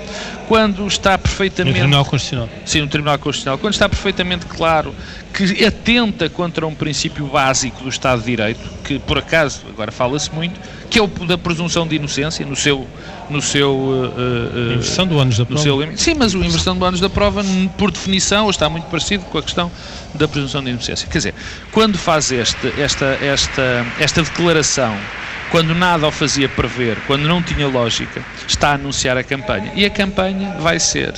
Quando 0.49 0.87
está 0.87 1.15
perfeitamente. 1.15 1.75
No 1.75 1.81
Tribunal 1.83 2.05
Constitucional. 2.05 2.49
Sim, 2.65 2.81
no 2.81 2.87
Tribunal 2.87 3.19
Constitucional. 3.19 3.59
Quando 3.59 3.73
está 3.73 3.87
perfeitamente 3.87 4.47
claro 4.47 4.95
que 5.31 5.63
atenta 5.63 6.27
contra 6.27 6.65
um 6.65 6.73
princípio 6.73 7.27
básico 7.27 7.83
do 7.83 7.89
Estado 7.89 8.21
de 8.21 8.25
Direito, 8.25 8.67
que 8.83 8.97
por 8.97 9.19
acaso, 9.19 9.61
agora 9.69 9.91
fala-se 9.91 10.33
muito, 10.33 10.59
que 10.89 10.97
é 10.97 11.03
o 11.03 11.07
da 11.07 11.37
presunção 11.37 11.87
de 11.87 11.97
inocência, 11.97 12.43
no 12.47 12.55
seu. 12.55 12.87
No 13.29 13.43
seu 13.43 13.75
uh, 13.75 14.07
uh, 14.07 14.73
inversão 14.73 15.05
do 15.05 15.19
ânus 15.19 15.37
da 15.37 15.45
prova. 15.45 15.61
Seu, 15.61 15.97
sim, 15.97 16.15
mas 16.15 16.33
a 16.33 16.39
inversão 16.39 16.75
do 16.75 16.83
ânus 16.83 16.99
da 16.99 17.11
prova, 17.11 17.43
por 17.77 17.91
definição, 17.91 18.49
está 18.49 18.67
muito 18.67 18.85
parecido 18.85 19.23
com 19.25 19.37
a 19.37 19.43
questão 19.43 19.71
da 20.15 20.27
presunção 20.27 20.63
de 20.63 20.71
inocência. 20.71 21.07
Quer 21.07 21.19
dizer, 21.19 21.35
quando 21.71 21.95
faz 21.95 22.31
este, 22.31 22.73
esta, 22.81 23.05
esta, 23.21 23.85
esta 23.99 24.23
declaração 24.23 24.97
quando 25.51 25.73
nada 25.73 26.07
o 26.07 26.11
fazia 26.11 26.47
prever, 26.47 26.97
quando 27.07 27.27
não 27.27 27.41
tinha 27.41 27.67
lógica, 27.67 28.23
está 28.47 28.69
a 28.69 28.73
anunciar 28.73 29.17
a 29.17 29.23
campanha. 29.23 29.71
E 29.75 29.85
a 29.85 29.89
campanha 29.89 30.55
vai 30.59 30.79
ser 30.79 31.13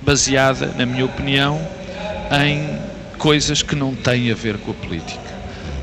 baseada, 0.00 0.66
na 0.76 0.86
minha 0.86 1.04
opinião, 1.04 1.60
em 2.44 2.78
coisas 3.18 3.62
que 3.62 3.74
não 3.74 3.94
têm 3.94 4.30
a 4.30 4.34
ver 4.34 4.58
com 4.58 4.70
a 4.70 4.74
política. 4.74 5.34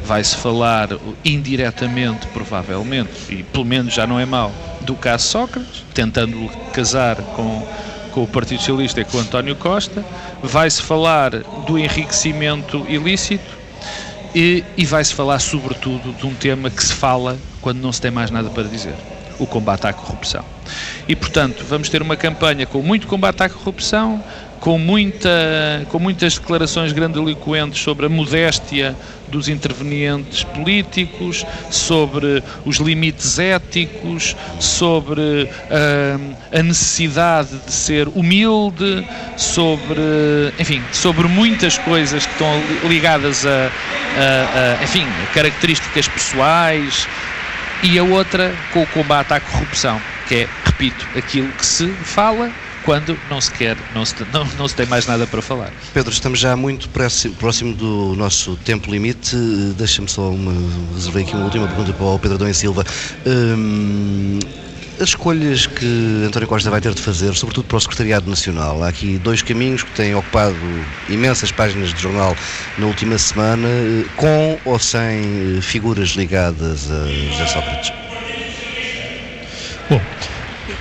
Vai-se 0.06 0.36
falar 0.36 0.90
indiretamente, 1.24 2.28
provavelmente, 2.28 3.12
e 3.30 3.44
pelo 3.44 3.66
menos 3.66 3.94
já 3.94 4.08
não 4.08 4.20
é 4.20 4.26
mau, 4.26 4.52
do 4.82 4.96
caso 4.96 5.28
Sócrates, 5.28 5.84
tentando 5.94 6.50
casar 6.74 7.16
com, 7.18 7.68
com 8.12 8.24
o 8.24 8.28
Partido 8.28 8.60
Socialista 8.60 9.02
e 9.02 9.06
com 9.06 9.20
António 9.20 9.56
Costa. 9.56 10.04
Vai-se 10.42 10.82
falar 10.82 11.32
do 11.68 11.78
enriquecimento 11.78 12.86
ilícito 12.88 13.60
e, 14.34 14.64
e 14.78 14.86
vai-se 14.86 15.14
falar, 15.14 15.40
sobretudo, 15.40 16.14
de 16.14 16.26
um 16.26 16.34
tema 16.34 16.70
que 16.70 16.84
se 16.84 16.94
fala 16.94 17.38
quando 17.62 17.80
não 17.80 17.92
se 17.92 18.02
tem 18.02 18.12
mais 18.12 18.32
nada 18.32 18.50
para 18.50 18.64
dizer: 18.64 18.96
o 19.40 19.46
combate 19.46 19.88
à 19.88 19.94
corrupção. 19.94 20.44
E, 21.08 21.16
portanto, 21.16 21.66
vamos 21.68 21.90
ter 21.90 22.02
uma 22.02 22.16
campanha 22.16 22.66
com 22.66 22.82
muito 22.82 23.08
combate 23.08 23.44
à 23.44 23.50
corrupção, 23.50 24.24
com, 24.60 24.78
muita, 24.78 25.30
com 25.90 25.98
muitas 25.98 26.38
declarações 26.38 26.94
grandiloquentes 26.94 27.82
sobre 27.82 28.06
a 28.06 28.10
modéstia 28.10 28.96
dos 29.28 29.50
intervenientes 29.50 30.44
políticos, 30.44 31.46
sobre 31.72 32.44
os 32.64 32.78
limites 32.78 33.40
éticos, 33.40 34.36
sobre 34.60 35.22
uh, 35.22 36.36
a 36.52 36.62
necessidade 36.62 37.58
de 37.66 37.72
ser 37.72 38.08
humilde, 38.10 39.08
sobre, 39.36 40.54
enfim, 40.60 40.84
sobre 40.92 41.28
muitas 41.28 41.78
coisas 41.80 42.26
que 42.26 42.34
estão 42.34 42.62
ligadas 42.88 43.46
a, 43.46 43.50
a, 43.50 44.80
a 44.80 44.84
enfim, 44.84 45.08
características 45.34 46.08
pessoais 46.08 47.08
e 47.84 47.98
a 47.98 48.04
outra 48.04 48.56
com 48.74 48.84
o 48.84 48.88
combate 48.88 49.34
à 49.34 49.40
corrupção, 49.40 50.00
que 50.28 50.36
é, 50.36 50.50
repito, 50.66 51.08
aquilo 51.16 51.48
que 51.54 51.66
se 51.66 51.88
fala 52.04 52.52
quando 52.84 53.18
não 53.30 53.40
se 53.40 53.52
quer, 53.52 53.78
não 53.94 54.06
se, 54.06 54.16
não, 54.34 54.46
não 54.58 54.68
se 54.68 54.76
tem 54.76 54.86
mais 54.86 55.06
nada 55.06 55.28
para 55.28 55.42
falar. 55.42 55.72
Pedro, 55.94 56.12
estamos 56.12 56.40
já 56.40 56.56
muito 56.56 56.90
próximo 57.38 57.76
do 57.76 58.16
nosso 58.16 58.56
tempo 58.58 58.90
limite. 58.90 59.36
Deixa-me 59.78 60.10
só 60.10 60.30
uma, 60.30 60.52
aqui 60.52 61.36
uma 61.36 61.46
última 61.46 61.68
pergunta 61.68 61.94
para 61.94 62.06
o 62.06 62.20
Pedro 62.20 62.38
Dom 62.38 62.48
e 62.48 62.54
Silva. 62.54 62.84
Hum, 63.26 64.40
as 65.02 65.10
escolhas 65.10 65.66
que 65.66 66.24
António 66.28 66.48
Costa 66.48 66.70
vai 66.70 66.80
ter 66.80 66.94
de 66.94 67.02
fazer, 67.02 67.34
sobretudo 67.34 67.66
para 67.66 67.78
o 67.78 67.82
Secretariado 67.82 68.30
Nacional, 68.30 68.84
há 68.84 68.90
aqui 68.90 69.18
dois 69.18 69.42
caminhos 69.42 69.82
que 69.82 69.92
têm 69.92 70.14
ocupado 70.14 70.56
imensas 71.10 71.52
páginas 71.52 71.92
de 71.92 72.00
jornal 72.00 72.36
na 72.78 72.86
última 72.86 73.18
semana, 73.18 73.68
com 74.16 74.60
ou 74.64 74.78
sem 74.78 75.60
figuras 75.62 76.10
ligadas 76.10 76.92
a 76.92 77.08
José 77.08 77.48
Sócrates. 77.48 77.92
Bom, 79.90 80.02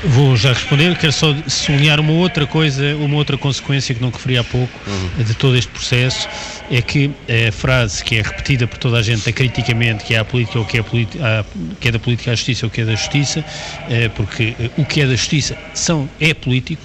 Vou 0.02 0.34
já 0.34 0.54
responder, 0.54 0.96
quero 0.96 1.12
só 1.12 1.34
sublinhar 1.46 2.00
uma 2.00 2.12
outra 2.12 2.46
coisa, 2.46 2.96
uma 2.96 3.16
outra 3.16 3.36
consequência 3.36 3.94
que 3.94 4.00
não 4.00 4.08
referi 4.08 4.38
há 4.38 4.44
pouco 4.44 4.72
uhum. 4.86 5.24
de 5.24 5.34
todo 5.34 5.56
este 5.56 5.70
processo, 5.70 6.26
é 6.70 6.80
que 6.80 7.10
a 7.28 7.52
frase 7.52 8.02
que 8.02 8.16
é 8.16 8.22
repetida 8.22 8.66
por 8.66 8.78
toda 8.78 8.96
a 8.98 9.02
gente 9.02 9.30
criticamente, 9.30 10.04
que 10.04 10.14
é 10.14 10.18
a 10.18 10.24
política 10.24 10.58
ou 10.58 10.64
que 10.64 10.78
é, 10.78 10.80
a, 10.80 11.44
que 11.78 11.88
é 11.88 11.92
da 11.92 11.98
política 11.98 12.30
à 12.30 12.34
justiça 12.34 12.64
ou 12.64 12.70
que 12.70 12.80
é 12.80 12.84
da 12.86 12.94
justiça, 12.94 13.44
é, 13.90 14.08
porque 14.08 14.54
eh, 14.58 14.70
o 14.78 14.86
que 14.86 15.02
é 15.02 15.06
da 15.06 15.14
justiça 15.14 15.56
são, 15.74 16.08
é 16.18 16.32
político, 16.32 16.82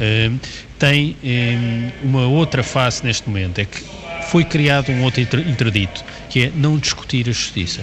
é, 0.00 0.30
tem 0.78 1.16
uma 2.02 2.26
outra 2.26 2.62
face 2.62 3.04
neste 3.04 3.28
momento, 3.28 3.58
é 3.58 3.66
que 3.66 3.82
foi 4.30 4.42
criado 4.42 4.90
um 4.90 5.02
outro 5.02 5.20
interdito, 5.20 6.02
que 6.30 6.44
é 6.44 6.52
não 6.54 6.78
discutir 6.78 7.28
a 7.28 7.32
justiça. 7.32 7.82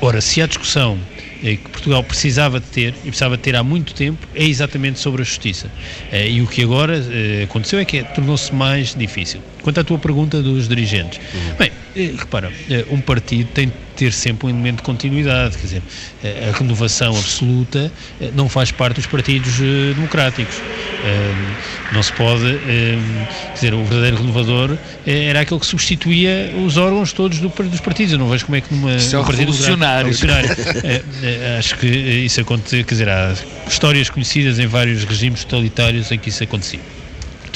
Ora, 0.00 0.20
se 0.20 0.40
há 0.40 0.46
discussão 0.46 0.98
que 1.40 1.70
Portugal 1.70 2.02
precisava 2.02 2.60
de 2.60 2.66
ter, 2.66 2.94
e 3.04 3.08
precisava 3.08 3.36
de 3.36 3.42
ter 3.42 3.56
há 3.56 3.62
muito 3.62 3.94
tempo, 3.94 4.26
é 4.34 4.44
exatamente 4.44 4.98
sobre 4.98 5.22
a 5.22 5.24
justiça. 5.24 5.70
Eh, 6.10 6.30
e 6.30 6.42
o 6.42 6.46
que 6.46 6.62
agora 6.62 6.96
eh, 6.96 7.44
aconteceu 7.44 7.78
é 7.78 7.84
que 7.84 8.02
tornou-se 8.02 8.54
mais 8.54 8.94
difícil. 8.94 9.40
Quanto 9.62 9.80
à 9.80 9.84
tua 9.84 9.98
pergunta 9.98 10.42
dos 10.42 10.68
dirigentes, 10.68 11.20
uhum. 11.34 11.56
bem, 11.58 11.70
repara, 12.18 12.52
um 12.90 13.00
partido 13.00 13.48
tem 13.54 13.68
de 13.68 13.74
ter 13.96 14.12
sempre 14.12 14.46
um 14.46 14.50
elemento 14.50 14.76
de 14.76 14.82
continuidade, 14.82 15.56
quer 15.56 15.62
dizer, 15.62 15.82
a 16.22 16.58
renovação 16.58 17.16
absoluta 17.16 17.90
não 18.34 18.48
faz 18.48 18.70
parte 18.70 18.96
dos 18.96 19.06
partidos 19.06 19.54
democráticos. 19.94 20.56
Não 21.92 22.02
se 22.02 22.12
pode, 22.12 22.42
quer 22.42 23.54
dizer, 23.54 23.74
o 23.74 23.82
verdadeiro 23.84 24.18
renovador 24.18 24.76
era 25.06 25.40
aquele 25.40 25.60
que 25.60 25.66
substituía 25.66 26.52
os 26.64 26.76
órgãos 26.76 27.12
todos 27.14 27.38
dos 27.38 27.80
partidos. 27.80 28.12
Eu 28.12 28.18
não 28.18 28.28
vejo 28.28 28.44
como 28.44 28.56
é 28.56 28.60
que 28.60 28.74
numa, 28.74 28.96
Isso 28.96 29.16
é 29.16 29.18
um 29.18 29.24
partido 29.24 29.52
revolucionário. 29.52 30.10
acho 31.58 31.76
que 31.78 31.86
isso 31.86 32.40
acontece, 32.40 32.84
quer 32.84 32.94
dizer, 32.94 33.08
há 33.08 33.34
histórias 33.66 34.10
conhecidas 34.10 34.58
em 34.58 34.66
vários 34.66 35.04
regimes 35.04 35.42
totalitários 35.44 36.12
em 36.12 36.18
que 36.18 36.28
isso 36.28 36.44
acontecia. 36.44 36.80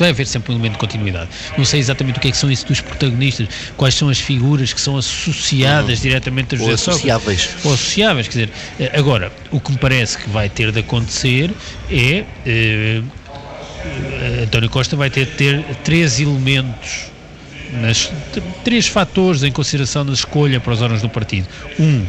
Então 0.01 0.09
é 0.09 0.11
haver 0.13 0.27
sempre 0.27 0.51
um 0.51 0.55
elemento 0.55 0.73
de 0.73 0.79
continuidade. 0.79 1.29
Não 1.59 1.65
sei 1.67 1.79
exatamente 1.79 2.17
o 2.17 2.23
que, 2.23 2.29
é 2.29 2.31
que 2.31 2.37
são 2.39 2.51
esses 2.51 2.65
dos 2.65 2.81
protagonistas, 2.81 3.47
quais 3.77 3.95
são 3.95 4.09
as 4.09 4.19
figuras 4.19 4.73
que 4.73 4.81
são 4.81 4.97
associadas 4.97 5.99
uhum. 5.99 6.03
diretamente 6.03 6.55
a 6.55 6.59
José 6.59 6.71
Ou 6.71 6.75
associáveis. 6.75 7.41
Sócrates. 7.43 7.65
Ou 7.67 7.75
associáveis. 7.75 8.29
Quer 8.29 8.33
dizer, 8.33 8.51
eh, 8.81 8.99
agora, 8.99 9.31
o 9.51 9.61
que 9.61 9.73
me 9.73 9.77
parece 9.77 10.17
que 10.17 10.31
vai 10.31 10.49
ter 10.49 10.73
de 10.73 10.81
acontecer 10.81 11.51
é. 11.91 12.25
Eh, 12.47 13.03
António 14.45 14.71
Costa 14.71 14.97
vai 14.97 15.11
ter 15.11 15.27
de 15.27 15.33
ter 15.33 15.65
três 15.85 16.19
elementos 16.19 17.11
nas, 17.71 18.11
três 18.65 18.87
fatores 18.87 19.43
em 19.43 19.53
consideração 19.53 20.03
na 20.03 20.15
escolha 20.15 20.61
para 20.61 20.73
os 20.73 20.81
órgãos 20.81 21.03
do 21.03 21.11
partido. 21.11 21.47
Um, 21.79 22.07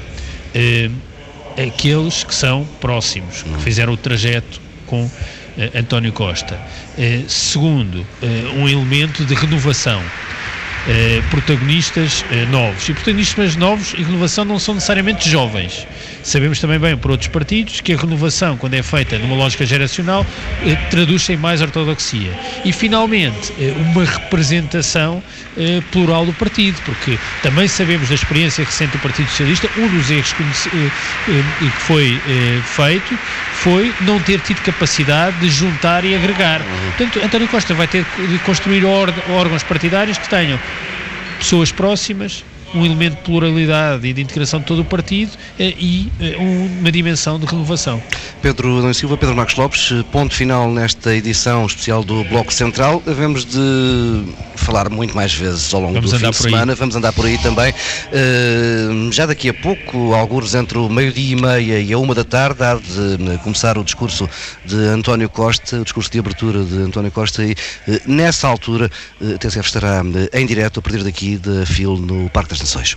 eh, 0.55 0.89
aqueles 1.57 2.23
que 2.23 2.33
são 2.33 2.65
próximos, 2.79 3.43
que 3.43 3.61
fizeram 3.61 3.91
o 3.91 3.97
trajeto 3.97 4.61
com 4.85 5.03
eh, 5.05 5.40
António 5.75 6.11
Costa. 6.13 6.59
Eh, 6.97 7.23
segundo, 7.27 8.05
eh, 8.21 8.27
um 8.55 8.67
elemento 8.67 9.25
de 9.25 9.33
renovação. 9.33 10.01
Eh, 10.87 11.21
protagonistas 11.29 12.25
eh, 12.31 12.45
novos. 12.45 12.89
E 12.89 12.93
protagonistas 12.93 13.55
novos 13.55 13.93
e 13.93 14.03
renovação 14.03 14.45
não 14.45 14.57
são 14.57 14.73
necessariamente 14.73 15.29
jovens. 15.29 15.85
Sabemos 16.23 16.59
também 16.59 16.79
bem 16.79 16.95
por 16.95 17.11
outros 17.11 17.29
partidos 17.29 17.81
que 17.81 17.93
a 17.93 17.97
renovação, 17.97 18.55
quando 18.57 18.75
é 18.75 18.83
feita 18.83 19.17
numa 19.17 19.35
lógica 19.35 19.65
geracional, 19.65 20.25
eh, 20.63 20.75
traduz-se 20.89 21.33
em 21.33 21.37
mais 21.37 21.61
ortodoxia. 21.61 22.31
E, 22.63 22.71
finalmente, 22.71 23.51
eh, 23.59 23.73
uma 23.77 24.05
representação 24.05 25.23
eh, 25.57 25.81
plural 25.91 26.25
do 26.25 26.33
partido, 26.33 26.79
porque 26.85 27.17
também 27.41 27.67
sabemos 27.67 28.09
da 28.09 28.15
experiência 28.15 28.63
recente 28.63 28.91
do 28.91 28.99
Partido 28.99 29.29
Socialista, 29.29 29.69
um 29.77 29.87
dos 29.87 30.09
erros 30.11 30.33
que, 30.33 30.43
que 30.43 31.69
foi 31.79 32.19
feito 32.63 33.17
foi 33.53 33.93
não 34.01 34.19
ter 34.19 34.39
tido 34.39 34.61
capacidade 34.61 35.37
de 35.39 35.49
juntar 35.49 36.03
e 36.05 36.15
agregar. 36.15 36.61
Portanto, 36.97 37.23
António 37.23 37.47
Costa 37.47 37.73
vai 37.73 37.87
ter 37.87 38.05
de 38.17 38.39
construir 38.39 38.83
órgãos 38.85 39.63
partidários 39.63 40.17
que 40.17 40.29
tenham 40.29 40.59
pessoas 41.37 41.71
próximas, 41.71 42.43
um 42.73 42.85
elemento 42.85 43.17
de 43.17 43.21
pluralidade 43.23 44.07
e 44.07 44.13
de 44.13 44.21
integração 44.21 44.59
de 44.59 44.65
todo 44.65 44.81
o 44.81 44.85
partido 44.85 45.31
eh, 45.59 45.73
e 45.77 46.11
eh, 46.19 46.35
uma 46.37 46.91
dimensão 46.91 47.39
de 47.39 47.45
renovação. 47.45 48.01
Pedro 48.41 48.79
Adão 48.79 48.93
Silva, 48.93 49.17
Pedro 49.17 49.35
Marcos 49.35 49.55
Lopes, 49.55 49.91
ponto 50.11 50.33
final 50.33 50.71
nesta 50.71 51.13
edição 51.15 51.65
especial 51.65 52.03
do 52.03 52.23
Bloco 52.25 52.53
Central. 52.53 53.01
Havemos 53.05 53.45
de 53.45 54.25
falar 54.55 54.89
muito 54.89 55.15
mais 55.15 55.33
vezes 55.33 55.73
ao 55.73 55.81
longo 55.81 55.95
Vamos 55.95 56.11
do 56.11 56.19
fim 56.19 56.29
de 56.29 56.35
semana. 56.35 56.75
Vamos 56.75 56.95
andar 56.95 57.11
por 57.13 57.25
aí 57.25 57.37
também. 57.39 57.71
Uh, 57.71 59.11
já 59.11 59.25
daqui 59.25 59.49
a 59.49 59.53
pouco, 59.53 60.13
alguns 60.13 60.55
entre 60.55 60.77
o 60.77 60.87
meio-dia 60.89 61.35
e 61.35 61.41
meia 61.41 61.79
e 61.79 61.93
a 61.93 61.97
uma 61.97 62.13
da 62.13 62.23
tarde, 62.23 62.63
há 62.63 62.75
de 62.75 63.37
começar 63.39 63.77
o 63.77 63.83
discurso 63.83 64.29
de 64.65 64.75
António 64.87 65.29
Costa, 65.29 65.81
o 65.81 65.83
discurso 65.83 66.11
de 66.11 66.19
abertura 66.19 66.63
de 66.63 66.77
António 66.77 67.11
Costa, 67.11 67.43
e 67.43 67.55
nessa 68.05 68.47
altura, 68.47 68.89
uh, 69.19 69.37
TCF 69.37 69.67
estará 69.67 70.01
em 70.33 70.45
direto 70.45 70.79
a 70.79 70.83
partir 70.83 71.03
daqui 71.03 71.37
da 71.37 71.65
FIL 71.65 71.97
no 71.97 72.29
Parque 72.29 72.51
das 72.51 72.60
Nações. 72.61 72.95